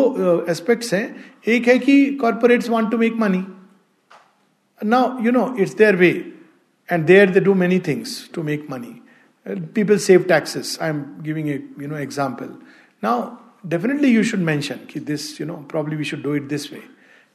aspects 0.51 0.95
हैं 0.95 1.05
एक 1.55 1.69
है 1.69 1.79
कि 1.79 2.05
corporates 2.21 2.69
want 2.71 2.91
to 2.91 2.99
make 2.99 3.15
money 3.25 3.45
now 4.85 5.25
you 5.25 5.33
know 5.33 5.55
it's 5.61 5.75
their 5.75 5.97
way 5.97 6.11
and 6.93 7.05
there 7.07 7.31
they 7.31 7.41
do 7.41 7.55
many 7.65 7.79
things 7.89 8.19
to 8.35 8.43
make 8.43 8.67
money 8.71 8.95
people 9.77 9.99
save 9.99 10.25
taxes 10.31 10.71
i'm 10.87 10.99
giving 11.27 11.47
a 11.49 11.55
you 11.83 11.89
know 11.91 12.01
example 12.07 12.49
now 13.03 13.15
definitely 13.75 14.11
you 14.11 14.23
should 14.23 14.43
mention 14.49 14.81
this 15.11 15.41
you 15.41 15.47
know 15.51 15.65
probably 15.69 15.97
we 15.97 16.05
should 16.05 16.23
do 16.23 16.35
it 16.41 16.49
this 16.49 16.71
way 16.73 16.83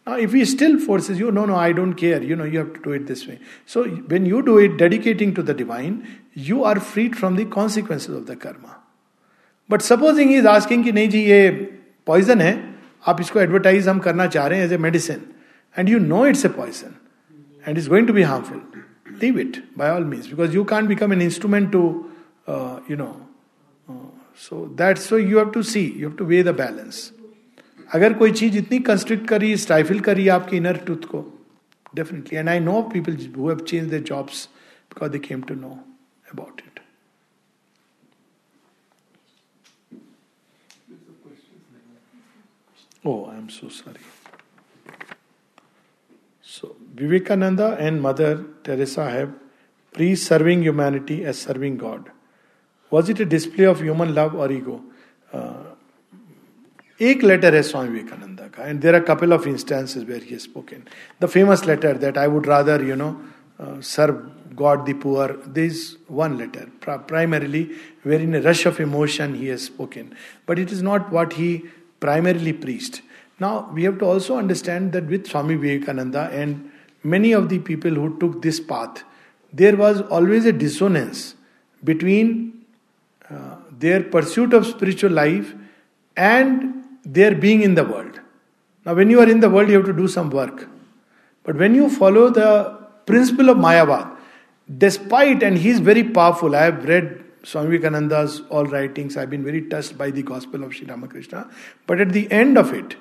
now, 0.08 0.18
if 0.18 0.34
he 0.34 0.44
still 0.44 0.80
forces 0.80 1.18
you, 1.18 1.32
no, 1.32 1.46
no, 1.46 1.56
I 1.56 1.72
don't 1.72 1.94
care, 1.94 2.22
you 2.22 2.36
know, 2.36 2.44
you 2.44 2.60
have 2.60 2.74
to 2.74 2.82
do 2.82 2.92
it 2.92 3.08
this 3.08 3.26
way. 3.26 3.40
So, 3.66 3.86
when 3.86 4.26
you 4.26 4.42
do 4.42 4.58
it 4.58 4.76
dedicating 4.78 5.34
to 5.36 5.44
the 5.44 5.54
divine, 5.54 6.20
you 6.34 6.66
are 6.66 6.78
freed 6.78 7.18
from 7.18 7.38
the 7.38 7.46
consequences 7.46 8.14
of 8.14 8.26
the 8.28 8.36
karma. 8.36 8.80
But 9.70 9.82
supposing 9.82 10.28
he 10.28 10.36
is 10.36 10.46
asking 10.46 10.84
कि 10.84 10.92
नहीं 10.92 11.10
जी 11.10 11.22
ये 11.24 11.50
poison 12.08 12.42
है 12.42 12.54
आप 13.08 13.22
इसको 13.22 13.40
advertise 13.40 13.88
हम 13.88 14.00
करना 14.00 14.26
चाह 14.28 14.48
रहे 14.48 14.60
हैं 14.60 14.66
as 14.66 14.74
a 14.74 14.78
medicine 14.86 15.22
and 15.78 15.90
you 15.90 16.00
know 16.00 16.26
it's 16.28 16.46
a 16.46 16.50
poison 16.58 16.96
and 17.68 17.78
is 17.78 17.88
going 17.90 18.08
to 18.08 18.14
be 18.14 18.22
harmful 18.32 18.62
leave 19.22 19.40
it 19.40 19.64
by 19.78 19.90
all 19.92 20.04
means 20.06 20.28
because 20.30 20.56
you 20.56 20.64
can 20.74 20.88
become 20.88 21.14
an 21.14 21.22
instrument 21.22 21.72
to 21.72 21.84
you 22.90 22.98
know 22.98 23.12
so 24.36 24.60
that's 24.78 25.04
so 25.10 25.18
you 25.32 25.38
have 25.40 25.50
to 25.56 25.62
see 25.72 25.82
you 25.98 26.06
have 26.08 26.16
to 26.20 26.26
weigh 26.30 26.42
the 26.46 26.54
balance 26.60 27.02
अगर 27.89 28.13
कोई 28.13 28.33
चीज़ 28.33 28.57
इतनी 28.59 28.79
constrict 28.87 29.27
करी 29.29 29.57
स्टाइफिल 29.57 30.01
करी 30.01 30.29
आपके 30.29 30.57
inner 30.57 30.77
truth 30.79 31.05
को 31.11 31.21
definitely 31.97 32.39
and 32.39 32.49
I 32.49 32.61
know 32.61 32.81
people 32.93 33.17
change 33.57 33.89
their 33.91 34.03
jobs 34.03 34.47
because 34.91 35.13
they 35.13 35.19
came 35.19 35.43
to 35.43 35.55
know 35.55 35.79
about 36.33 36.61
it 36.61 36.81
oh 43.07 43.25
I 43.31 43.37
am 43.39 43.47
so 43.49 43.69
sorry 43.71 44.05
so 46.49 46.77
Vivekananda 47.01 47.61
and 47.61 48.01
Mother 48.01 48.37
Teresa 48.65 49.09
have 49.09 49.27
pre 49.95 50.15
serving 50.19 50.63
humanity 50.63 51.21
as 51.21 51.35
serving 51.37 51.79
God 51.79 52.09
was 52.93 53.11
it 53.11 53.21
a 53.21 53.25
display 53.31 53.67
of 53.67 53.83
human 53.83 54.09
love 54.15 54.37
or 54.41 54.53
ego 54.53 54.81
एक 57.01 57.25
letter 57.25 57.55
है 57.55 57.63
स्वामी 57.63 57.89
विवेकानंद 57.89 58.41
का 58.57 58.69
and 58.69 58.81
there 58.81 58.95
are 58.95 59.01
couple 59.11 59.33
of 59.33 59.49
instances 59.49 60.05
where 60.09 60.23
he 60.31 60.39
spoken 60.39 60.83
the 61.23 61.27
famous 61.27 61.67
letter 61.67 61.97
that 61.99 62.19
I 62.19 62.27
would 62.37 62.47
rather 62.47 62.85
you 62.89 62.95
know 62.97 63.15
serve 63.61 64.27
poor. 64.59 65.37
There 65.47 65.65
is 65.65 65.97
one 66.09 66.39
letter, 66.39 66.69
primarily, 66.81 67.71
where 68.03 68.19
in 68.19 68.35
a 68.35 68.41
rush 68.41 68.67
of 68.67 68.81
emotion 68.81 69.35
he 69.35 69.49
has 69.49 69.63
spoken. 69.63 70.15
But 70.47 70.59
it 70.59 70.73
is 70.73 70.83
not 70.83 71.13
what 71.13 71.35
he 71.35 71.65
primarily 72.01 72.53
preached. 72.53 73.03
Now, 73.41 73.71
we 73.73 73.85
have 73.85 73.99
to 74.01 74.05
also 74.05 74.37
understand 74.37 74.93
that 74.93 75.07
with 75.07 75.27
Swami 75.27 75.55
Vivekananda 75.55 76.29
and 76.33 76.71
many 77.05 77.33
of 77.33 77.49
the 77.49 77.61
people 77.61 77.91
who 77.93 78.19
took 78.19 78.43
path, 78.69 79.05
there 79.53 79.77
was 79.77 80.01
always 80.03 80.45
a 80.45 80.53
dissonance 80.53 81.35
between 81.85 82.65
uh, 83.31 83.57
their 83.79 84.03
pursuit 84.03 84.53
of 84.53 84.67
spiritual 84.67 85.13
life 85.13 85.55
and 86.17 86.78
their 87.05 87.35
being 87.35 87.63
in 87.63 87.75
the 87.75 87.85
world. 87.85 88.21
Now, 88.85 88.95
when 88.95 89.11
you 89.11 89.21
are 89.21 89.29
in 89.29 89.41
the 89.41 89.51
world, 89.51 89.69
you 89.69 89.77
have 89.77 89.87
to 89.87 89.93
do 89.93 90.09
some 90.09 90.31
work. 90.31 90.69
But 91.45 91.57
when 91.57 91.75
you 91.75 91.89
follow 91.91 92.31
the 92.31 92.79
principle 93.07 93.51
of 93.51 93.57
Mayavad, 93.57 94.17
despite, 94.77 95.43
and 95.43 95.59
he 95.59 95.71
is 95.71 95.81
very 95.81 96.05
powerful, 96.05 96.55
I 96.55 96.65
have 96.65 96.85
read 96.85 97.25
Swami 97.43 97.79
Vivekananda's 97.79 98.43
all 98.51 98.67
writings, 98.67 99.17
I've 99.17 99.31
been 99.31 99.45
very 99.45 99.63
touched 99.63 99.97
by 99.97 100.11
the 100.11 100.23
gospel 100.23 100.65
of 100.65 100.75
Sri 100.75 100.87
Ramakrishna. 100.87 101.49
But 101.87 102.01
at 102.01 102.13
the 102.13 102.31
end 102.31 102.59
of 102.59 102.73
it, 102.73 102.97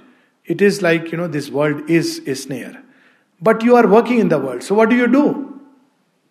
it 0.45 0.61
is 0.61 0.81
like, 0.81 1.11
you 1.11 1.17
know, 1.17 1.27
this 1.27 1.49
world 1.49 1.89
is 1.89 2.21
a 2.25 2.35
snare. 2.35 2.81
But 3.41 3.63
you 3.63 3.75
are 3.75 3.87
working 3.87 4.19
in 4.19 4.29
the 4.29 4.39
world. 4.39 4.63
So, 4.63 4.73
what 4.75 4.89
do 4.89 4.95
you 4.95 5.07
do? 5.07 5.61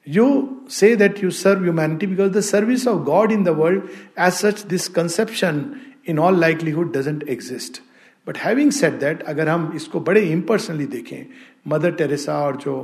You 0.05 0.64
say 0.69 0.95
that 0.95 1.21
you 1.21 1.31
serve 1.31 1.64
humanity 1.64 2.07
because 2.07 2.33
the 2.33 2.43
service 2.43 2.87
of 2.87 3.05
God 3.05 3.31
in 3.33 3.45
the 3.45 3.53
world, 3.53 3.89
as 4.17 4.39
such, 4.39 4.62
this 4.64 4.89
conception 4.89 5.95
in 6.09 6.19
all 6.19 6.41
likelihood 6.41 6.97
doesn't 6.97 7.29
exist 7.31 7.81
but 8.27 8.39
having 8.39 8.71
set 8.73 8.93
that 9.01 9.23
अगर 9.25 9.49
हम 9.49 9.73
इसको 9.77 10.01
बड़े 10.01 10.21
impersonally 10.29 10.87
देखें 10.95 11.25
mother 11.69 11.93
Teresa 11.95 12.39
और 12.41 12.57
जो 12.57 12.77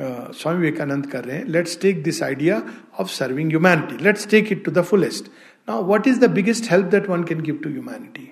स्वामी 0.00 0.58
विवेकानंद 0.58 1.06
कर 1.10 1.24
रहे 1.24 1.36
हैं 1.36 1.44
let's 1.46 1.78
take 1.80 2.02
this 2.02 2.22
idea 2.22 2.62
of 3.00 3.08
serving 3.10 3.50
humanity 3.50 4.04
let's 4.04 4.26
take 4.28 4.52
it 4.52 4.64
to 4.64 4.70
the 4.70 4.82
fullest 4.84 5.30
now 5.68 5.84
what 5.86 6.06
is 6.08 6.20
the 6.20 6.30
biggest 6.32 6.70
help 6.70 6.86
that 6.86 7.08
one 7.08 7.24
can 7.24 7.40
give 7.40 7.60
to 7.64 7.70
humanity 7.70 8.30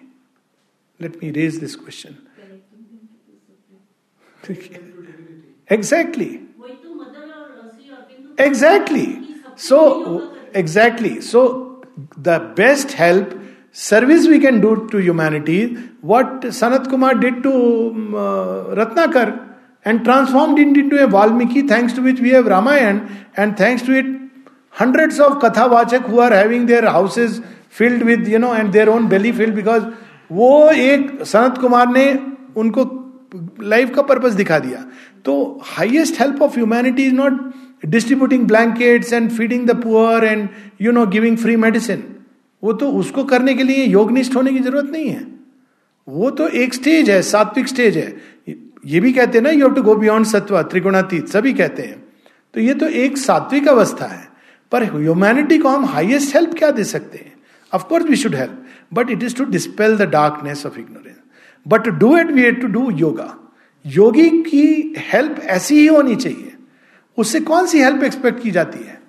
let 1.01 1.23
me 1.23 1.31
raise 1.33 1.59
this 1.61 1.77
question 1.77 2.17
exactly 5.71 6.31
exactly 8.39 9.07
so 9.59 9.79
exactly 10.57 11.21
so 11.23 11.43
the 11.99 12.39
best 12.57 12.95
help 12.99 13.31
service 13.76 14.28
we 14.28 14.40
can 14.40 14.60
do 14.62 14.88
to 14.92 14.98
humanity, 14.98 15.76
what 16.02 16.42
Sanat 16.42 16.90
Kumar 16.90 17.16
did 17.16 17.42
to 17.44 17.54
um, 17.54 18.16
uh, 18.16 18.76
Ratnakar 18.76 19.56
and 19.86 20.04
transformed 20.04 20.60
it 20.60 20.78
into 20.78 21.04
a 21.04 21.08
Valmiki, 21.08 21.64
thanks 21.68 21.94
to 21.94 22.02
which 22.02 22.20
we 22.20 22.30
have 22.32 22.46
Ramayana, 22.46 23.10
and 23.36 23.58
thanks 23.58 23.82
to 23.84 23.94
it, 23.94 24.06
hundreds 24.70 25.20
of 25.20 25.34
Katha 25.40 25.70
Vachak 25.70 26.04
who 26.10 26.20
are 26.20 26.32
having 26.32 26.66
their 26.66 26.90
houses 26.90 27.42
filled 27.70 28.04
with, 28.04 28.28
you 28.28 28.40
know, 28.40 28.54
and 28.54 28.72
their 28.74 28.90
own 28.90 29.08
belly 29.08 29.32
filled 29.32 29.56
because 29.56 29.84
वो 30.32 30.70
एक 30.72 31.24
सनत 31.26 31.58
कुमार 31.62 31.88
ने 31.94 32.04
उनको 32.58 32.84
life 33.72 33.94
का 33.96 34.02
purpose 34.02 34.34
दिखा 34.34 34.60
दिया 34.60 34.84
तो 35.26 35.34
highest 35.66 36.20
help 36.22 36.42
of 36.42 36.56
humanity 36.58 37.06
is 37.08 37.14
not 37.14 37.42
distributing 37.96 38.46
blankets 38.48 39.12
and 39.14 39.30
feeding 39.32 39.68
the 39.68 39.76
poor 39.82 40.26
and 40.26 40.48
you 40.82 40.92
know 40.92 41.06
giving 41.16 41.38
free 41.38 41.56
medicine 41.66 42.04
वो 42.63 42.73
तो 42.73 42.91
उसको 42.91 43.25
करने 43.25 43.55
के 43.55 43.63
लिए 43.63 43.85
योगनिष्ठ 43.85 44.37
होने 44.37 44.53
की 44.53 44.59
ज़रूरत 44.59 44.85
नहीं 44.85 45.09
है। 45.09 45.27
वो 46.09 46.31
तो 46.31 46.49
एक 46.49 46.75
स्टेज 46.75 47.11
है, 47.11 47.23
सात्विक 47.23 47.69
स्टेज 47.69 47.97
है। 47.97 48.17
ये 48.87 49.01
भी 49.01 49.13
कहते 49.13 49.39
हैं 49.39 49.43
ना 49.43 49.51
you 49.51 49.67
have 49.67 49.75
to 49.75 49.83
go 49.83 49.95
beyond 49.95 50.27
सत्वा 50.27 50.63
त्रिगुणातीत 50.63 51.29
सभी 51.29 51.53
कहते 51.53 51.83
हैं। 51.83 52.09
तो 52.55 52.61
ये 52.61 52.75
तो 52.75 52.89
एक 52.89 53.19
सात्विक 53.19 53.69
अवस्था 53.69 54.07
है। 54.07 54.29
पर 54.73 54.85
ह्यूमैनिटी 54.85 55.59
को 55.59 55.69
हम 55.69 55.85
हाईएस्ट 55.85 56.35
हेल्प 56.37 56.55
क्या 56.59 56.71
दे 56.71 56.85
सकते 56.85 57.19
हैं? 57.19 57.33
Of course 57.75 58.07
we 58.07 58.17
should 58.17 58.35
help 58.35 58.67
but 58.93 59.11
it 59.11 59.23
is 59.23 59.37
to 59.37 59.45
dispel 59.45 59.97
the 59.97 60.03
darkness 60.03 60.67
of 60.67 60.79
ignorance 60.79 61.17
but 61.69 61.89
do 61.89 62.19
it 62.19 62.27
we 62.27 62.43
have 62.43 62.55
to 62.55 62.67
do 62.67 62.91
yoga 62.91 63.53
योगी 63.87 64.29
की 64.29 64.95
हेल्प 64.99 65.41
ऐसी 65.45 65.81
ही 65.81 65.87
होनी 65.87 66.17
चाहिए। 66.17 66.53
उससे 67.19 67.41
कौन 67.41 67.67
सी 67.67 67.79
हेल्प 67.79 68.03
एक्सपेक्ट 68.03 68.43
की 68.43 68.51
जाती 68.51 68.85
है? 68.85 69.01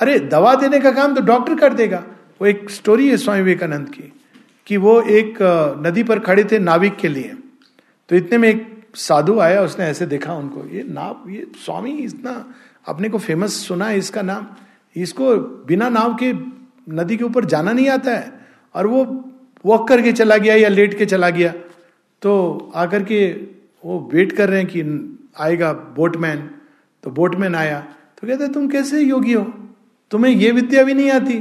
अरे, 0.00 0.18
दवा 0.18 0.54
देने 0.54 0.80
का 0.80 0.90
काम 0.90 1.14
तो 1.14 1.20
डॉक्टर 1.20 1.54
कर 1.54 1.74
देगा। 1.74 2.04
वो 2.40 2.46
एक 2.46 2.70
स्टोरी 2.70 3.08
है 3.08 3.16
स्वामी 3.16 3.40
विवेकानंद 3.40 3.88
की, 3.88 4.12
कि 4.66 4.76
वो 4.76 5.00
एक 5.02 5.38
नदी 5.86 6.02
पर 6.02 6.18
खड़े 6.18 6.44
थे 6.44 6.58
नाविक 6.58 6.96
के 6.96 7.08
लिए। 7.08 7.34
तो 8.10 8.16
इतने 8.16 8.38
में 8.38 8.48
एक 8.48 8.66
साधु 8.96 9.38
आया, 9.40 9.62
उसने 9.62 9.84
ऐसे 9.84 10.06
देखा 10.06 10.34
उनको, 10.34 10.66
ये 10.68 10.82
नाव, 10.88 11.30
ये 11.30 11.46
स्वामी 11.64 11.92
इतना 11.94 12.44
अपने 12.86 13.08
को 13.08 13.18
फ़ेमस 13.18 13.54
सुना 13.66 13.86
है 13.86 13.98
इसका 13.98 14.22
नाम। 14.22 14.46
इसको 14.96 15.34
बिना 15.66 15.88
नाव 15.88 16.14
के 16.14 16.32
नदी 16.94 17.16
के 17.16 17.24
ऊपर 17.24 17.44
जाना 17.44 17.72
नहीं 17.72 17.88
आता 17.88 18.10
है। 18.10 18.32
और 18.74 18.86
वो 18.86 19.04
वॉक 19.64 19.86
करके 19.88 20.12
चला 20.12 20.36
गया 20.36 20.54
या 20.54 20.68
लेट 20.68 20.96
के 20.98 21.06
चला 21.06 21.30
गया। 21.30 21.52
तो 22.22 22.72
आकर 22.74 23.02
के 23.02 23.26
वो 23.84 23.98
वेट 24.12 24.32
कर 24.32 24.48
रहे 24.48 24.60
हैं 24.60 24.68
कि 24.68 24.82
आएगा 25.40 25.72
बोटमैन 25.96 26.38
तो 27.04 27.10
बोटमैन 27.10 27.54
आया 27.54 27.80
तो 27.80 28.26
कहते, 28.26 28.48
तुम 28.48 28.68
कैसे 28.68 29.00
योगी 29.00 29.32
हो? 29.32 29.42
तुम्हें 30.10 30.32
ये 30.32 30.50
विद्या 30.52 30.82
भी 30.84 30.94
नहीं 30.94 31.10
आती। 31.10 31.38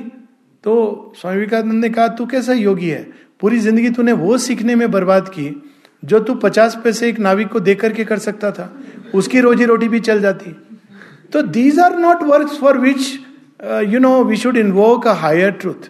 तो 0.63 1.13
स्वामी 1.17 1.37
विवेकानंद 1.37 1.83
ने 1.83 1.89
कहा, 1.89 2.07
तू 2.07 2.25
कैसा 2.25 2.53
योगी 2.53 2.89
है? 2.89 3.03
पूरी 3.39 3.59
ज़िंदगी 3.59 3.89
तूने 3.89 4.11
वो 4.11 4.37
सीखने 4.37 4.75
में 4.75 4.91
बर्बाद 4.91 5.27
की, 5.29 5.63
जो 6.05 6.19
तू 6.19 6.35
पचास 6.35 6.77
पैसे 6.83 7.09
एक 7.09 7.19
नाविक 7.19 7.47
को 7.47 7.59
दे 7.59 7.75
करके 7.75 8.05
कर 8.05 8.19
सकता 8.19 8.51
था। 8.51 8.69
उसकी 9.15 9.39
रोजी 9.39 9.65
रोटी 9.65 9.87
भी 9.87 9.99
चल 9.99 10.21
जाती। 10.21 10.55
तो 11.33 11.41
these 11.41 11.79
are 11.79 11.97
not 11.97 12.23
work 12.23 12.47
for 12.49 12.77
which 12.77 13.19
you 13.87 13.99
know 13.99 14.23
we 14.23 14.35
should 14.35 14.57
invoke 14.57 15.07
a 15.07 15.13
higher 15.13 15.51
truth 15.51 15.89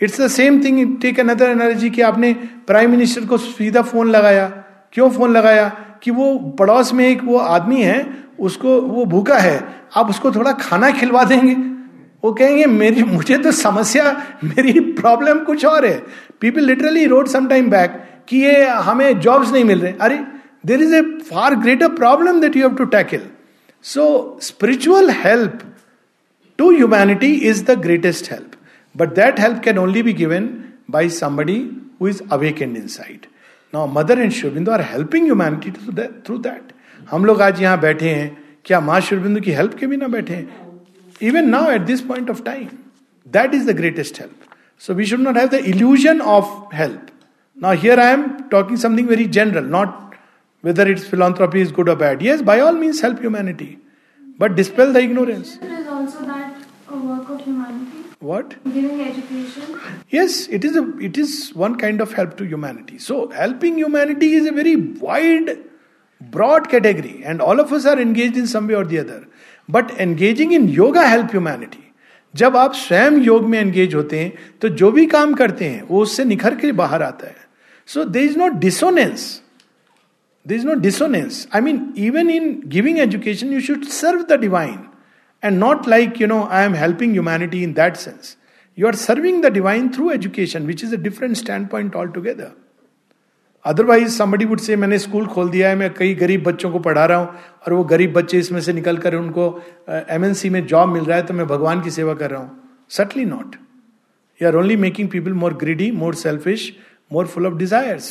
it's 0.00 0.20
the 0.20 0.28
same 0.28 0.62
thing 0.64 0.96
take 1.02 1.20
another 1.20 1.50
energy 1.50 1.90
कि 1.90 2.02
आपने 2.02 2.32
प्राइम 2.66 2.90
मिनिस्टर 2.90 3.24
को 3.26 3.38
सीधा 3.38 3.82
फ़ोन 3.82 4.10
लगाया। 4.10 4.46
क्यों 4.92 5.10
फ़ोन 5.10 5.32
लगाया? 5.32 5.68
कि 6.02 6.10
वो 6.10 6.38
पड़ोस 6.58 6.92
में 6.92 7.06
एक 7.08 7.22
वो 7.24 7.38
आदमी 7.38 7.82
है, 7.82 8.06
उसको 8.40 8.80
वो 8.80 9.04
भूखा 9.04 9.38
है। 9.38 9.58
आप 9.96 10.10
उसको 10.10 10.30
थोड़ा 10.32 10.52
खाना 10.52 10.90
खिलवा 10.90 11.24
देंगे। 11.24 11.54
वो 12.22 12.32
कहेंगे, 12.32 12.66
मेरी, 12.66 13.02
मुझे 13.02 13.36
तो 13.38 13.52
समस्या, 13.52 14.10
मेरी 14.44 14.80
प्रॉब्लम 14.94 15.38
कुछ 15.44 15.64
और 15.64 15.86
है। 15.86 16.02
People 16.40 16.64
literally 16.64 17.06
rode 17.06 17.28
some 17.28 17.46
time 17.48 17.70
back 17.70 18.00
कि 18.28 18.38
ये 18.38 18.66
हमें 18.88 19.20
जॉब्स 19.20 19.52
नहीं 19.52 19.64
मिल 19.64 19.80
रहे। 19.80 19.92
अरे 20.00 20.18
there 20.66 20.82
is 20.82 20.94
a 20.94 21.02
far 21.30 21.54
greater 21.56 21.88
problem 21.94 22.40
that 22.40 22.56
you 22.56 22.66
have 22.66 22.76
to 22.76 22.84
tackle 22.94 23.22
so 23.84 24.38
spiritual 24.42 25.10
help 25.24 25.60
to 26.58 26.70
humanity 26.72 27.32
is 27.50 27.64
the 27.64 27.78
greatest 27.80 28.30
help 28.32 28.52
but 28.94 29.14
that 29.14 29.40
help 29.40 29.60
can 29.64 29.78
only 29.78 30.02
be 30.02 30.12
given 30.12 30.48
by 30.90 31.08
somebody 31.18 31.58
who 32.00 32.08
is 32.08 32.22
awakened 32.32 32.76
inside 32.88 33.26
now 33.74 33.86
Mother 33.92 34.20
and 34.20 34.32
शिवबिंदु 34.32 34.72
are 34.72 34.82
helping 34.92 35.24
humanity 35.24 35.70
through 36.26 36.38
that 36.38 36.72
हम 37.10 37.24
लोग 37.24 37.42
आज 37.42 37.62
यहाँ 37.62 37.80
बैठे 37.80 38.08
हैं। 38.08 38.36
क्या 38.64 38.80
माँ 38.80 39.00
शिवबिंदु 39.00 39.40
की 39.40 39.52
help 39.52 39.74
के 39.74 39.86
बिना 39.86 40.08
बैठे 40.08 40.34
हैं? 40.34 40.69
Even 41.20 41.50
now, 41.50 41.70
at 41.70 41.86
this 41.86 42.00
point 42.00 42.28
of 42.28 42.44
time, 42.44 42.90
that 43.26 43.54
is 43.54 43.66
the 43.66 43.74
greatest 43.74 44.16
help. 44.16 44.32
So 44.78 44.94
we 44.94 45.04
should 45.04 45.20
not 45.20 45.36
have 45.36 45.50
the 45.50 45.62
illusion 45.62 46.20
of 46.22 46.72
help. 46.72 47.10
Now, 47.54 47.72
here 47.72 48.00
I 48.00 48.10
am 48.10 48.48
talking 48.48 48.78
something 48.78 49.06
very 49.06 49.26
general, 49.26 49.62
not 49.62 50.14
whether 50.62 50.90
its 50.90 51.06
philanthropy 51.06 51.60
is 51.60 51.70
good 51.70 51.88
or 51.88 51.96
bad. 51.96 52.22
Yes, 52.22 52.40
by 52.40 52.60
all 52.60 52.72
means, 52.72 53.00
help 53.00 53.20
humanity, 53.20 53.78
but 54.38 54.56
dispel 54.56 54.92
the 54.92 55.00
ignorance. 55.00 55.56
Is 55.56 55.86
also 55.86 56.24
that 56.24 56.56
a 56.88 56.96
work 56.96 57.28
of 57.28 57.42
humanity. 57.42 58.08
What? 58.20 58.62
Giving 58.64 59.00
education. 59.00 59.80
Yes, 60.08 60.46
it 60.48 60.64
is 60.64 60.76
a 60.76 60.98
it 60.98 61.16
is 61.16 61.52
one 61.54 61.76
kind 61.76 62.00
of 62.00 62.12
help 62.12 62.36
to 62.38 62.44
humanity. 62.44 62.98
So 62.98 63.30
helping 63.30 63.78
humanity 63.78 64.34
is 64.34 64.46
a 64.46 64.52
very 64.52 64.76
wide 64.76 65.58
broad 66.20 66.68
category 66.68 67.22
and 67.24 67.40
all 67.40 67.60
of 67.60 67.72
us 67.72 67.86
are 67.86 67.98
engaged 67.98 68.36
in 68.36 68.46
some 68.46 68.66
way 68.66 68.74
or 68.74 68.84
the 68.84 68.98
other 68.98 69.26
but 69.70 69.90
engaging 69.98 70.52
in 70.52 70.68
yoga 70.68 71.06
help 71.06 71.30
humanity 71.30 71.86
जब 72.34 72.56
आप 72.56 72.74
स्वयं 72.74 73.20
योग 73.22 73.46
में 73.48 73.58
engage 73.58 73.94
होते 73.94 74.18
हैं 74.18 74.32
तो 74.62 74.68
जो 74.80 74.90
भी 74.92 75.06
काम 75.06 75.32
करते 75.34 75.64
हैं, 75.64 75.82
वो 75.82 76.02
उससे 76.02 76.24
निखर 76.24 76.54
के 76.54 76.72
बाहर 76.72 77.02
आता 77.02 77.26
है। 77.26 77.36
So 77.88 78.04
there 78.04 78.20
is 78.20 78.38
not 78.38 78.52
dissonance 78.60 79.40
there 80.46 80.54
is 80.54 80.66
not 80.66 80.78
dissonance 80.78 81.46
I 81.54 81.60
mean 81.60 81.92
even 81.98 82.30
in 82.30 82.60
giving 82.66 82.98
education 82.98 83.52
you 83.52 83.60
should 83.60 83.84
serve 83.84 84.22
the 84.30 84.40
divine 84.40 84.78
and 85.42 85.58
not 85.58 85.88
like 85.88 86.20
you 86.20 86.26
know 86.26 86.42
I 86.50 86.64
am 86.64 86.74
helping 86.74 87.12
humanity 87.12 87.62
in 87.62 87.72
that 87.72 87.96
sense 87.96 88.36
you 88.78 88.86
are 88.86 88.94
serving 88.94 89.42
the 89.44 89.52
divine 89.52 89.88
through 89.94 90.10
education 90.10 90.66
which 90.66 90.84
is 90.84 90.94
a 90.94 90.98
different 91.02 91.36
standpoint 91.68 91.96
altogether 92.08 92.52
otherwise 93.64 94.16
somebody 94.16 94.44
would 94.44 94.60
say 94.60 94.76
मैंने 94.76 94.98
school 94.98 95.26
खोल 95.26 95.48
दिया 95.50 95.68
है, 95.68 95.76
मैं 95.76 95.92
कई 95.94 96.14
गरीब 96.14 96.42
बच्चों 96.44 96.70
को 96.70 96.78
पढ़ा 96.78 97.04
रहा 97.04 97.18
हूँ 97.18 97.28
और 97.66 97.72
वो 97.72 97.82
गरीब 97.84 98.12
बच्चे 98.12 98.38
इसमें 98.38 98.60
से 98.60 98.72
निकल 98.72 98.96
कर 98.98 99.14
उनको 99.14 99.48
एमएनसी 99.88 100.50
में 100.50 100.64
जॉब 100.66 100.88
मिल 100.88 101.04
रहा 101.04 101.16
है 101.16 101.22
तो 101.26 101.34
मैं 101.34 101.46
भगवान 101.46 101.82
की 101.82 101.90
सेवा 101.90 102.14
कर 102.14 102.30
रहा 102.30 102.40
हूँ. 102.40 102.50
Subtly 102.90 103.24
not 103.24 103.56
you 104.40 104.48
are 104.48 104.56
only 104.56 104.76
making 104.76 105.08
people 105.08 105.32
more 105.34 105.54
greedy 105.54 105.90
more 105.92 106.14
selfish 106.14 106.72
more 107.12 107.26
full 107.26 107.46
of 107.46 107.54
desires 107.54 108.08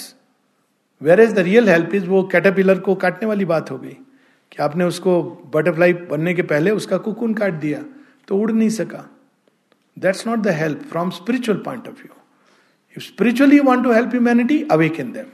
where 1.02 1.20
is 1.22 1.34
the 1.34 1.40
real 1.40 1.70
help 1.70 1.96
is 1.96 2.06
वो 2.08 2.22
कैटरपिलर 2.32 2.80
को 2.80 2.96
काटने 2.96 3.28
वाली 3.28 3.46
बात 3.46 3.72
हो 3.72 3.78
गई, 3.78 3.90
कि 4.52 4.64
आपने 4.64 4.84
उसको 4.86 5.22
बटरफ्लाई 5.56 5.94
बनने 6.12 6.34
के 6.34 6.42
पहले 6.44 6.72
उसका 6.72 6.98
कुकुन 7.00 7.34
काट 7.34 7.54
दिया 7.62 7.84
तो 8.28 8.38
उड़ 8.38 8.52
नहीं 8.52 8.70
सका। 8.70 9.06
That's 9.98 10.28
not 10.28 10.40
the 10.40 10.56
help 10.58 10.84
from 10.92 11.10
spiritual 11.12 11.58
point 11.66 11.88
of 11.88 11.96
view 11.96 12.16
if 12.98 13.04
spiritually 13.04 13.60
want 13.60 13.84
to 13.84 13.92
help 13.92 14.10
humanity 14.10 14.64
awake 14.72 15.00
in 15.00 15.12
them 15.12 15.26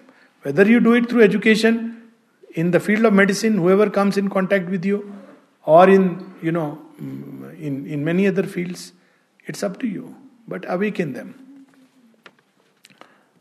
Whether 0.46 0.68
you 0.68 0.80
do 0.80 0.94
it 0.94 1.10
through 1.10 1.24
education, 1.24 2.12
in 2.54 2.70
the 2.70 2.80
field 2.80 3.04
of 3.04 3.14
medicine, 3.14 3.58
whoever 3.58 3.90
comes 3.90 4.16
in 4.16 4.30
contact 4.30 4.70
with 4.70 4.86
you, 4.86 5.12
or 5.66 5.90
in 5.90 6.36
you 6.40 6.52
know 6.52 6.80
mm, 7.02 7.60
in, 7.60 7.88
in 7.88 8.06
many 8.06 8.28
other 8.28 8.44
fields, 8.44 8.94
it's 9.48 9.64
up 9.64 9.80
to 9.80 9.88
you. 9.88 10.16
But 10.48 10.64
awaken 10.68 11.14
them. 11.14 11.66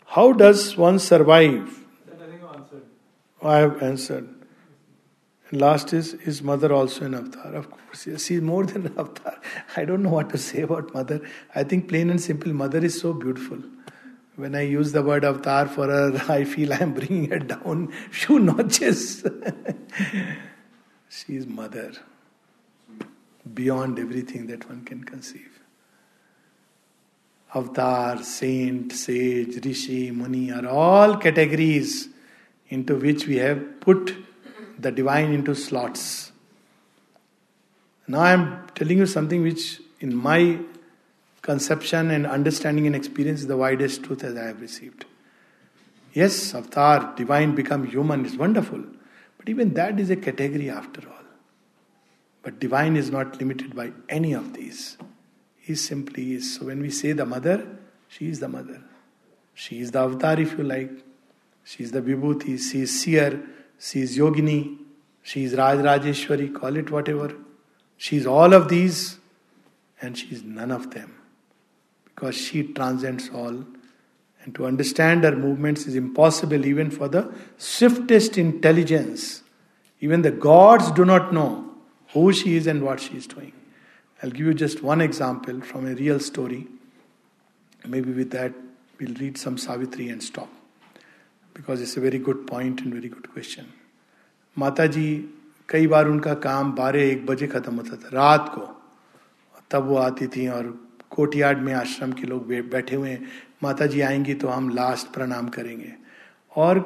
How 0.07 0.33
does 0.33 0.79
one 0.79 0.99
survive? 0.99 1.79
I 3.43 3.59
have 3.59 3.83
answered. 3.83 4.27
And 5.51 5.61
last 5.61 5.93
is, 5.93 6.15
is 6.15 6.43
mother 6.43 6.73
also 6.73 7.05
an 7.05 7.15
avatar? 7.15 7.55
Of 7.55 7.71
course, 7.71 8.07
yes, 8.07 8.25
She's 8.25 8.41
more 8.41 8.65
than 8.65 8.87
an 8.87 8.95
avatar. 8.99 9.39
I 9.77 9.85
don't 9.85 10.03
know 10.03 10.09
what 10.09 10.31
to 10.31 10.39
say 10.39 10.63
about 10.63 10.95
mother. 10.95 11.21
I 11.55 11.65
think 11.65 11.91
plain 11.91 12.09
and 12.09 12.19
simple, 12.19 12.55
mother 12.55 12.83
is 12.83 12.99
so 12.99 13.13
beautiful. 13.13 13.59
When 14.37 14.55
I 14.57 14.63
use 14.63 14.93
the 14.93 15.03
word 15.03 15.25
avatar 15.25 15.67
for 15.69 15.87
her, 15.87 16.21
I 16.29 16.45
feel 16.45 16.73
I 16.73 16.79
am 16.79 16.95
bringing 16.95 17.31
her 17.31 17.39
down 17.39 17.93
few 18.11 18.39
notches. 18.39 19.25
she 21.09 21.37
is 21.37 21.47
mother, 21.47 21.93
beyond 23.53 23.99
everything 23.99 24.47
that 24.49 24.69
one 24.69 24.85
can 24.85 25.05
conceive. 25.05 25.61
avatar, 27.55 28.23
saint, 28.23 28.93
sage, 28.93 29.65
rishi, 29.65 30.11
muni 30.11 30.51
are 30.51 30.67
all 30.67 31.17
categories 31.17 32.09
into 32.69 32.97
which 32.97 33.29
we 33.29 33.37
have 33.37 33.81
put 33.81 34.13
the 34.79 34.91
divine 34.91 35.33
into 35.33 35.55
slots. 35.55 36.33
Now 38.09 38.21
I 38.21 38.33
am 38.33 38.67
telling 38.75 38.99
you 38.99 39.07
something 39.07 39.43
which, 39.43 39.81
in 40.01 40.15
my 40.15 40.59
conception 41.45 42.11
and 42.11 42.27
understanding 42.27 42.87
and 42.87 42.97
experience, 42.97 43.41
is 43.41 43.47
the 43.47 43.57
widest 43.57 44.03
truth 44.03 44.25
as 44.25 44.35
I 44.35 44.45
have 44.45 44.61
received. 44.63 45.05
Yes, 46.15 46.55
avatar, 46.55 47.15
divine 47.17 47.55
become 47.55 47.85
human 47.87 48.25
is 48.25 48.37
wonderful, 48.37 48.83
but 49.37 49.49
even 49.49 49.75
that 49.75 50.01
is 50.01 50.09
a 50.09 50.17
category 50.17 50.71
after 50.71 51.07
all. 51.07 51.25
But 52.43 52.61
divine 52.61 52.97
is 52.97 53.11
not 53.11 53.39
limited 53.39 53.75
by 53.77 53.93
any 54.09 54.33
of 54.33 54.55
these 54.55 54.97
He 55.59 55.75
simply 55.75 56.35
is. 56.35 56.57
So 56.57 56.67
when 56.67 56.81
we 56.81 56.91
say 56.91 57.13
the 57.13 57.27
mother, 57.27 57.67
she 58.09 58.29
is 58.29 58.41
the 58.41 58.49
mother. 58.49 58.83
She 59.55 59.81
is 59.81 59.91
the 59.91 60.01
avatar, 60.01 60.39
if 60.39 60.57
you 60.59 60.65
like. 60.65 60.93
She 61.65 61.83
is 61.83 61.93
the 61.93 62.03
vibhuti, 62.03 62.59
she 62.59 62.83
is 62.83 63.01
seer, 63.01 63.43
she 63.79 64.03
is 64.03 64.17
yogini, 64.19 64.79
she 65.23 65.45
is 65.45 65.55
Raj 65.55 65.79
Rajeshwari, 65.79 66.55
call 66.55 66.77
it 66.77 66.91
whatever. 66.91 67.35
She 67.97 68.19
is 68.19 68.27
all 68.27 68.53
of 68.53 68.69
these, 68.69 69.19
and 70.03 70.19
she 70.19 70.29
is 70.29 70.43
none 70.43 70.71
of 70.71 70.91
them 70.91 71.15
Because 72.24 72.36
she 72.36 72.64
transcends 72.74 73.30
all. 73.34 73.66
And 74.44 74.56
to 74.56 74.66
understand 74.66 75.24
her 75.24 75.36
movements 75.36 75.86
is 75.86 75.96
impossible 75.96 76.66
even 76.66 76.92
for 76.92 77.08
the 77.08 77.34
swiftest 77.58 78.38
intelligence. 78.38 79.44
Even 80.02 80.22
the 80.22 80.32
gods 80.32 80.92
do 80.92 81.06
not 81.06 81.34
know 81.34 81.72
who 82.10 82.32
she 82.34 82.56
is 82.56 82.68
and 82.68 82.82
what 82.82 83.00
she 83.00 83.18
is 83.18 83.28
doing. 83.28 83.52
I'll 84.24 84.32
give 84.32 84.46
you 84.46 84.54
just 84.54 84.82
one 84.84 85.02
example 85.02 85.62
from 85.62 85.88
a 85.88 85.96
real 85.96 86.20
story. 86.20 86.68
Maybe 87.86 88.12
with 88.12 88.32
that, 88.32 88.54
we'll 89.00 89.14
read 89.16 89.38
some 89.38 89.58
Savitri 89.58 90.10
and 90.10 90.24
stop. 90.24 90.50
Because 91.56 91.82
it's 91.82 91.98
a 91.98 92.02
very 92.02 92.20
good 92.26 92.46
point 92.50 92.82
and 92.82 92.94
very 92.94 93.10
good 93.10 93.26
question 93.34 93.66
माता 94.58 94.86
जी 94.96 95.08
कई 95.70 95.88
बार 95.88 96.08
उनका 96.08 96.34
काम 96.46 96.72
बारह 96.76 97.02
एक 97.04 97.26
बजे 97.26 97.48
खत्म 97.48 97.76
होता 97.76 97.96
था 98.04 98.10
रात 98.14 98.52
को 98.56 98.68
तब 99.72 99.88
वो 99.88 99.96
आती 100.04 100.28
थी 100.36 100.48
और 100.58 100.68
कोटियाड 101.15 101.63
में 101.63 101.73
आश्रम 101.75 102.13
के 102.13 102.27
लोग 102.27 102.49
बैठे 102.71 102.97
हुए 102.97 103.11
हैं। 103.11 103.27
माता 103.63 103.87
जी 103.87 104.01
आएँगी 104.03 104.35
तो 104.35 104.49
हम 104.49 104.69
लास्ट 104.71 105.13
प्रणाम 105.15 105.49
करेंगे। 105.49 105.93
और 106.53 106.79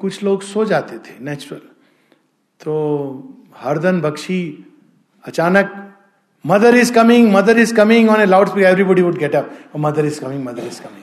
कुछ 0.00 0.22
लोग 0.22 0.42
सो 0.42 0.64
जाते 0.64 0.98
थे 1.00 1.18
नेचुरल 1.24 1.60
तो 2.60 2.74
हरदन 3.56 4.00
बख्शी 4.00 4.42
अचानक 5.24 5.80
Mother 6.44 6.76
is 6.76 6.92
coming 6.92 7.32
Mother 7.32 7.58
is 7.58 7.74
coming 7.74 8.08
on 8.10 8.20
a 8.20 8.24
loud 8.26 8.48
speaker 8.48 8.68
everybody 8.68 9.02
would 9.02 9.18
get 9.18 9.34
up 9.36 9.72
Mother 9.78 10.06
is 10.06 10.20
coming 10.20 10.44
Mother 10.44 10.66
is 10.66 10.80
coming 10.82 11.02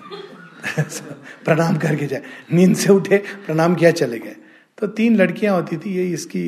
प्रणाम 1.45 1.78
करके 1.78 2.07
जाए। 2.07 2.22
नींद 2.53 2.76
से 2.76 2.91
उठे, 2.93 3.17
प्रणाम 3.45 3.76
किया, 3.76 3.91
चले 3.91 4.19
गए। 4.19 4.36
तो 4.78 4.88
तीन 4.89 5.15
लड़कियाँ 5.15 5.55
होती 5.55 5.78
थी, 5.78 5.93
ये 5.93 6.05
इसकी, 6.09 6.43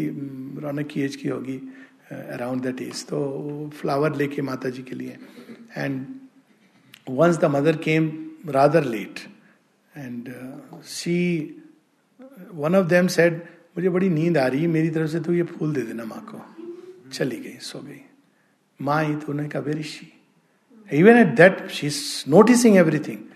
रौनक 0.62 0.88
की 0.88 1.02
एज 1.02 1.16
की 1.16 1.30
होगी 1.30 1.56
अराउंड 2.12 2.62
दैट 2.62 2.82
एज 2.82 3.04
तो 3.06 3.20
फ्लावर 3.74 4.16
लेके 4.16 4.42
माता 4.42 4.70
जी 4.70 4.82
के 4.84 4.96
लिए 4.96 5.18
And 5.77 6.07
once 7.19 7.37
the 7.39 7.45
mother 7.57 7.77
came 7.87 8.11
rather 8.57 8.85
late 8.85 9.21
and 9.97 10.33
she 10.97 11.19
one 12.55 12.75
of 12.77 12.87
them 12.87 13.07
said 13.17 13.41
मुझे 13.77 13.89
बड़ी 13.89 14.09
नींद 14.09 14.39
आ 14.39 14.47
रही 14.47 14.63
है 14.63 14.69
मेरी 14.69 14.91
तरफ 14.91 15.11
से 15.11 15.21
तो 15.21 15.33
ये 15.33 15.43
फूल 15.55 15.73
दे 15.75 15.83
देना 15.83 16.05
माँ 16.05 16.25
को 16.31 16.45
चली 17.13 17.41
गई 17.41 17.57
सो 17.71 17.81
गई 17.81 18.01
माँ 18.81 19.03
ही 19.05 19.15
तो 19.15 19.33
उन्होंने 19.33 19.49
कहा 19.49 19.63
very 19.63 19.83
she 19.95 20.13
even 20.99 21.17
at 21.17 21.35
that 21.37 21.67
she 21.79 21.87
is 21.87 22.25
noticing 22.29 22.77
everything 22.77 23.27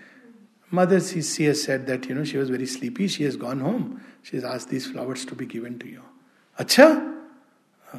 Mother, 0.73 1.01
she, 1.01 1.20
she 1.20 1.45
has 1.45 1.62
said 1.62 1.87
that, 1.87 2.07
you 2.07 2.14
know, 2.14 2.25
she 2.25 2.39
was 2.39 2.49
very 2.49 2.64
sleepy. 2.64 3.07
She 3.07 3.25
has 3.25 3.37
gone 3.37 3.61
home. 3.61 4.03
She 4.23 4.37
has 4.37 4.45
asked 4.45 4.70
these 4.70 4.87
flowers 4.87 5.27
to 5.27 5.35
be 5.35 5.45
given 5.45 5.79
to 5.81 5.87
you. 5.87 6.03
Acha? 6.59 7.14
Uh, 7.93 7.99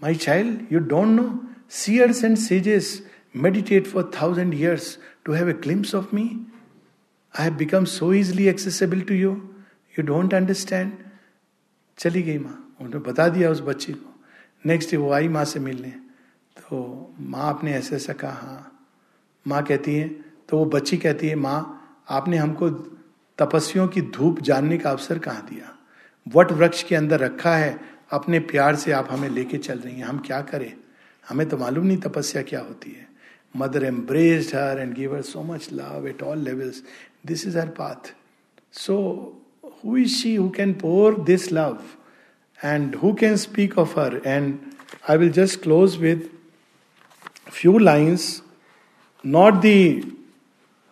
my 0.00 0.14
child, 0.14 0.70
you 0.70 0.78
don't 0.78 1.16
know. 1.16 1.40
Seers 1.66 2.22
and 2.22 2.38
sages 2.38 3.02
meditate 3.37 3.87
for 3.87 4.03
thousand 4.03 4.53
years 4.53 4.97
to 5.25 5.35
have 5.35 5.47
a 5.47 5.61
glimpse 5.65 5.93
of 5.93 6.13
me. 6.13 6.27
I 7.39 7.49
have 7.49 7.57
become 7.57 7.85
so 7.85 8.13
easily 8.13 8.49
accessible 8.49 9.05
to 9.05 9.15
you. 9.23 9.35
You 9.99 10.07
don't 10.09 10.33
understand. 10.33 10.89
चली 11.97 12.21
गई 12.21 12.37
माँ। 12.37 12.75
उन्होंने 12.81 13.11
बता 13.11 13.27
दिया 13.27 13.51
उस 13.51 13.61
बच्ची 13.61 13.93
को। 13.93 14.23
Next 14.65 14.91
day 14.91 14.97
वो 14.97 15.11
आई 15.11 15.27
माँ 15.27 15.45
से 15.45 15.59
मिलने। 15.59 15.89
तो 16.57 17.13
माँ 17.19 17.41
आपने 17.41 17.73
ऐसे 17.73 17.95
ऐसा 17.95 18.13
कहा। 18.13 18.29
हाँ 18.29 18.87
माँ 19.47 19.63
कहती 19.63 19.95
है 19.95 20.07
तो 20.49 20.57
वो 20.57 20.65
बच्ची 20.65 20.97
कहती 20.97 21.27
है, 21.27 21.35
माँ, 21.35 21.75
आपने 22.09 22.37
हमको 22.37 22.69
तपस्वियों 23.37 23.87
की 23.87 24.01
धूप 24.01 24.41
जानने 24.41 24.77
का 24.77 24.91
अवसर 24.91 25.19
कहाँ 25.19 25.45
दिया? 25.45 25.77
वट 26.35 26.51
वृक्ष 26.51 26.83
के 26.83 26.95
अंदर 26.95 27.19
रखा 27.19 27.55
है? 27.55 27.79
अपने 28.11 28.39
प्यार 28.39 28.75
से 28.75 28.91
आप 28.91 29.07
हमें 29.11 29.29
लेके 29.29 29.57
चल 29.57 29.79
रही 29.79 29.95
हैं। 29.95 30.05
हम 30.05 30.17
क्या 30.17 30.41
करें? 30.41 30.77
हमें 31.29 31.49
तो 31.49 31.57
मालूम 31.57 31.85
नहीं 31.85 31.97
तपस्या 31.97 32.41
क्या 32.41 32.61
होती 32.61 32.91
है। 32.91 33.08
mother 33.54 33.84
embraced 33.84 34.54
her 34.56 34.80
and 34.80 34.94
give 34.94 35.14
her 35.14 35.22
so 35.22 35.42
much 35.52 35.68
love 35.72 36.08
at 36.08 36.22
all 36.22 36.38
levels 36.44 36.82
this 37.26 37.46
is 37.46 37.56
her 37.56 37.68
path 37.78 38.12
so 38.78 38.96
who 39.84 39.96
is 39.96 40.10
she 40.14 40.34
who 40.36 40.48
can 40.56 40.72
pour 40.80 41.20
this 41.24 41.52
love 41.52 41.78
and 42.60 42.96
who 42.96 43.12
can 43.20 43.36
speak 43.46 43.78
of 43.78 43.98
her 43.98 44.20
and 44.26 44.58
I 45.10 45.16
will 45.16 45.30
just 45.42 45.62
close 45.62 45.96
with 46.00 46.28
few 47.52 47.78
lines 47.78 48.42
not 49.24 49.60
the 49.60 49.80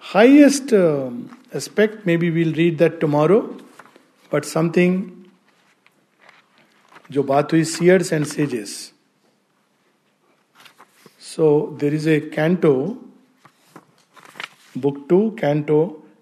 highest 0.03 0.73
uh, 0.73 1.11
aspect, 1.53 2.05
maybe 2.05 2.31
we'll 2.31 2.55
read 2.55 2.79
that 2.79 3.01
tomorrow, 3.01 3.41
but 4.33 4.45
something 4.45 5.01
जो 7.11 7.23
बात 7.23 7.53
हुई 7.53 7.65
seers 7.65 8.13
and 8.13 8.25
sages 8.27 8.73
so 11.38 11.50
there 11.80 11.94
is 11.94 12.10
a 12.10 12.20
canto 12.36 12.74
book 14.76 15.06
two 15.10 15.20
canto 15.40 15.80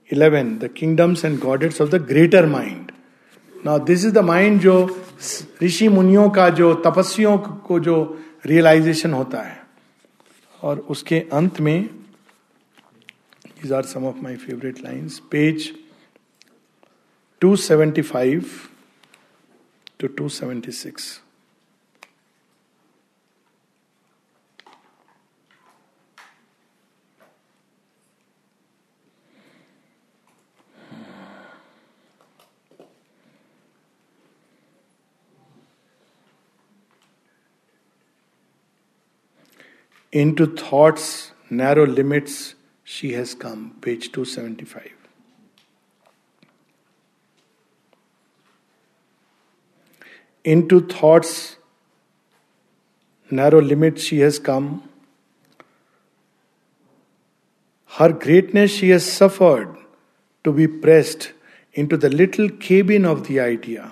eleven 0.09 0.57
the 0.57 0.69
kingdoms 0.77 1.25
and 1.25 1.39
godheads 1.39 1.81
of 1.81 1.89
the 1.89 2.01
greater 2.07 2.45
mind 2.45 2.91
now 3.65 3.79
this 3.85 4.05
is 4.05 4.13
the 4.13 4.23
mind 4.25 4.59
जो 4.61 4.77
ऋषि 5.63 5.87
मुनियों 5.89 6.29
का 6.29 6.49
जो 6.61 6.73
तपस्वियों 6.85 7.37
को 7.67 7.79
जो 7.79 7.97
रियलाइजेशन 8.45 9.13
होता 9.13 9.41
है 9.41 9.63
और 10.63 10.79
उसके 10.89 11.19
अंत 11.33 11.59
में 11.61 11.77
These 13.57 13.71
are 13.71 13.81
some 13.81 14.03
of 14.03 14.21
my 14.21 14.35
favorite 14.35 14.83
lines. 14.83 15.19
Page 15.19 15.73
275 17.41 18.69
to 19.97 20.07
276. 20.07 21.21
Into 40.15 40.45
thoughts, 40.47 41.33
narrow 41.49 41.85
limits, 41.85 42.55
she 42.85 43.11
has 43.11 43.35
come, 43.35 43.75
page 43.81 44.13
275. 44.13 44.89
Into 50.45 50.79
thoughts, 50.87 51.57
narrow 53.29 53.59
limits 53.59 54.03
she 54.03 54.19
has 54.19 54.39
come. 54.39 54.87
Her 57.97 58.13
greatness 58.13 58.71
she 58.71 58.91
has 58.91 59.11
suffered 59.11 59.75
to 60.45 60.53
be 60.53 60.65
pressed 60.65 61.33
into 61.73 61.97
the 61.97 62.09
little 62.09 62.47
cabin 62.47 63.03
of 63.03 63.27
the 63.27 63.41
idea, 63.41 63.91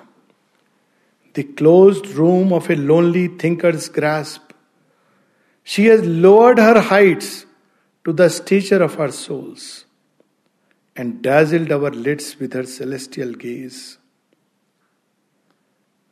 the 1.33 1.43
closed 1.43 2.07
room 2.07 2.53
of 2.53 2.69
a 2.69 2.77
lonely 2.77 3.27
thinker's 3.27 3.89
grasp. 3.89 4.52
She 5.63 5.85
has 5.85 6.05
lowered 6.05 6.57
her 6.59 6.79
heights 6.79 7.45
to 8.03 8.13
the 8.13 8.29
stature 8.29 8.83
of 8.83 8.99
our 8.99 9.11
souls 9.11 9.85
and 10.95 11.21
dazzled 11.21 11.71
our 11.71 11.89
lids 11.89 12.37
with 12.39 12.53
her 12.53 12.65
celestial 12.65 13.33
gaze. 13.33 13.97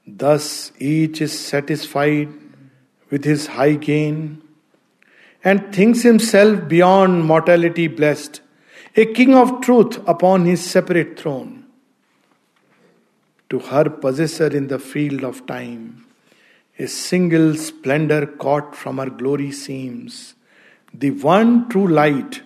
Thus 0.07 0.71
each 0.79 1.21
is 1.21 1.37
satisfied 1.37 2.29
with 3.09 3.25
his 3.25 3.47
high 3.47 3.75
gain 3.75 4.41
and 5.43 5.73
thinks 5.73 6.01
himself 6.01 6.67
beyond 6.67 7.25
mortality 7.25 7.87
blessed, 7.87 8.41
a 8.95 9.05
king 9.05 9.33
of 9.35 9.61
truth 9.61 9.99
upon 10.07 10.45
his 10.45 10.63
separate 10.63 11.19
throne. 11.19 11.65
To 13.49 13.59
her 13.59 13.89
possessor 13.89 14.47
in 14.47 14.67
the 14.67 14.79
field 14.79 15.23
of 15.23 15.45
time, 15.45 16.05
a 16.79 16.87
single 16.87 17.55
splendor 17.55 18.25
caught 18.25 18.75
from 18.75 18.97
her 18.97 19.09
glory 19.09 19.51
seems 19.51 20.35
the 20.93 21.11
one 21.11 21.69
true 21.69 21.87
light, 21.87 22.41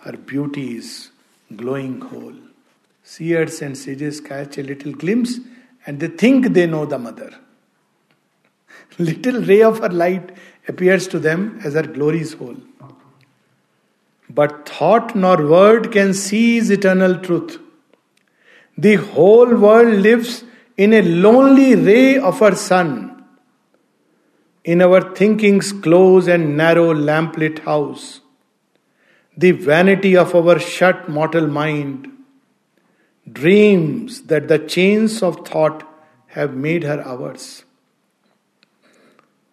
her 0.00 0.16
beauty 0.16 0.76
is 0.76 1.10
glowing 1.54 2.00
whole. 2.00 2.34
Seers 3.04 3.60
and 3.60 3.76
sages 3.76 4.20
catch 4.20 4.56
a 4.56 4.62
little 4.62 4.92
glimpse 4.92 5.38
and 5.86 6.00
they 6.00 6.08
think 6.08 6.54
they 6.54 6.66
know 6.66 6.86
the 6.86 6.98
mother. 6.98 7.34
Little 8.98 9.42
ray 9.42 9.62
of 9.62 9.80
her 9.80 9.88
light 9.90 10.30
appears 10.68 11.06
to 11.08 11.18
them 11.18 11.60
as 11.64 11.74
her 11.74 11.82
glory's 11.82 12.32
whole. 12.34 12.56
But 14.30 14.68
thought 14.68 15.14
nor 15.14 15.46
word 15.46 15.92
can 15.92 16.14
seize 16.14 16.70
eternal 16.70 17.18
truth. 17.18 17.58
The 18.78 18.94
whole 18.94 19.54
world 19.54 19.98
lives 20.00 20.44
in 20.78 20.94
a 20.94 21.02
lonely 21.02 21.74
ray 21.74 22.16
of 22.16 22.38
her 22.38 22.54
sun 22.54 23.11
in 24.64 24.80
our 24.80 25.14
thinking's 25.14 25.72
close 25.72 26.28
and 26.28 26.56
narrow 26.56 26.94
lamplit 26.94 27.58
house, 27.60 28.20
the 29.36 29.50
vanity 29.50 30.16
of 30.16 30.34
our 30.34 30.58
shut 30.58 31.08
mortal 31.08 31.46
mind 31.46 32.08
dreams 33.30 34.22
that 34.22 34.48
the 34.48 34.58
chains 34.58 35.22
of 35.22 35.46
thought 35.46 35.88
have 36.28 36.54
made 36.54 36.82
her 36.84 37.00
ours. 37.06 37.64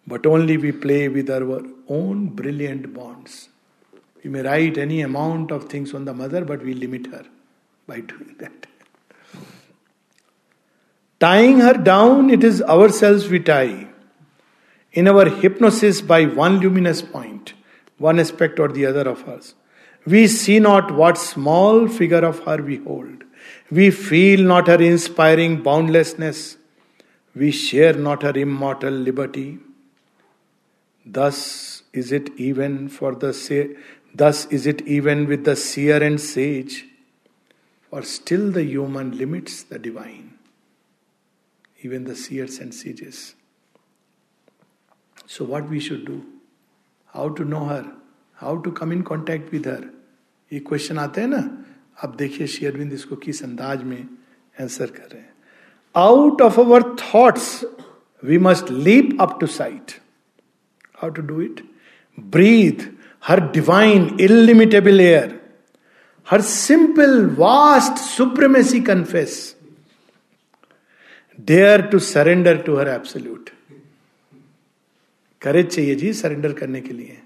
But 0.06 0.26
only 0.26 0.56
we 0.56 0.72
play 0.72 1.08
with 1.08 1.30
our 1.30 1.62
own 1.88 2.28
brilliant 2.28 2.92
bonds. 2.92 3.48
We 4.22 4.30
may 4.30 4.42
write 4.42 4.76
any 4.76 5.00
amount 5.02 5.50
of 5.50 5.64
things 5.64 5.94
on 5.94 6.04
the 6.04 6.12
mother, 6.12 6.44
but 6.44 6.62
we 6.62 6.74
limit 6.74 7.06
her 7.06 7.24
by 7.86 8.00
doing 8.00 8.34
that. 8.38 8.66
Tying 11.20 11.60
her 11.60 11.74
down, 11.74 12.30
it 12.30 12.42
is 12.42 12.62
ourselves 12.62 13.28
we 13.28 13.40
tie 13.40 13.89
in 14.92 15.08
our 15.08 15.28
hypnosis 15.28 16.00
by 16.00 16.26
one 16.26 16.60
luminous 16.60 17.02
point, 17.02 17.54
one 17.98 18.18
aspect 18.18 18.58
or 18.58 18.68
the 18.68 18.86
other 18.86 19.08
of 19.08 19.28
us. 19.28 19.54
We 20.06 20.26
see 20.26 20.58
not 20.58 20.90
what 20.92 21.18
small 21.18 21.86
figure 21.86 22.24
of 22.24 22.40
her 22.40 22.56
we 22.62 22.76
hold. 22.76 23.24
We 23.70 23.90
feel 23.90 24.40
not 24.40 24.66
her 24.66 24.82
inspiring 24.82 25.62
boundlessness. 25.62 26.56
We 27.34 27.50
share 27.50 27.92
not 27.92 28.22
her 28.22 28.36
immortal 28.36 28.92
liberty. 28.92 29.58
Thus 31.04 31.82
is 31.92 32.12
it 32.12 32.30
even 32.36 32.88
for 32.88 33.14
the 33.14 33.76
thus 34.14 34.46
is 34.46 34.66
it 34.66 34.82
even 34.82 35.26
with 35.26 35.44
the 35.44 35.56
seer 35.56 36.02
and 36.02 36.20
sage, 36.20 36.86
for 37.88 38.02
still 38.02 38.50
the 38.50 38.64
human 38.64 39.16
limits 39.16 39.62
the 39.62 39.78
divine, 39.78 40.38
even 41.82 42.04
the 42.04 42.16
seers 42.16 42.58
and 42.58 42.74
sages. 42.74 43.34
So 45.30 45.44
what 45.44 45.68
we 45.70 45.78
should 45.78 46.04
do? 46.04 46.22
How 47.14 47.28
to 47.38 47.44
know 47.44 47.64
her? 47.66 47.84
How 48.34 48.56
to 48.62 48.72
come 48.72 48.92
in 48.92 49.02
contact 49.10 49.52
with 49.52 49.66
her? 49.70 49.82
ये 50.50 50.60
question 50.68 50.98
आते 50.98 51.20
हैं 51.20 51.28
ना? 51.28 51.42
अब 52.04 52.14
देखिए 52.18 52.46
शेयरविंद 52.46 52.92
इसको 52.92 53.16
किस 53.24 53.42
अंदाज 53.44 53.82
में 53.90 54.00
आंसर 54.60 54.86
कर 54.86 55.08
रहे 55.12 55.20
हैं। 55.20 55.32
Out 55.94 56.42
of 56.42 56.58
our 56.60 56.82
thoughts 57.02 57.48
we 58.22 58.38
must 58.46 58.70
leap 58.70 59.16
up 59.20 59.38
to 59.40 59.46
sight 59.46 59.92
how 61.02 61.10
to 61.10 61.22
do 61.28 61.40
it 61.40 61.62
breathe 62.18 62.88
her 63.28 63.40
divine 63.52 64.16
illimitable 64.20 65.00
air 65.00 65.38
her 66.30 66.40
simple 66.50 67.24
vast 67.38 68.02
supremacy 68.04 68.80
confess 68.90 69.38
dare 71.52 71.86
to 71.92 71.98
surrender 72.10 72.62
to 72.66 72.76
her 72.76 72.88
absolute 72.88 73.50
courage 75.42 75.66
चाहिए 75.66 75.94
जी 75.94 76.12
surrender 76.12 76.52
करने 76.52 76.80
के 76.80 76.94
लिए। 76.94 77.22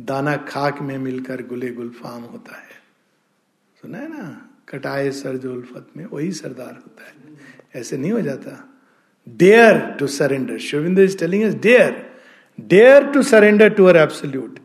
दाना 0.00 0.36
खाक 0.36 0.82
में 0.82 0.98
मिलकर 0.98 1.42
गुले 1.42 1.68
गुलफाम 1.68 2.22
होता 2.22 2.56
है। 2.56 2.68
सुना 3.80 3.98
है 3.98 4.08
ना? 4.08 4.50
कटाए 4.68 5.10
सर 5.10 5.36
जो 5.36 5.54
उल्फत 5.54 5.86
में, 5.96 6.06
वही 6.06 6.32
सरदार 6.32 6.72
होता 6.74 7.06
है। 7.06 7.14
ऐसे 7.76 7.96
नहीं 7.96 8.12
हो 8.12 8.20
जाता। 8.20 8.74
Dare 9.28 9.80
to 9.80 10.06
surrender 10.06 10.58
Shivinder 10.58 11.02
is 11.02 11.18
telling 11.18 11.42
is 11.42 11.56
dare 11.56 12.12
dare 12.60 13.06
to 13.06 13.22
surrender 13.22 13.68
to 13.68 13.84
her 13.84 13.96
absolute 13.96 14.58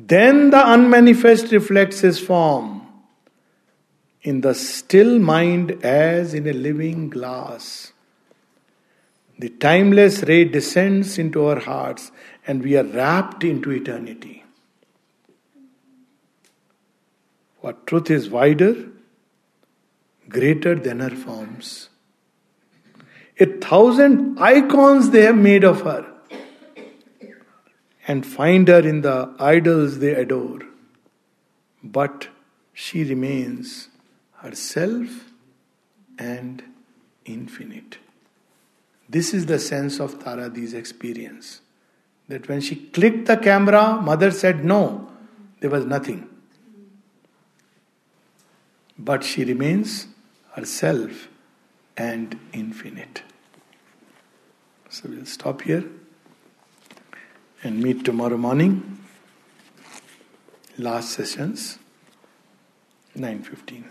then 0.00 0.50
the 0.50 0.54
unmanifest 0.54 1.52
reflects 1.52 2.04
his 2.04 2.24
form 2.24 2.80
in 4.26 4.40
the 4.40 4.52
still 4.52 5.18
mind 5.18 5.80
as 5.84 6.34
in 6.34 6.46
a 6.46 6.52
living 6.52 7.10
glass. 7.10 7.93
The 9.38 9.48
timeless 9.48 10.22
ray 10.22 10.44
descends 10.44 11.18
into 11.18 11.44
our 11.46 11.58
hearts 11.58 12.12
and 12.46 12.62
we 12.62 12.76
are 12.76 12.84
wrapped 12.84 13.42
into 13.42 13.70
eternity. 13.70 14.44
What 17.60 17.86
truth 17.86 18.10
is 18.10 18.28
wider, 18.28 18.88
greater 20.28 20.74
than 20.74 21.00
her 21.00 21.10
forms. 21.10 21.88
A 23.40 23.46
thousand 23.46 24.38
icons 24.38 25.10
they 25.10 25.22
have 25.22 25.36
made 25.36 25.64
of 25.64 25.80
her 25.82 26.06
and 28.06 28.24
find 28.24 28.68
her 28.68 28.80
in 28.80 29.00
the 29.00 29.34
idols 29.38 29.98
they 29.98 30.14
adore. 30.14 30.60
But 31.82 32.28
she 32.72 33.02
remains 33.02 33.88
herself 34.42 35.32
and 36.18 36.62
infinite. 37.24 37.98
This 39.08 39.34
is 39.34 39.46
the 39.46 39.58
sense 39.58 40.00
of 40.00 40.18
Taradi's 40.18 40.74
experience. 40.74 41.60
That 42.28 42.48
when 42.48 42.60
she 42.60 42.76
clicked 42.76 43.26
the 43.26 43.36
camera, 43.36 44.00
mother 44.00 44.30
said 44.30 44.64
no, 44.64 45.10
there 45.60 45.70
was 45.70 45.84
nothing 45.84 46.28
but 48.98 49.24
she 49.24 49.44
remains 49.44 50.06
herself 50.52 51.28
and 51.96 52.38
infinite. 52.52 53.22
So 54.88 55.08
we'll 55.08 55.26
stop 55.26 55.62
here 55.62 55.84
and 57.62 57.82
meet 57.82 58.04
tomorrow 58.04 58.36
morning. 58.36 58.98
Last 60.78 61.10
sessions, 61.10 61.78
9.15. 63.16 63.84